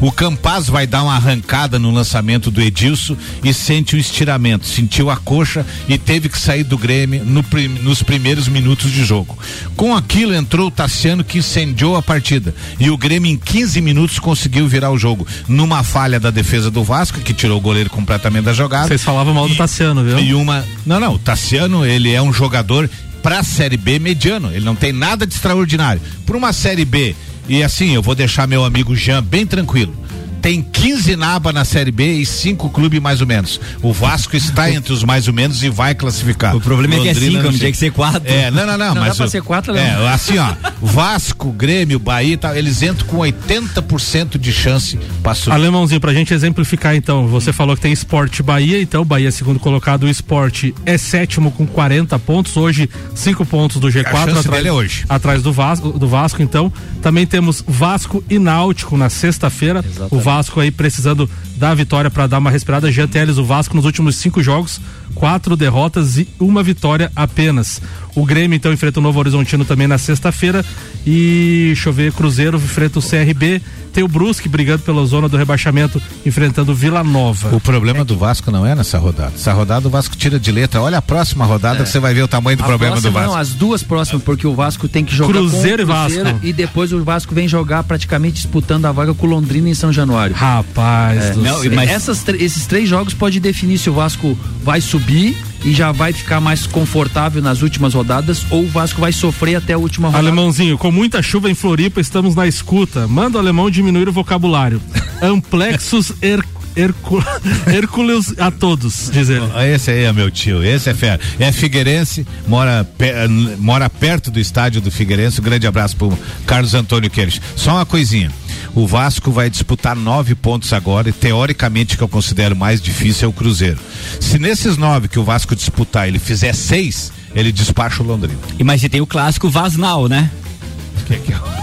O 0.00 0.12
Campaz 0.12 0.68
vai 0.68 0.86
dar 0.86 1.02
uma 1.02 1.14
arrancada 1.14 1.78
no 1.78 1.90
lançamento 1.90 2.50
do 2.50 2.60
Edilson 2.60 3.16
e 3.42 3.52
sente 3.54 3.96
um 3.96 3.98
estiramento, 3.98 4.66
sentiu 4.66 5.10
a 5.10 5.16
coxa 5.16 5.64
e 5.88 5.96
teve 5.98 6.28
que 6.28 6.38
sair 6.38 6.64
do 6.64 6.76
Grêmio 6.78 7.24
no 7.24 7.42
prim- 7.42 7.68
nos 7.68 8.02
primeiros 8.02 8.48
minutos 8.48 8.90
de 8.90 9.04
jogo. 9.04 9.38
Com 9.76 9.96
aquilo 9.96 10.34
entrou 10.34 10.68
o 10.68 10.70
Tassiano 10.70 11.24
que 11.24 11.38
incendiou 11.38 11.96
a 11.96 12.02
partida 12.02 12.54
e 12.78 12.90
o 12.90 12.96
Grêmio 12.96 13.30
em 13.30 13.36
15 13.36 13.80
minutos 13.80 14.18
conseguiu 14.18 14.66
virar 14.68 14.90
o 14.90 14.98
jogo 14.98 15.26
numa 15.48 15.82
falha 15.82 16.18
da 16.20 16.30
defesa 16.30 16.70
do 16.70 16.82
Vasco 16.84 17.20
que 17.20 17.32
tirou 17.34 17.58
o 17.58 17.60
goleiro 17.60 17.90
completamente 17.90 18.44
da 18.44 18.52
jogada. 18.52 18.88
Vocês 18.88 19.02
falavam 19.02 19.34
mal 19.34 19.48
do 19.48 19.54
Tassiano, 19.56 20.02
viu? 20.04 20.18
E 20.18 20.34
uma. 20.34 20.64
Não, 20.86 20.98
não, 21.00 21.14
o 21.14 21.18
Tassiano, 21.18 21.84
ele 21.84 22.12
é 22.12 22.20
um 22.22 22.32
jogador 22.32 22.88
pra 23.22 23.42
Série 23.42 23.76
B 23.76 23.98
mediano. 23.98 24.50
Ele 24.52 24.64
não 24.64 24.74
tem 24.74 24.92
nada 24.92 25.26
de 25.26 25.34
extraordinário. 25.34 26.00
Pra 26.24 26.36
uma 26.36 26.52
Série 26.52 26.84
B, 26.84 27.14
e 27.50 27.64
assim, 27.64 27.96
eu 27.96 28.00
vou 28.00 28.14
deixar 28.14 28.46
meu 28.46 28.64
amigo 28.64 28.94
Jean 28.94 29.20
bem 29.20 29.44
tranquilo. 29.44 29.92
Tem 30.40 30.62
15 30.62 31.16
naba 31.16 31.52
na 31.52 31.64
Série 31.64 31.90
B 31.90 32.14
e 32.14 32.26
cinco 32.26 32.70
clubes 32.70 33.00
mais 33.00 33.20
ou 33.20 33.26
menos. 33.26 33.60
O 33.82 33.92
Vasco 33.92 34.36
está 34.36 34.70
entre 34.72 34.92
os 34.92 35.04
mais 35.04 35.28
ou 35.28 35.34
menos 35.34 35.62
e 35.62 35.68
vai 35.68 35.94
classificar. 35.94 36.56
O 36.56 36.60
problema 36.60 36.94
é 36.94 36.98
que 37.00 37.08
é 37.08 37.12
Londrina, 37.12 37.30
cinco, 37.30 37.36
não 37.38 37.44
não 37.44 37.50
sei. 37.52 37.58
tinha 37.60 37.72
que 37.72 37.78
ser 37.78 37.92
quatro. 37.92 38.22
É, 38.30 38.50
não, 38.50 38.66
não, 38.66 38.78
não. 38.78 38.94
Não 38.94 39.02
mas 39.02 39.10
dá 39.10 39.14
pra 39.16 39.26
o- 39.26 39.28
ser 39.30 39.42
quatro, 39.42 39.76
É, 39.76 39.96
Leão. 39.96 40.06
assim, 40.08 40.38
ó. 40.38 40.54
Vasco, 40.82 41.52
Grêmio, 41.52 41.98
Bahia, 41.98 42.34
e 42.34 42.36
tal, 42.36 42.54
eles 42.56 42.82
entram 42.82 43.06
com 43.06 43.18
80% 43.18 44.38
de 44.38 44.52
chance 44.52 44.98
pra 45.22 45.34
subir. 45.34 45.54
Alemãozinho, 45.54 46.00
pra 46.00 46.12
gente 46.12 46.32
exemplificar 46.32 46.94
então, 46.94 47.26
você 47.26 47.52
falou 47.52 47.76
que 47.76 47.82
tem 47.82 47.92
Esporte 47.92 48.42
Bahia, 48.42 48.80
então 48.80 49.04
Bahia 49.04 49.28
é 49.28 49.30
segundo 49.30 49.58
colocado, 49.60 50.04
o 50.04 50.08
Esporte 50.08 50.74
é 50.86 50.96
sétimo 50.96 51.50
com 51.50 51.66
40 51.66 52.18
pontos, 52.18 52.56
hoje 52.56 52.88
cinco 53.14 53.44
pontos 53.44 53.78
do 53.78 53.88
G4 53.88 54.06
A 54.06 54.12
chance 54.12 54.30
atrás, 54.38 54.44
dele 54.50 54.68
é 54.68 54.72
hoje. 54.72 55.04
atrás 55.08 55.42
do 55.42 55.52
Vasco, 55.52 55.92
do 55.98 56.08
Vasco, 56.08 56.42
então 56.42 56.72
também 57.02 57.26
temos 57.26 57.62
Vasco 57.66 58.22
e 58.30 58.38
Náutico 58.38 58.96
na 58.96 59.10
sexta-feira, 59.10 59.84
o 60.10 60.18
Vasco 60.18 60.29
aí 60.60 60.70
precisando 60.70 61.28
da 61.56 61.74
vitória 61.74 62.10
pra 62.10 62.26
dar 62.26 62.38
uma 62.38 62.50
respirada, 62.50 62.90
Jean 62.90 63.08
Teles, 63.08 63.36
o 63.36 63.44
Vasco 63.44 63.74
nos 63.74 63.84
últimos 63.84 64.16
cinco 64.16 64.42
jogos, 64.42 64.80
quatro 65.14 65.56
derrotas 65.56 66.16
e 66.16 66.28
uma 66.38 66.62
vitória 66.62 67.10
apenas. 67.16 67.82
O 68.14 68.24
Grêmio 68.24 68.56
então 68.56 68.72
enfrenta 68.72 68.98
o 69.00 69.02
Novo 69.02 69.18
Horizontino 69.18 69.64
também 69.64 69.86
na 69.86 69.98
sexta-feira 69.98 70.64
e 71.06 71.64
deixa 71.68 71.88
eu 71.88 71.92
ver, 71.92 72.12
Cruzeiro 72.12 72.56
enfrenta 72.56 72.98
o 72.98 73.02
CRB, 73.02 73.62
tem 73.92 74.04
o 74.04 74.08
Brusque 74.08 74.48
brigando 74.48 74.82
pela 74.82 75.04
zona 75.06 75.28
do 75.28 75.36
rebaixamento, 75.36 76.00
enfrentando 76.24 76.72
o 76.72 76.74
Vila 76.74 77.02
Nova. 77.02 77.54
O 77.54 77.60
problema 77.60 78.04
do 78.04 78.16
Vasco 78.16 78.50
não 78.50 78.64
é 78.66 78.74
nessa 78.74 78.98
rodada. 78.98 79.32
Essa 79.34 79.52
rodada 79.52 79.86
o 79.88 79.90
Vasco 79.90 80.16
tira 80.16 80.38
de 80.38 80.52
letra. 80.52 80.80
Olha 80.80 80.98
a 80.98 81.02
próxima 81.02 81.44
rodada 81.44 81.82
que 81.82 81.88
você 81.88 81.98
vai 81.98 82.12
ver 82.14 82.22
o 82.22 82.28
tamanho 82.28 82.56
do 82.56 82.62
A 82.62 82.66
problema 82.66 82.96
do 82.96 83.00
próxima 83.02 83.20
Vasco. 83.20 83.32
Não, 83.34 83.40
as 83.40 83.50
duas 83.54 83.82
próximas, 83.82 84.22
porque 84.22 84.46
o 84.46 84.54
Vasco 84.54 84.86
tem 84.88 85.04
que 85.04 85.14
jogar 85.14 85.32
Cruzeiro 85.32 85.86
com 85.86 85.92
o 85.92 85.96
e 85.96 85.98
Vasco. 86.22 86.40
e 86.42 86.52
depois 86.52 86.92
o 86.92 87.02
Vasco 87.02 87.34
vem 87.34 87.48
jogar 87.48 87.82
praticamente 87.84 88.34
disputando 88.34 88.84
a 88.86 88.92
vaga 88.92 89.14
com 89.14 89.26
o 89.26 89.30
Londrina 89.30 89.68
em 89.68 89.74
São 89.74 89.92
Januário. 89.92 90.34
Rapaz, 90.36 91.24
É, 91.24 91.30
do 91.32 91.42
não, 91.42 91.60
céu. 91.62 91.72
mas 91.74 91.90
essas 91.90 92.24
esses 92.28 92.66
três 92.66 92.88
jogos 92.88 93.14
pode 93.14 93.40
definir 93.40 93.78
se 93.78 93.88
o 93.90 93.92
Vasco 93.94 94.38
vai 94.62 94.80
subir 94.80 95.36
e 95.64 95.72
já 95.72 95.92
vai 95.92 96.12
ficar 96.12 96.40
mais 96.40 96.66
confortável 96.66 97.42
nas 97.42 97.62
últimas 97.62 97.94
rodadas 97.94 98.44
ou 98.50 98.64
o 98.64 98.68
Vasco 98.68 99.00
vai 99.00 99.12
sofrer 99.12 99.56
até 99.56 99.72
a 99.74 99.78
última 99.78 100.08
rodada. 100.08 100.22
Alemãozinho, 100.26 100.78
com 100.78 100.90
muita 100.90 101.22
chuva 101.22 101.50
em 101.50 101.54
Floripa, 101.54 102.00
estamos 102.00 102.34
na 102.34 102.46
escuta. 102.46 103.06
Manda 103.06 103.38
o 103.38 103.40
alemão 103.40 103.70
diminuir 103.70 104.08
o 104.08 104.12
vocabulário. 104.12 104.80
Amplexus 105.20 106.12
her, 106.22 106.42
hercu, 106.76 107.22
Hercules 107.66 108.34
a 108.38 108.50
todos, 108.50 109.10
diz 109.12 109.28
ele. 109.28 109.44
Esse 109.74 109.90
aí 109.90 110.04
é 110.04 110.12
meu 110.12 110.30
tio, 110.30 110.62
esse 110.64 110.88
é 110.88 110.94
fera. 110.94 111.20
É 111.38 111.52
Figueirense, 111.52 112.26
mora, 112.46 112.84
pe- 112.84 113.12
mora 113.58 113.88
perto 113.90 114.30
do 114.30 114.40
estádio 114.40 114.80
do 114.80 114.90
Figueirense. 114.90 115.40
Um 115.40 115.44
grande 115.44 115.66
abraço 115.66 115.96
pro 115.96 116.16
Carlos 116.46 116.74
Antônio 116.74 117.10
Queiroz. 117.10 117.40
Só 117.56 117.72
uma 117.76 117.86
coisinha. 117.86 118.30
O 118.74 118.86
Vasco 118.86 119.30
vai 119.30 119.50
disputar 119.50 119.96
nove 119.96 120.34
pontos 120.34 120.72
agora 120.72 121.08
e 121.08 121.12
teoricamente 121.12 121.96
que 121.96 122.02
eu 122.02 122.08
considero 122.08 122.54
mais 122.54 122.80
difícil 122.80 123.26
é 123.26 123.28
o 123.28 123.32
Cruzeiro. 123.32 123.78
Se 124.20 124.38
nesses 124.38 124.76
nove 124.76 125.08
que 125.08 125.18
o 125.18 125.24
Vasco 125.24 125.56
disputar 125.56 126.06
ele 126.06 126.18
fizer 126.18 126.54
seis, 126.54 127.12
ele 127.34 127.52
despacha 127.52 128.02
o 128.02 128.06
Londrina. 128.06 128.38
E 128.58 128.64
mas 128.64 128.80
você 128.80 128.88
tem 128.88 129.00
o 129.00 129.06
clássico 129.06 129.50
Vasnal, 129.50 130.08
né? 130.08 130.30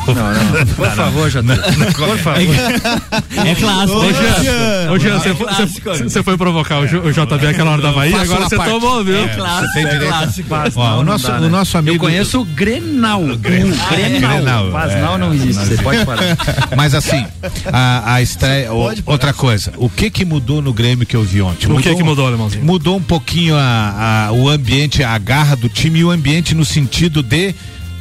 Não, 0.08 0.14
não. 0.16 0.66
Por 0.76 0.90
favor, 0.92 1.30
Jota. 1.30 1.56
Por 1.96 2.18
favor. 2.18 2.56
É 3.46 3.56
clássico. 3.56 4.00
Ô, 4.92 5.00
Jean, 5.00 5.20
você 5.20 5.30
É 5.30 5.34
foi- 5.36 6.04
você- 6.04 6.24
foi 6.24 6.38
provocar 6.38 6.80
o, 6.80 6.86
JB 6.86 7.48
aquela 7.48 7.72
hora 7.72 7.82
da 7.82 7.92
Bahia, 7.92 8.22
agora 8.22 8.48
você 8.48 8.58
tomou, 8.58 9.04
viu? 9.04 9.18
É, 9.18 9.28
clássico, 9.30 9.80
é 9.80 10.00
clássico. 10.00 10.82
O 10.82 11.04
nosso, 11.04 11.32
o 11.32 11.40
né? 11.40 11.48
nosso 11.50 11.78
amigo. 11.78 11.96
Eu 11.96 12.00
conheço 12.00 12.42
o 12.42 12.46
Grenal. 12.46 13.24
O 13.24 13.38
Grenal. 13.38 14.70
É. 14.90 15.18
não 15.18 15.34
existe, 15.34 15.66
você 15.66 15.78
pode 15.82 16.06
parar. 16.06 16.38
Mas 16.76 16.94
assim, 16.94 17.26
a, 17.72 18.22
estreia. 18.22 18.72
outra 19.06 19.34
coisa, 19.34 19.74
o 19.78 19.90
que 19.90 20.10
que 20.10 20.26
mudou 20.26 20.62
no 20.62 20.74
Grêmio 20.74 21.06
que 21.06 21.16
eu 21.16 21.24
vi 21.24 21.42
ontem? 21.42 21.72
O 21.72 21.78
que 21.82 21.96
que 21.96 22.04
mudou, 22.04 22.28
Alemãozinho? 22.28 22.64
Mudou 22.64 22.98
um 22.98 23.02
pouquinho 23.02 23.56
o 24.34 24.50
ambiente, 24.50 25.04
a 25.04 25.18
garra 25.18 25.56
do 25.56 25.70
time 25.70 26.00
e 26.00 26.04
o 26.04 26.12
ambiente 26.12 26.56
no 26.56 26.66
sentido 26.66 27.22
de 27.22 27.54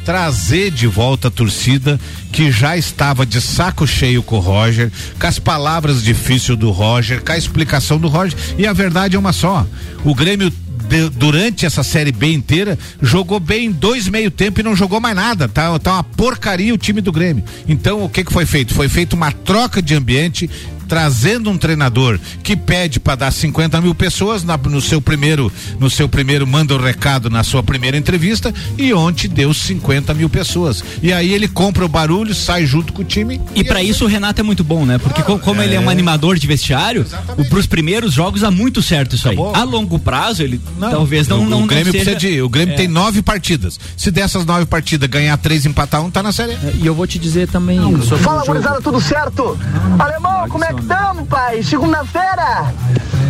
trazer 0.07 0.71
de 0.71 0.87
volta 0.87 1.27
a 1.27 1.31
torcida 1.31 1.99
que 2.31 2.49
já 2.49 2.77
estava 2.77 3.25
de 3.25 3.41
saco 3.41 3.85
cheio 3.85 4.23
com 4.23 4.37
o 4.37 4.39
Roger, 4.39 4.89
com 5.19 5.27
as 5.27 5.37
palavras 5.37 6.01
difíceis 6.01 6.57
do 6.57 6.71
Roger, 6.71 7.21
com 7.21 7.33
a 7.33 7.37
explicação 7.37 7.97
do 7.99 8.07
Roger. 8.07 8.39
E 8.57 8.65
a 8.65 8.71
verdade 8.71 9.17
é 9.17 9.19
uma 9.19 9.33
só. 9.33 9.67
O 10.05 10.15
Grêmio 10.15 10.49
de- 10.49 11.09
durante 11.09 11.65
essa 11.65 11.83
série 11.83 12.13
B 12.13 12.31
inteira, 12.31 12.79
jogou 13.01 13.37
bem 13.37 13.69
dois 13.69 14.07
meio 14.07 14.31
tempo 14.31 14.61
e 14.61 14.63
não 14.63 14.77
jogou 14.77 15.01
mais 15.01 15.13
nada. 15.13 15.49
Tá, 15.49 15.77
tá 15.77 15.95
uma 15.95 16.03
porcaria 16.05 16.73
o 16.73 16.77
time 16.77 17.01
do 17.01 17.11
Grêmio. 17.11 17.43
Então, 17.67 18.05
o 18.05 18.07
que 18.07 18.23
que 18.23 18.31
foi 18.31 18.45
feito? 18.45 18.73
Foi 18.73 18.87
feita 18.87 19.13
uma 19.13 19.33
troca 19.33 19.81
de 19.81 19.93
ambiente, 19.93 20.49
trazendo 20.87 21.49
um 21.49 21.57
treinador 21.57 22.19
que 22.43 22.55
pede 22.55 22.99
para 22.99 23.15
dar 23.15 23.31
50 23.31 23.79
mil 23.81 23.93
pessoas 23.95 24.43
na- 24.43 24.57
no 24.57 24.81
seu 24.81 25.01
primeiro, 25.01 25.51
no 25.79 25.89
seu 25.89 26.07
primeiro 26.07 26.45
manda 26.47 26.73
o 26.75 26.81
recado 26.81 27.29
na 27.29 27.43
sua 27.43 27.61
primeira 27.63 27.97
entrevista 27.97 28.53
e 28.77 28.93
ontem 28.93 29.27
deu 29.27 29.53
50 29.53 30.13
mil 30.13 30.29
pessoas. 30.29 30.83
E 31.01 31.11
aí 31.11 31.33
ele 31.33 31.47
compra 31.47 31.85
o 31.85 31.87
barulho, 31.89 32.33
sai 32.33 32.65
junto 32.65 32.93
com 32.93 33.01
o 33.01 33.05
time. 33.05 33.41
E 33.55 33.63
pra 33.63 33.81
isso 33.83 34.05
o 34.05 34.07
Renato 34.07 34.41
é 34.41 34.43
muito 34.43 34.63
bom, 34.63 34.85
né? 34.85 34.97
Porque 34.97 35.21
co- 35.21 35.39
como 35.39 35.61
ele 35.61 35.75
é 35.75 35.79
um 35.79 35.89
animador 35.89 36.37
de 36.37 36.47
vestiário, 36.47 37.05
o, 37.37 37.45
pros 37.45 37.65
primeiros 37.65 38.13
jogos 38.13 38.41
dá 38.41 38.51
muito 38.51 38.81
certo 38.81 39.15
isso 39.15 39.27
aí. 39.29 39.37
A 39.53 39.63
longo 39.63 39.99
prazo, 39.99 40.43
ele 40.43 40.59
talvez 40.79 41.27
não, 41.27 41.41
o, 41.43 41.49
não, 41.49 41.63
o 41.63 41.67
Grêmio 41.67 41.87
não 41.87 41.91
seja... 41.99 42.11
precisa 42.11 42.33
de. 42.35 42.41
O 42.41 42.49
Grêmio 42.49 42.73
É. 42.73 42.77
tem 42.77 42.87
nove 42.87 43.21
partidas. 43.21 43.79
Se 43.95 44.09
dessas 44.11 44.45
nove 44.45 44.65
partidas 44.65 45.09
ganhar 45.09 45.35
três 45.37 45.65
e 45.65 45.67
empatar 45.67 46.03
um, 46.03 46.09
tá 46.09 46.21
na 46.23 46.31
série. 46.31 46.57
E 46.81 46.85
eu 46.85 46.93
vou 46.95 47.05
te 47.07 47.19
dizer 47.19 47.47
também 47.47 47.79
sobre 48.03 48.23
Fala, 48.23 48.43
gurizada, 48.45 48.81
tudo 48.81 48.99
certo? 49.01 49.57
Alemão, 49.99 50.47
como 50.49 50.63
é 50.63 50.73
que 50.73 50.76
tamo, 50.83 51.25
pai? 51.25 51.63
Segunda-feira? 51.63 52.73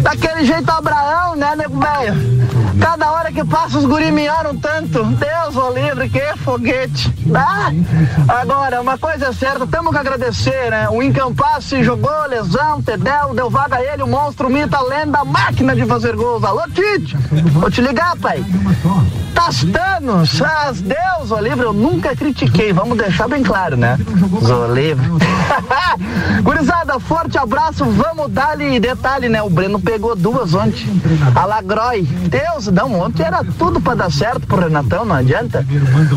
Daquele 0.02 0.45
jeito 0.45 0.70
Abraão, 0.70 1.36
né, 1.36 1.56
nego 1.56 1.80
velho? 1.80 2.66
Cada 2.80 3.11
hora 3.11 3.32
que 3.32 3.43
passa 3.43 3.78
os 3.78 3.86
guri 3.86 4.11
me 4.11 4.30
oram 4.30 4.55
tanto. 4.57 5.03
Deus, 5.03 5.55
o 5.55 5.69
livre, 5.71 6.09
que 6.09 6.38
foguete. 6.38 7.13
Ah, 7.34 7.71
agora, 8.28 8.82
uma 8.82 8.97
coisa 8.97 9.28
é 9.28 9.34
certa, 9.34 9.67
temos 9.67 9.91
que 9.91 9.97
agradecer, 9.97 10.69
né? 10.69 10.89
O 10.89 11.01
Encampasse 11.01 11.84
jogou, 11.84 12.25
lesão, 12.28 12.82
Tedel, 12.82 13.34
deu 13.34 13.49
vaga 13.49 13.78
a 13.78 13.84
ele, 13.84 14.03
o 14.03 14.07
monstro, 14.07 14.49
mito, 14.49 14.75
a 14.75 14.82
lenda, 14.82 15.19
a 15.19 15.25
máquina 15.25 15.75
de 15.75 15.86
fazer 15.86 16.15
gols. 16.15 16.43
Alô, 16.43 16.63
Tite, 16.73 17.15
vou 17.53 17.69
te 17.69 17.82
ligar, 17.82 18.15
pai. 18.17 18.43
Tastanos, 19.34 20.41
as 20.41 20.82
Deus, 20.82 21.32
Olivre, 21.32 21.65
eu 21.65 21.73
nunca 21.73 22.15
critiquei, 22.15 22.73
vamos 22.73 22.97
deixar 22.97 23.28
bem 23.28 23.43
claro, 23.43 23.78
né? 23.78 23.97
Zolivre. 24.43 25.07
Gurizada, 26.43 26.99
forte 26.99 27.38
abraço, 27.38 27.86
vamos 27.86 28.32
dar-lhe 28.32 28.80
detalhe, 28.80 29.30
né? 29.30 29.41
O 29.41 29.49
Breno 29.49 29.80
pegou 29.80 30.15
duas 30.15 30.53
ontem. 30.53 30.88
A 31.36 31.45
Lagroy. 31.45 32.03
Deus, 32.03 32.66
não, 32.72 32.99
ontem 32.99 33.24
era 33.24 33.43
tudo 33.57 33.80
pra 33.80 33.95
dar 33.95 34.11
certo 34.11 34.45
pro 34.47 34.59
Renatão, 34.59 35.05
não 35.05 35.15
adianta. 35.15 35.65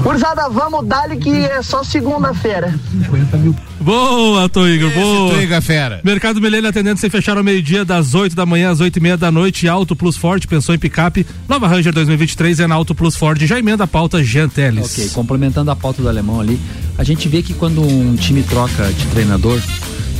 Gurizada, 0.02 0.48
vamos 0.48 0.86
dar-lhe 0.86 1.16
que 1.16 1.30
é 1.30 1.62
só 1.62 1.82
segunda-feira. 1.82 2.74
Boa, 3.80 4.48
Tô 4.48 4.66
Igor, 4.66 4.90
boa. 4.90 5.34
Tô 5.34 5.40
Igor, 5.40 5.62
fera. 5.62 6.00
Mercado 6.04 6.40
Milênio 6.40 6.68
atendendo 6.68 7.00
sem 7.00 7.08
fechar 7.08 7.36
ao 7.36 7.44
meio-dia, 7.44 7.84
das 7.84 8.14
8 8.14 8.36
da 8.36 8.44
manhã 8.44 8.70
às 8.70 8.80
8 8.80 8.96
e 8.96 9.00
meia 9.00 9.16
da 9.16 9.30
noite. 9.30 9.68
Auto 9.68 9.96
Plus 9.96 10.16
Ford, 10.16 10.44
pensou 10.46 10.74
em 10.74 10.78
picape. 10.78 11.26
Nova 11.48 11.66
Ranger 11.66 11.92
2023 11.92 12.60
é 12.60 12.66
na 12.66 12.74
Auto 12.74 12.94
Plus 12.94 13.16
Ford. 13.16 13.40
Já 13.44 13.58
emenda 13.58 13.84
a 13.84 13.86
pauta 13.86 14.22
Jean 14.22 14.48
Teles. 14.48 14.92
Ok, 14.92 15.08
complementando 15.10 15.70
a 15.70 15.76
pauta 15.76 16.02
do 16.02 16.08
alemão 16.08 16.40
ali, 16.40 16.60
a 16.98 17.04
gente 17.04 17.28
vê 17.28 17.42
que 17.42 17.54
quando 17.54 17.82
um 17.82 18.16
time 18.16 18.42
troca 18.42 18.84
de 18.92 19.06
treinador, 19.06 19.60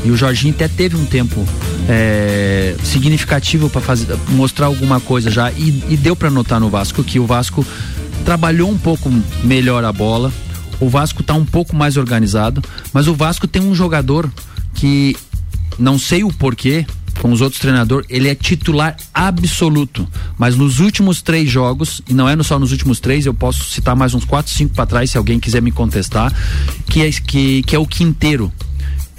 e 0.05 0.11
o 0.11 0.17
Jorginho 0.17 0.55
até 0.55 0.69
teve 0.69 0.97
um 0.97 1.05
tempo 1.05 1.47
é, 1.89 2.75
significativo 2.83 3.69
para 3.69 3.83
mostrar 4.31 4.67
alguma 4.67 5.01
coisa 5.01 5.31
já, 5.31 5.51
e, 5.53 5.83
e 5.89 5.97
deu 5.97 6.17
para 6.17 6.31
notar 6.31 6.61
no 6.61 6.71
Vasco 6.71 7.05
que 7.05 7.19
o 7.19 7.27
Vasco 7.27 7.67
trabalhou 8.25 8.71
um 8.71 8.79
pouco 8.79 9.11
melhor 9.43 9.85
a 9.85 9.93
bola, 9.93 10.33
o 10.79 10.89
Vasco 10.89 11.23
tá 11.23 11.35
um 11.35 11.45
pouco 11.45 11.77
mais 11.77 11.97
organizado, 11.97 12.63
mas 12.93 13.07
o 13.07 13.15
Vasco 13.15 13.47
tem 13.47 13.63
um 13.63 13.75
jogador 13.75 14.31
que 14.75 15.17
não 15.79 15.99
sei 15.99 16.25
o 16.25 16.33
porquê, 16.33 16.87
com 17.21 17.33
os 17.33 17.41
outros 17.41 17.61
treinadores, 17.61 18.07
ele 18.09 18.29
é 18.29 18.35
titular 18.35 18.97
absoluto. 19.13 20.09
Mas 20.39 20.57
nos 20.57 20.81
últimos 20.81 21.21
três 21.21 21.51
jogos, 21.51 22.01
e 22.09 22.15
não 22.15 22.29
é 22.29 22.43
só 22.43 22.59
nos 22.59 22.73
últimos 22.73 22.99
três, 22.99 23.27
eu 23.27 23.35
posso 23.35 23.65
citar 23.65 23.95
mais 23.95 24.15
uns 24.15 24.25
quatro, 24.25 24.53
cinco 24.53 24.75
para 24.75 24.87
trás, 24.87 25.11
se 25.11 25.19
alguém 25.19 25.39
quiser 25.39 25.61
me 25.61 25.71
contestar, 25.71 26.33
que 26.87 27.03
é, 27.03 27.11
que, 27.11 27.63
que 27.63 27.77
é 27.77 27.79
o 27.79 27.87
Quinteiro. 27.87 28.53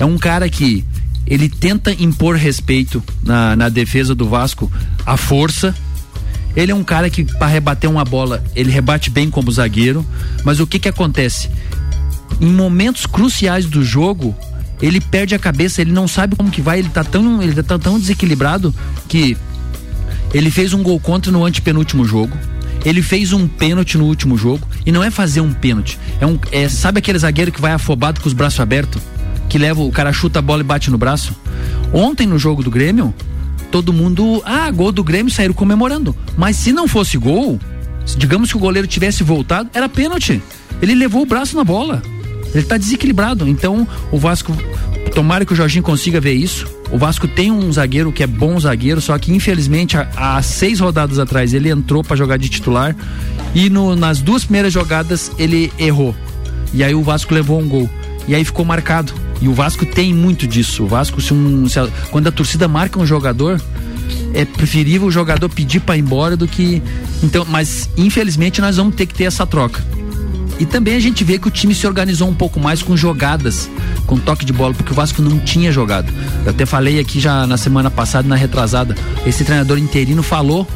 É 0.01 0.05
um 0.05 0.17
cara 0.17 0.49
que 0.49 0.83
ele 1.27 1.47
tenta 1.47 1.93
impor 1.93 2.35
respeito 2.35 3.03
na, 3.21 3.55
na 3.55 3.69
defesa 3.69 4.15
do 4.15 4.27
Vasco, 4.27 4.69
a 5.05 5.15
força. 5.15 5.75
Ele 6.55 6.71
é 6.71 6.75
um 6.75 6.83
cara 6.83 7.07
que, 7.07 7.23
para 7.23 7.45
rebater 7.45 7.87
uma 7.87 8.03
bola, 8.03 8.43
ele 8.55 8.71
rebate 8.71 9.11
bem 9.11 9.29
como 9.29 9.51
zagueiro. 9.51 10.03
Mas 10.43 10.59
o 10.59 10.65
que 10.65 10.79
que 10.79 10.89
acontece? 10.89 11.51
Em 12.41 12.47
momentos 12.47 13.05
cruciais 13.05 13.67
do 13.67 13.83
jogo, 13.83 14.35
ele 14.81 14.99
perde 14.99 15.35
a 15.35 15.39
cabeça, 15.39 15.83
ele 15.83 15.91
não 15.91 16.07
sabe 16.07 16.35
como 16.35 16.49
que 16.49 16.63
vai, 16.63 16.79
ele 16.79 16.89
tá 16.89 17.03
tão, 17.03 17.39
ele 17.39 17.61
tá 17.61 17.77
tão 17.77 17.99
desequilibrado 17.99 18.73
que 19.07 19.37
ele 20.33 20.49
fez 20.49 20.73
um 20.73 20.81
gol 20.81 20.99
contra 20.99 21.31
no 21.31 21.45
antepenúltimo 21.45 22.05
jogo. 22.05 22.35
Ele 22.83 23.03
fez 23.03 23.33
um 23.33 23.47
pênalti 23.47 23.99
no 23.99 24.05
último 24.05 24.35
jogo. 24.35 24.67
E 24.83 24.91
não 24.91 25.03
é 25.03 25.11
fazer 25.11 25.41
um 25.41 25.53
pênalti. 25.53 25.99
É 26.19 26.25
um. 26.25 26.39
É, 26.51 26.67
sabe 26.67 26.97
aquele 26.97 27.19
zagueiro 27.19 27.51
que 27.51 27.61
vai 27.61 27.73
afobado 27.73 28.19
com 28.19 28.27
os 28.27 28.33
braços 28.33 28.59
abertos? 28.59 28.99
Que 29.51 29.57
leva, 29.57 29.81
o 29.81 29.91
cara 29.91 30.13
chuta 30.13 30.39
a 30.39 30.41
bola 30.41 30.61
e 30.61 30.63
bate 30.63 30.89
no 30.89 30.97
braço? 30.97 31.35
Ontem 31.91 32.25
no 32.25 32.39
jogo 32.39 32.63
do 32.63 32.71
Grêmio, 32.71 33.13
todo 33.69 33.91
mundo. 33.91 34.41
Ah, 34.45 34.71
gol 34.71 34.93
do 34.93 35.03
Grêmio 35.03 35.29
saíram 35.29 35.53
comemorando. 35.53 36.15
Mas 36.37 36.55
se 36.55 36.71
não 36.71 36.87
fosse 36.87 37.17
gol, 37.17 37.59
digamos 38.17 38.49
que 38.49 38.55
o 38.55 38.61
goleiro 38.61 38.87
tivesse 38.87 39.23
voltado, 39.23 39.69
era 39.73 39.89
pênalti. 39.89 40.41
Ele 40.81 40.95
levou 40.95 41.23
o 41.23 41.25
braço 41.25 41.57
na 41.57 41.65
bola. 41.65 42.01
Ele 42.53 42.63
está 42.63 42.77
desequilibrado. 42.77 43.45
Então, 43.45 43.85
o 44.09 44.17
Vasco, 44.17 44.55
tomara 45.13 45.43
que 45.43 45.51
o 45.51 45.55
Jorginho 45.55 45.83
consiga 45.83 46.21
ver 46.21 46.31
isso. 46.31 46.65
O 46.89 46.97
Vasco 46.97 47.27
tem 47.27 47.51
um 47.51 47.73
zagueiro 47.73 48.09
que 48.09 48.23
é 48.23 48.27
bom 48.27 48.57
zagueiro, 48.57 49.01
só 49.01 49.17
que 49.17 49.33
infelizmente 49.33 49.97
há, 49.97 50.41
seis 50.41 50.79
rodadas 50.79 51.19
atrás 51.19 51.53
ele 51.53 51.69
entrou 51.69 52.05
para 52.05 52.15
jogar 52.15 52.37
de 52.37 52.47
titular 52.47 52.95
e 53.53 53.69
no, 53.69 53.97
nas 53.97 54.21
duas 54.21 54.45
primeiras 54.45 54.71
jogadas 54.71 55.29
ele 55.37 55.73
errou. 55.77 56.15
E 56.73 56.85
aí 56.85 56.95
o 56.95 57.03
Vasco 57.03 57.33
levou 57.33 57.59
um 57.59 57.67
gol. 57.67 57.89
E 58.29 58.33
aí 58.33 58.45
ficou 58.45 58.63
marcado. 58.63 59.13
E 59.41 59.47
o 59.47 59.53
Vasco 59.53 59.85
tem 59.85 60.13
muito 60.13 60.45
disso. 60.45 60.83
O 60.83 60.87
Vasco, 60.87 61.19
se 61.19 61.33
um, 61.33 61.67
se 61.67 61.79
a, 61.79 61.87
quando 62.11 62.27
a 62.27 62.31
torcida 62.31 62.67
marca 62.67 62.99
um 62.99 63.05
jogador, 63.05 63.59
é 64.33 64.45
preferível 64.45 65.07
o 65.07 65.11
jogador 65.11 65.49
pedir 65.49 65.79
para 65.79 65.97
ir 65.97 66.01
embora 66.01 66.37
do 66.37 66.47
que. 66.47 66.81
Então, 67.23 67.45
mas 67.49 67.89
infelizmente 67.97 68.61
nós 68.61 68.77
vamos 68.77 68.95
ter 68.95 69.05
que 69.05 69.13
ter 69.13 69.25
essa 69.25 69.45
troca. 69.45 69.83
E 70.59 70.65
também 70.65 70.95
a 70.95 70.99
gente 70.99 71.23
vê 71.23 71.39
que 71.39 71.47
o 71.47 71.51
time 71.51 71.73
se 71.73 71.87
organizou 71.87 72.29
um 72.29 72.35
pouco 72.35 72.59
mais 72.59 72.83
com 72.83 72.95
jogadas, 72.95 73.67
com 74.05 74.19
toque 74.19 74.45
de 74.45 74.53
bola, 74.53 74.75
porque 74.75 74.91
o 74.91 74.95
Vasco 74.95 75.19
não 75.19 75.39
tinha 75.39 75.71
jogado. 75.71 76.13
Eu 76.45 76.51
até 76.51 76.67
falei 76.67 76.99
aqui 76.99 77.19
já 77.19 77.47
na 77.47 77.57
semana 77.57 77.89
passada, 77.89 78.27
na 78.27 78.35
retrasada, 78.35 78.95
esse 79.25 79.43
treinador 79.43 79.79
interino 79.79 80.21
falou 80.21 80.67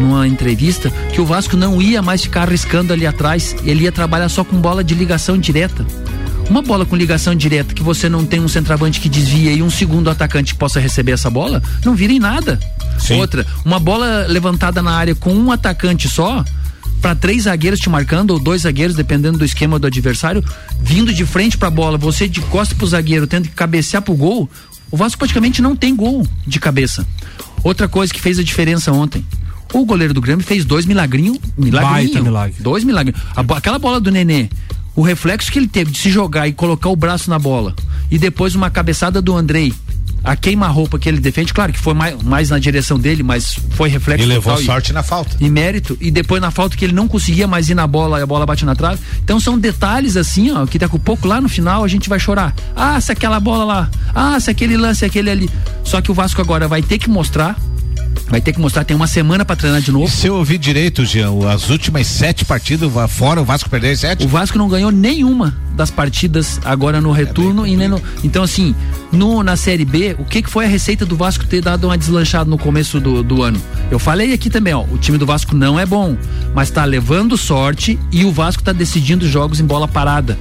numa 0.00 0.26
entrevista 0.26 0.90
que 1.12 1.20
o 1.20 1.24
Vasco 1.24 1.56
não 1.56 1.80
ia 1.80 2.02
mais 2.02 2.22
ficar 2.22 2.42
arriscando 2.42 2.92
ali 2.92 3.06
atrás, 3.06 3.54
ele 3.64 3.84
ia 3.84 3.92
trabalhar 3.92 4.28
só 4.28 4.42
com 4.42 4.56
bola 4.56 4.82
de 4.82 4.94
ligação 4.94 5.38
direta. 5.38 5.86
Uma 6.48 6.62
bola 6.62 6.86
com 6.86 6.94
ligação 6.94 7.34
direta 7.34 7.74
que 7.74 7.82
você 7.82 8.08
não 8.08 8.24
tem 8.24 8.40
um 8.40 8.48
centroavante 8.48 9.00
que 9.00 9.08
desvia 9.08 9.52
e 9.52 9.62
um 9.62 9.70
segundo 9.70 10.08
atacante 10.08 10.54
que 10.54 10.58
possa 10.58 10.78
receber 10.78 11.12
essa 11.12 11.28
bola, 11.28 11.62
não 11.84 11.94
vira 11.94 12.12
em 12.12 12.18
nada. 12.18 12.58
Sim. 12.98 13.20
Outra, 13.20 13.44
uma 13.64 13.80
bola 13.80 14.26
levantada 14.28 14.80
na 14.80 14.92
área 14.92 15.14
com 15.14 15.34
um 15.34 15.50
atacante 15.50 16.08
só, 16.08 16.44
para 17.02 17.14
três 17.14 17.42
zagueiros 17.44 17.80
te 17.80 17.90
marcando, 17.90 18.30
ou 18.30 18.38
dois 18.38 18.62
zagueiros, 18.62 18.96
dependendo 18.96 19.38
do 19.38 19.44
esquema 19.44 19.78
do 19.78 19.86
adversário, 19.86 20.42
vindo 20.80 21.12
de 21.12 21.26
frente 21.26 21.58
para 21.58 21.68
a 21.68 21.70
bola, 21.70 21.98
você 21.98 22.28
de 22.28 22.40
costa 22.42 22.74
pro 22.74 22.86
zagueiro, 22.86 23.26
tendo 23.26 23.48
que 23.48 23.54
cabecear 23.54 24.02
pro 24.02 24.14
gol, 24.14 24.48
o 24.90 24.96
Vasco 24.96 25.18
praticamente 25.18 25.60
não 25.60 25.74
tem 25.74 25.94
gol 25.94 26.26
de 26.46 26.60
cabeça. 26.60 27.06
Outra 27.62 27.88
coisa 27.88 28.12
que 28.14 28.20
fez 28.20 28.38
a 28.38 28.42
diferença 28.42 28.92
ontem. 28.92 29.24
O 29.72 29.84
goleiro 29.84 30.14
do 30.14 30.20
Grêmio 30.20 30.44
fez 30.44 30.64
dois 30.64 30.86
milagrinhos, 30.86 31.38
milagrinho, 31.58 32.22
milagre. 32.22 32.56
dois 32.60 32.84
milagres. 32.84 33.16
Aquela 33.34 33.80
bola 33.80 34.00
do 34.00 34.12
Nenê, 34.12 34.48
o 34.96 35.02
reflexo 35.02 35.52
que 35.52 35.58
ele 35.58 35.68
teve 35.68 35.92
de 35.92 35.98
se 35.98 36.10
jogar 36.10 36.48
e 36.48 36.52
colocar 36.52 36.88
o 36.88 36.96
braço 36.96 37.30
na 37.30 37.38
bola, 37.38 37.74
e 38.10 38.18
depois 38.18 38.54
uma 38.54 38.70
cabeçada 38.70 39.20
do 39.20 39.36
Andrei, 39.36 39.72
a 40.26 40.34
queima-roupa 40.34 40.98
que 40.98 41.08
ele 41.08 41.20
defende, 41.20 41.54
claro 41.54 41.72
que 41.72 41.78
foi 41.78 41.94
mais, 41.94 42.20
mais 42.20 42.50
na 42.50 42.58
direção 42.58 42.98
dele, 42.98 43.22
mas 43.22 43.56
foi 43.70 43.88
reflexo. 43.88 44.24
E 44.24 44.26
levou 44.26 44.56
sorte 44.58 44.90
e, 44.90 44.92
na 44.92 45.02
falta. 45.02 45.36
E 45.38 45.48
mérito. 45.48 45.96
E 46.00 46.10
depois 46.10 46.42
na 46.42 46.50
falta 46.50 46.76
que 46.76 46.84
ele 46.84 46.92
não 46.92 47.06
conseguia 47.06 47.46
mais 47.46 47.68
ir 47.68 47.76
na 47.76 47.86
bola 47.86 48.18
e 48.18 48.22
a 48.22 48.26
bola 48.26 48.44
bate 48.44 48.64
na 48.64 48.74
trave. 48.74 49.00
Então 49.22 49.38
são 49.38 49.56
detalhes 49.56 50.16
assim, 50.16 50.50
ó, 50.50 50.66
que 50.66 50.80
daqui 50.80 50.96
a 50.96 50.98
pouco 50.98 51.28
lá 51.28 51.40
no 51.40 51.48
final 51.48 51.84
a 51.84 51.88
gente 51.88 52.08
vai 52.08 52.18
chorar. 52.18 52.52
Ah, 52.74 53.00
se 53.00 53.12
aquela 53.12 53.38
bola 53.38 53.64
lá. 53.64 53.90
Ah, 54.12 54.40
se 54.40 54.50
aquele 54.50 54.76
lance, 54.76 55.04
aquele 55.04 55.30
ali. 55.30 55.50
Só 55.84 56.00
que 56.00 56.10
o 56.10 56.14
Vasco 56.14 56.40
agora 56.40 56.66
vai 56.66 56.82
ter 56.82 56.98
que 56.98 57.08
mostrar 57.08 57.56
Vai 58.28 58.40
ter 58.40 58.52
que 58.52 58.60
mostrar, 58.60 58.84
tem 58.84 58.96
uma 58.96 59.06
semana 59.06 59.44
para 59.44 59.54
treinar 59.54 59.80
de 59.80 59.92
novo. 59.92 60.06
E 60.06 60.10
se 60.10 60.26
eu 60.26 60.34
ouvi 60.34 60.58
direito, 60.58 61.04
Jean, 61.04 61.30
as 61.48 61.70
últimas 61.70 62.06
sete 62.08 62.44
partidas 62.44 62.90
fora, 63.08 63.40
o 63.40 63.44
Vasco 63.44 63.70
perdeu 63.70 63.96
sete? 63.96 64.24
O 64.24 64.28
Vasco 64.28 64.58
não 64.58 64.68
ganhou 64.68 64.90
nenhuma 64.90 65.56
das 65.74 65.90
partidas 65.90 66.58
agora 66.64 67.00
no 67.00 67.12
retorno 67.12 67.64
é 67.64 67.68
e 67.68 67.76
no, 67.76 68.02
Então, 68.24 68.42
assim, 68.42 68.74
no, 69.12 69.42
na 69.42 69.56
Série 69.56 69.84
B, 69.84 70.16
o 70.18 70.24
que, 70.24 70.42
que 70.42 70.50
foi 70.50 70.64
a 70.64 70.68
receita 70.68 71.06
do 71.06 71.16
Vasco 71.16 71.46
ter 71.46 71.62
dado 71.62 71.84
uma 71.84 71.96
deslanchada 71.96 72.50
no 72.50 72.58
começo 72.58 72.98
do, 72.98 73.22
do 73.22 73.42
ano? 73.42 73.60
Eu 73.90 73.98
falei 73.98 74.32
aqui 74.32 74.50
também, 74.50 74.74
ó, 74.74 74.82
o 74.90 74.98
time 74.98 75.18
do 75.18 75.26
Vasco 75.26 75.54
não 75.54 75.78
é 75.78 75.86
bom, 75.86 76.16
mas 76.52 76.70
tá 76.70 76.84
levando 76.84 77.36
sorte 77.36 77.98
e 78.10 78.24
o 78.24 78.32
Vasco 78.32 78.62
tá 78.62 78.72
decidindo 78.72 79.28
jogos 79.28 79.60
em 79.60 79.64
bola 79.64 79.86
parada 79.86 80.36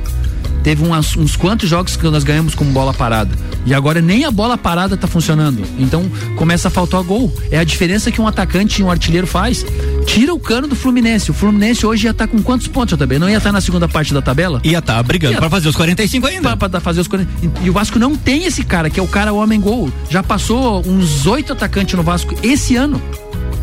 teve 0.66 0.84
umas, 0.84 1.16
uns 1.16 1.36
quantos 1.36 1.70
jogos 1.70 1.95
que 1.95 2.03
nós 2.09 2.24
ganhamos 2.24 2.55
com 2.55 2.66
bola 2.66 2.91
parada. 2.91 3.30
E 3.68 3.74
agora 3.74 4.01
nem 4.01 4.26
a 4.26 4.32
bola 4.32 4.57
parada 4.57 4.97
tá 4.97 5.05
funcionando. 5.05 5.61
Então 5.78 6.09
começa 6.36 6.70
a 6.70 6.72
faltar 6.72 7.03
gol. 7.03 7.32
É 7.51 7.59
a 7.59 7.63
diferença 7.63 8.11
que 8.11 8.20
um 8.20 8.28
atacante 8.28 8.82
e 8.82 8.84
um 8.84 8.89
artilheiro 8.89 9.28
faz. 9.28 9.63
Tira 10.07 10.34
o 10.34 10.39
cano 10.39 10.68
do 10.68 10.76
Fluminense. 10.76 11.30
O 11.30 11.36
Fluminense 11.36 11.86
hoje 11.86 12.07
ia 12.07 12.11
estar 12.11 12.26
tá 12.26 12.32
com 12.32 12.41
quantos 12.41 12.68
pontos 12.68 12.97
também? 12.97 13.20
Não 13.20 13.30
ia 13.30 13.38
estar 13.38 13.49
tá 13.49 13.53
na 13.53 13.61
segunda 13.61 13.88
parte 13.88 14.11
da 14.11 14.24
tabela? 14.24 14.59
Ia 14.63 14.80
estar 14.80 14.95
tá 14.95 15.03
brigando 15.03 15.38
para 15.38 15.51
fazer 15.51 15.70
os 15.70 15.76
45 15.76 16.26
ainda. 16.26 16.57
Para 16.57 16.80
fazer 16.80 17.01
os 17.01 17.07
40. 17.07 17.32
E 17.61 17.70
o 17.70 17.74
Vasco 17.74 17.99
não 17.99 18.16
tem 18.16 18.45
esse 18.45 18.63
cara, 18.63 18.89
que 18.89 18.99
é 18.99 19.03
o 19.03 19.07
cara 19.07 19.32
homem 19.32 19.61
gol. 19.61 19.91
Já 20.09 20.24
passou 20.24 20.84
uns 20.84 21.28
oito 21.28 21.53
atacantes 21.53 21.93
no 21.93 22.01
Vasco 22.01 22.34
esse 22.41 22.76
ano. 22.76 22.99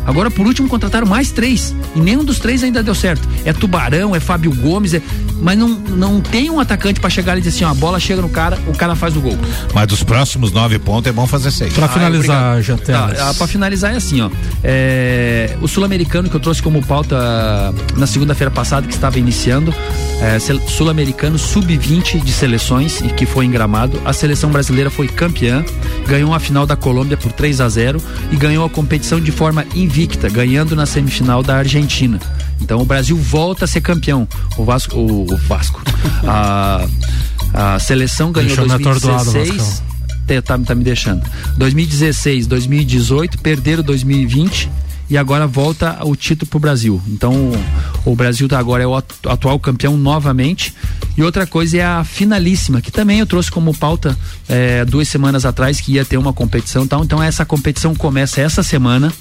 Agora, 0.05 0.29
por 0.29 0.45
último, 0.45 0.67
contrataram 0.67 1.07
mais 1.07 1.31
três. 1.31 1.73
E 1.95 1.99
nenhum 1.99 2.23
dos 2.23 2.39
três 2.39 2.63
ainda 2.63 2.83
deu 2.83 2.93
certo. 2.93 3.27
É 3.45 3.53
Tubarão, 3.53 4.15
é 4.15 4.19
Fábio 4.19 4.53
Gomes, 4.53 4.93
é... 4.93 5.01
mas 5.41 5.57
não, 5.57 5.69
não 5.69 6.21
tem 6.21 6.49
um 6.49 6.59
atacante 6.59 6.92
para 7.01 7.09
chegar 7.09 7.37
e 7.37 7.41
dizer 7.41 7.55
assim: 7.55 7.65
ó, 7.65 7.71
a 7.71 7.73
bola 7.73 7.99
chega 7.99 8.21
no 8.21 8.29
cara, 8.29 8.57
o 8.67 8.73
cara 8.73 8.95
faz 8.95 9.15
o 9.15 9.21
gol. 9.21 9.37
Mas 9.73 9.87
dos 9.87 10.03
próximos 10.03 10.51
nove 10.51 10.79
pontos 10.79 11.09
é 11.09 11.11
bom 11.11 11.27
fazer 11.27 11.51
seis. 11.51 11.73
Para 11.73 11.85
ah, 11.85 11.89
finalizar, 11.89 12.61
já 12.61 12.77
tá, 12.77 13.11
ah, 13.19 13.33
Para 13.33 13.47
finalizar 13.47 13.93
é 13.93 13.97
assim, 13.97 14.21
ó. 14.21 14.29
É, 14.63 15.57
o 15.61 15.67
sul-americano 15.67 16.29
que 16.29 16.35
eu 16.35 16.39
trouxe 16.39 16.61
como 16.61 16.83
pauta 16.85 17.73
na 17.95 18.07
segunda-feira 18.07 18.51
passada, 18.51 18.87
que 18.87 18.93
estava 18.93 19.19
iniciando, 19.19 19.73
é, 20.21 20.37
sul-americano 20.67 21.37
sub-20 21.37 22.21
de 22.21 22.31
seleções 22.31 23.01
e 23.01 23.09
que 23.09 23.25
foi 23.25 23.45
em 23.45 23.51
gramado. 23.51 24.01
A 24.05 24.13
seleção 24.13 24.51
brasileira 24.51 24.89
foi 24.89 25.07
campeã, 25.07 25.63
ganhou 26.07 26.33
a 26.33 26.39
final 26.39 26.65
da 26.65 26.75
Colômbia 26.75 27.17
por 27.17 27.31
3 27.31 27.61
a 27.61 27.69
0 27.69 28.01
e 28.31 28.35
ganhou 28.35 28.65
a 28.65 28.69
competição 28.69 29.19
de 29.19 29.31
forma 29.31 29.65
invicta, 29.75 30.29
ganhando 30.29 30.75
na 30.75 30.85
semifinal 30.85 31.43
da 31.43 31.57
Argentina. 31.57 32.19
Então 32.63 32.79
o 32.79 32.85
Brasil 32.85 33.17
volta 33.17 33.65
a 33.65 33.67
ser 33.67 33.81
campeão. 33.81 34.27
O 34.57 34.63
Vasco, 34.63 34.97
o, 34.97 35.31
o 35.31 35.37
Vasco. 35.37 35.81
a, 36.25 36.87
a 37.53 37.79
seleção 37.79 38.31
ganhou 38.31 38.65
em 38.65 38.67
2016. 38.67 39.83
Tá, 40.25 40.41
tá, 40.41 40.57
tá 40.57 40.75
me 40.75 40.83
deixando. 40.83 41.21
2016, 41.57 42.47
2018, 42.47 43.37
perderam 43.39 43.83
2020 43.83 44.69
e 45.13 45.17
agora 45.17 45.45
volta 45.45 45.99
o 46.03 46.15
título 46.15 46.49
pro 46.49 46.59
Brasil. 46.59 46.99
Então 47.07 47.51
o 48.03 48.15
Brasil 48.15 48.47
tá 48.49 48.57
agora 48.57 48.81
é 48.81 48.87
o 48.87 48.95
atu- 48.95 49.29
atual 49.29 49.59
campeão 49.59 49.95
novamente. 49.95 50.73
E 51.15 51.21
outra 51.21 51.45
coisa 51.45 51.77
é 51.77 51.85
a 51.85 52.03
finalíssima, 52.03 52.81
que 52.81 52.91
também 52.91 53.19
eu 53.19 53.27
trouxe 53.27 53.51
como 53.51 53.77
pauta 53.77 54.17
é, 54.49 54.83
duas 54.83 55.07
semanas 55.07 55.45
atrás 55.45 55.79
que 55.79 55.91
ia 55.91 56.03
ter 56.03 56.17
uma 56.17 56.33
competição 56.33 56.87
tal. 56.87 57.03
Então 57.03 57.21
essa 57.21 57.45
competição 57.45 57.93
começa 57.93 58.41
essa 58.41 58.63
semana. 58.63 59.13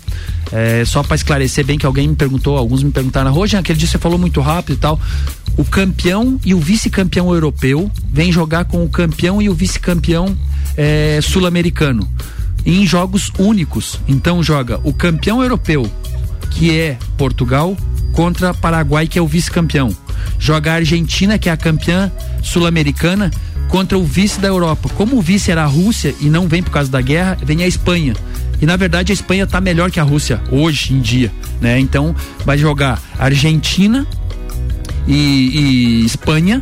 É, 0.51 0.82
só 0.86 1.03
para 1.03 1.14
esclarecer 1.14 1.62
bem 1.66 1.76
que 1.76 1.84
alguém 1.84 2.09
me 2.09 2.16
perguntou, 2.16 2.57
alguns 2.57 2.82
me 2.82 2.90
perguntaram, 2.90 3.30
Roger, 3.30 3.61
aquele 3.61 3.78
dia 3.78 3.86
você 3.86 3.99
falou 3.99 4.18
muito 4.18 4.40
rápido 4.40 4.76
e 4.76 4.78
tal. 4.78 4.99
O 5.59 5.64
campeão 5.66 6.40
e 6.43 6.55
o 6.55 6.59
vice-campeão 6.59 7.30
europeu 7.34 7.90
vem 8.11 8.32
jogar 8.32 8.64
com 8.64 8.82
o 8.82 8.88
campeão 8.88 9.43
e 9.43 9.51
o 9.51 9.55
vice-campeão 9.55 10.34
é, 10.74 11.20
sul-americano 11.22 12.09
em 12.65 12.87
jogos 12.87 13.31
únicos. 13.39 14.01
Então 14.07 14.43
joga 14.43 14.81
o 14.85 14.93
campeão 14.93 15.43
europeu, 15.43 15.91
que 16.51 16.77
é 16.77 16.99
Portugal, 17.17 17.77
contra 18.13 18.55
Paraguai, 18.55 19.07
que 19.07 19.19
é 19.19 19.23
o 19.23 19.27
vice-campeão. 19.27 19.95
Joga 20.39 20.73
a 20.73 20.75
Argentina, 20.77 21.39
que 21.39 21.49
é 21.49 21.53
a 21.53 21.57
campeã 21.57 22.11
sul-americana, 22.43 23.31
contra 23.69 23.99
o 23.99 24.05
vice 24.05 24.39
da 24.39 24.49
Europa. 24.49 24.89
Como 24.91 25.17
o 25.17 25.23
vice 25.23 25.51
era 25.51 25.63
a 25.63 25.67
Rússia 25.67 26.15
e 26.21 26.27
não 26.27 26.47
vem 26.47 26.63
por 26.63 26.71
causa 26.71 26.91
da 26.91 27.01
guerra, 27.01 27.39
vem 27.43 27.63
a 27.63 27.67
Espanha. 27.67 28.15
E 28.61 28.67
na 28.67 28.77
verdade 28.77 29.11
a 29.11 29.15
Espanha 29.15 29.45
está 29.45 29.61
melhor 29.61 29.91
que 29.91 29.99
a 29.99 30.05
Rússia 30.05 30.41
hoje 30.51 30.95
em 30.95 31.01
dia, 31.01 31.33
né? 31.61 31.81
Então 31.81 32.15
vai 32.45 32.57
jogar 32.57 33.03
Argentina 33.19 34.07
e, 35.09 36.03
e 36.03 36.05
Espanha, 36.05 36.61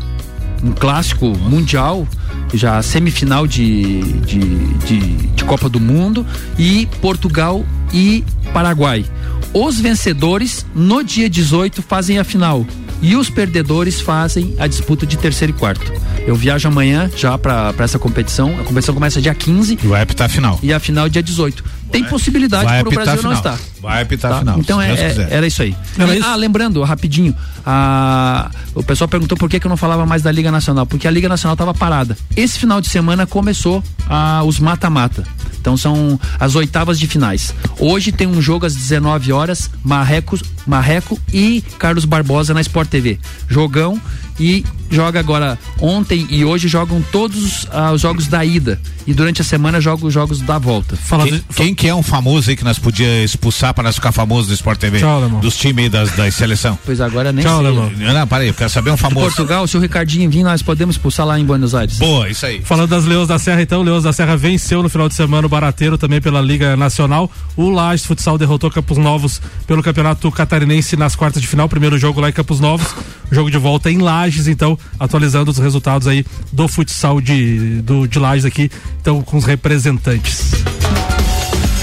um 0.63 0.73
clássico 0.73 1.27
mundial, 1.27 2.07
já 2.55 2.81
semifinal 2.83 3.47
de, 3.47 4.01
de, 4.23 4.39
de, 4.87 4.99
de 5.29 5.45
Copa 5.45 5.69
do 5.69 5.81
Mundo, 5.81 6.27
e 6.59 6.87
Portugal 7.01 7.65
e 7.93 8.25
Paraguai. 8.53 9.05
Os 9.53 9.81
vencedores, 9.81 10.65
no 10.75 11.03
dia 11.03 11.29
18, 11.29 11.83
fazem 11.83 12.19
a 12.19 12.25
final. 12.25 12.65
E 13.03 13.17
os 13.17 13.31
perdedores 13.31 14.01
fazem 14.01 14.55
a 14.59 14.67
disputa 14.67 15.07
de 15.07 15.17
terceiro 15.17 15.55
e 15.55 15.59
quarto. 15.59 15.91
Eu 16.27 16.37
viajo 16.37 16.69
amanhã 16.69 17.11
já 17.17 17.37
para 17.39 17.75
essa 17.79 17.99
competição. 17.99 18.61
A 18.61 18.63
competição 18.63 18.95
começa 18.95 19.23
dia 19.23 19.35
15. 19.35 19.79
E 19.83 19.87
vai 19.87 20.03
apitar 20.03 20.27
a 20.27 20.29
final. 20.29 20.59
E 20.63 20.73
a 20.73 20.79
final 20.79 21.09
dia 21.09 21.23
18. 21.23 21.65
Tem 21.91 22.05
possibilidade 22.05 22.65
para 22.67 22.89
o 22.89 22.93
Brasil 22.93 23.15
não 23.23 23.35
final. 23.37 23.55
estar. 23.55 23.59
Vai 23.81 24.03
apitar 24.03 24.31
Tá? 24.31 24.37
a 24.37 24.41
final. 24.41 24.59
Então 24.59 24.79
se 24.81 24.85
é, 24.87 24.95
Deus 24.95 25.19
é- 25.19 25.35
era 25.37 25.47
isso 25.47 25.63
aí. 25.63 25.75
Era 25.99 26.15
E- 26.15 26.19
isso? 26.19 26.29
Ah, 26.29 26.37
lembrando, 26.37 26.83
rapidinho, 26.83 27.35
a- 27.67 28.51
o 28.75 28.83
pessoal 28.83 29.09
perguntou 29.09 29.37
por 29.37 29.49
que, 29.49 29.59
que 29.59 29.67
eu 29.67 29.71
não 29.71 29.77
falava 29.77 30.05
mais 30.07 30.23
da 30.23 30.31
Liga 30.31 30.51
Nacional, 30.51 30.87
porque 30.87 31.07
a 31.07 31.11
Liga 31.11 31.29
Nacional 31.29 31.55
estava 31.55 31.73
parada. 31.75 32.17
Esse 32.37 32.59
final 32.59 32.81
de 32.81 32.89
semana 32.89 33.27
começou 33.27 33.83
ah, 34.09 34.43
os 34.45 34.59
mata-mata. 34.59 35.25
Então 35.61 35.77
são 35.77 36.19
as 36.39 36.55
oitavas 36.55 36.99
de 36.99 37.07
finais. 37.07 37.55
Hoje 37.79 38.13
tem 38.13 38.27
um 38.27 38.41
jogo 38.41 38.65
às 38.67 38.75
19 38.75 39.33
horas, 39.33 39.71
Marreco, 39.85 40.39
Marreco 40.67 41.19
e 41.33 41.63
Carlos 41.79 42.05
Barbosa 42.05 42.55
na 42.55 42.61
Sport 42.61 42.89
TV. 42.89 43.19
Jogão 43.49 44.01
e 44.41 44.65
joga 44.91 45.21
agora 45.21 45.59
ontem 45.81 46.27
e 46.31 46.45
hoje 46.45 46.67
jogam 46.67 47.01
todos 47.13 47.69
ah, 47.71 47.93
os 47.93 48.01
jogos 48.01 48.27
da 48.27 48.45
ida 48.45 48.81
e 49.07 49.15
durante 49.15 49.41
a 49.41 49.45
semana 49.45 49.81
jogam 49.81 50.09
os 50.09 50.15
jogos 50.15 50.41
da 50.41 50.59
volta. 50.59 50.99
Quem, 51.25 51.45
quem 51.55 51.75
que 51.75 51.89
é 51.89 51.95
um 51.95 52.03
famoso 52.03 52.51
aí 52.51 52.57
que 52.57 52.65
nós 52.65 52.79
podia 52.79 53.23
expulsar 53.23 53.75
para 53.75 53.85
nós 53.85 53.95
ficar 53.95 54.13
famoso 54.13 54.49
do 54.49 54.55
Sport 54.55 54.79
TV? 54.79 54.99
Tchau. 54.99 55.29
Dos 55.41 55.57
times 55.57 55.85
aí 55.85 55.89
das, 55.89 56.11
das 56.13 56.35
seleção. 56.35 56.79
Pois 56.85 57.01
agora 57.01 57.33
nem 57.33 57.45
Tchau, 57.45 57.63
sei. 57.63 58.13
Não, 58.13 58.27
para 58.27 58.43
aí, 58.43 58.49
eu 58.49 58.55
quero 58.55 58.71
saber 58.71 58.91
um 58.91 58.95
De 58.95 59.01
famoso. 59.01 59.27
Portugal, 59.27 59.67
se 59.67 59.77
o 59.77 59.81
Ricardinho 59.81 60.31
vir, 60.31 60.43
nós 60.43 60.63
podemos 60.63 60.95
expulsar 60.97 61.27
lá 61.27 61.39
em 61.39 61.45
Buenos 61.45 61.75
Aires. 61.75 61.99
Boa, 61.99 62.29
isso 62.29 62.47
aí. 62.47 62.61
Falando 62.63 62.89
das 62.89 63.05
Leões 63.05 63.29
da 63.29 63.39
Serra, 63.39 63.63
então, 63.63 63.81
o 63.81 63.83
Leões 63.83 64.05
da 64.05 64.13
Serra 64.13 64.37
venceu 64.37 64.83
no 64.83 64.89
final 64.89 65.09
de 65.09 65.15
semana 65.15 65.47
o 65.47 65.51
Barateiro 65.51 65.99
também 65.99 66.21
pela 66.21 66.41
Liga 66.41 66.77
Nacional. 66.77 67.31
O 67.57 67.69
Lages 67.69 68.07
Futsal 68.07 68.39
derrotou 68.39 68.71
Campos 68.71 68.99
Novos 68.99 69.41
pelo 69.67 69.83
Campeonato 69.83 70.31
Catarinense 70.31 70.97
nas 70.97 71.15
quartas 71.17 71.43
de 71.43 71.49
final. 71.49 71.69
Primeiro 71.69 71.99
jogo 71.99 72.21
lá 72.21 72.29
em 72.29 72.33
Campos 72.33 72.61
Novos, 72.61 72.87
jogo 73.31 73.51
de 73.51 73.59
volta 73.59 73.91
em 73.91 73.99
Lages, 73.99 74.30
então, 74.47 74.79
atualizando 74.99 75.51
os 75.51 75.59
resultados 75.59 76.07
aí 76.07 76.25
do 76.53 76.69
futsal 76.69 77.21
de, 77.21 77.83
do, 77.83 78.07
de 78.07 78.19
Lages 78.19 78.45
aqui, 78.45 78.71
então, 79.01 79.23
com 79.23 79.37
os 79.37 79.45
representantes. 79.45 80.53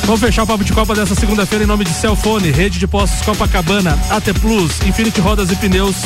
Vamos 0.08 0.22
fechar 0.22 0.44
o 0.44 0.48
papo 0.48 0.64
de 0.64 0.72
Copa 0.72 0.96
dessa 0.96 1.14
segunda-feira 1.16 1.66
em 1.66 1.68
nome 1.68 1.84
de 1.84 1.92
Celfone, 1.92 2.50
Rede 2.50 2.80
de 2.80 2.88
Postos 2.88 3.22
Copacabana, 3.24 4.00
AT 4.10 4.34
Plus, 4.40 4.82
Infinity 4.88 5.20
Rodas 5.20 5.52
e 5.52 5.56
Pneus, 5.58 5.98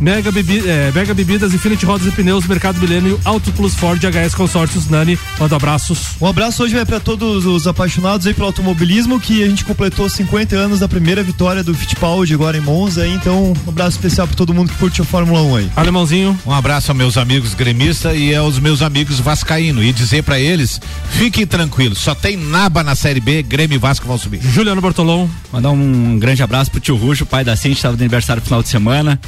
Mega, 0.00 0.30
Bebi, 0.30 0.62
eh, 0.64 0.92
Mega 0.94 1.12
Bebidas, 1.12 1.52
Infinity 1.52 1.84
Rodas 1.84 2.06
e 2.06 2.12
Pneus, 2.12 2.46
Mercado 2.46 2.78
Milênio, 2.78 3.20
Auto 3.24 3.50
Plus 3.52 3.74
Ford, 3.74 4.00
HS 4.00 4.34
Consórcios, 4.34 4.88
Nani, 4.88 5.18
manda 5.38 5.56
abraços. 5.56 6.16
Um 6.20 6.26
abraço 6.26 6.62
hoje 6.62 6.74
vai 6.74 6.86
para 6.86 7.00
todos 7.00 7.44
os 7.44 7.66
apaixonados 7.66 8.26
aí 8.26 8.32
pelo 8.32 8.46
automobilismo, 8.46 9.18
que 9.18 9.42
a 9.42 9.48
gente 9.48 9.64
completou 9.64 10.08
50 10.08 10.54
anos 10.54 10.80
da 10.80 10.88
primeira 10.88 11.22
vitória 11.22 11.64
do 11.64 11.74
Fittipaldi 11.74 12.32
agora 12.32 12.56
em 12.56 12.60
Monza, 12.60 13.02
aí, 13.02 13.12
então 13.12 13.52
um 13.66 13.70
abraço 13.70 13.96
especial 13.96 14.26
para 14.26 14.36
todo 14.36 14.54
mundo 14.54 14.70
que 14.70 14.78
curte 14.78 15.00
a 15.00 15.04
Fórmula 15.04 15.42
1 15.42 15.56
aí. 15.56 15.70
Alemãozinho. 15.74 16.38
Um 16.46 16.52
abraço 16.52 16.90
aos 16.92 16.98
meus 16.98 17.16
amigos 17.16 17.54
gremistas 17.54 18.16
e 18.16 18.34
aos 18.34 18.58
meus 18.60 18.82
amigos 18.82 19.18
vascaínos 19.18 19.84
e 19.84 19.92
dizer 19.92 20.22
pra 20.22 20.38
eles, 20.38 20.80
fiquem 21.10 21.46
tranquilos, 21.46 21.98
só 21.98 22.14
tem 22.14 22.36
naba 22.36 22.84
na 22.84 22.94
Série 22.94 23.20
B, 23.20 23.42
Grêmio 23.42 23.74
e 23.74 23.78
Vasco 23.78 24.06
vão 24.06 24.16
subir. 24.16 24.40
Juliano 24.40 24.80
Bortolom. 24.80 25.28
Mandar 25.52 25.70
um 25.70 26.18
grande 26.18 26.42
abraço 26.42 26.70
pro 26.70 26.80
tio 26.80 26.96
Ruxo, 26.96 27.26
pai 27.26 27.42
da 27.42 27.56
Cinti, 27.56 27.76
estava 27.76 27.96
de 27.96 28.02
aniversário 28.02 28.40
no 28.40 28.44
final 28.44 28.62
de 28.62 28.68
semana. 28.68 29.18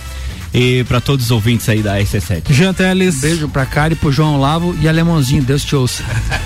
E 0.52 0.84
para 0.84 1.00
todos 1.00 1.26
os 1.26 1.30
ouvintes 1.30 1.68
aí 1.68 1.82
da 1.82 1.98
RC7. 1.98 2.42
Jean 2.50 2.74
Teles. 2.74 3.20
Beijo 3.20 3.48
pra 3.48 3.64
Cari, 3.64 3.94
pro 3.94 4.10
João 4.10 4.38
Lavo 4.38 4.76
e 4.80 4.88
Alemãozinho. 4.88 5.42
Deus 5.42 5.64
te 5.64 5.76
ouça. 5.76 6.02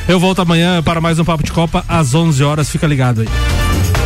Eu 0.07 0.21
volto 0.21 0.43
amanhã 0.43 0.83
para 0.83 1.01
mais 1.01 1.19
um 1.19 1.25
Papo 1.25 1.43
de 1.43 1.53
Copa 1.53 1.85
às 1.89 2.15
11 2.15 2.43
horas, 2.45 2.69
fica 2.69 2.87
ligado 2.87 3.23
aí. 3.23 4.04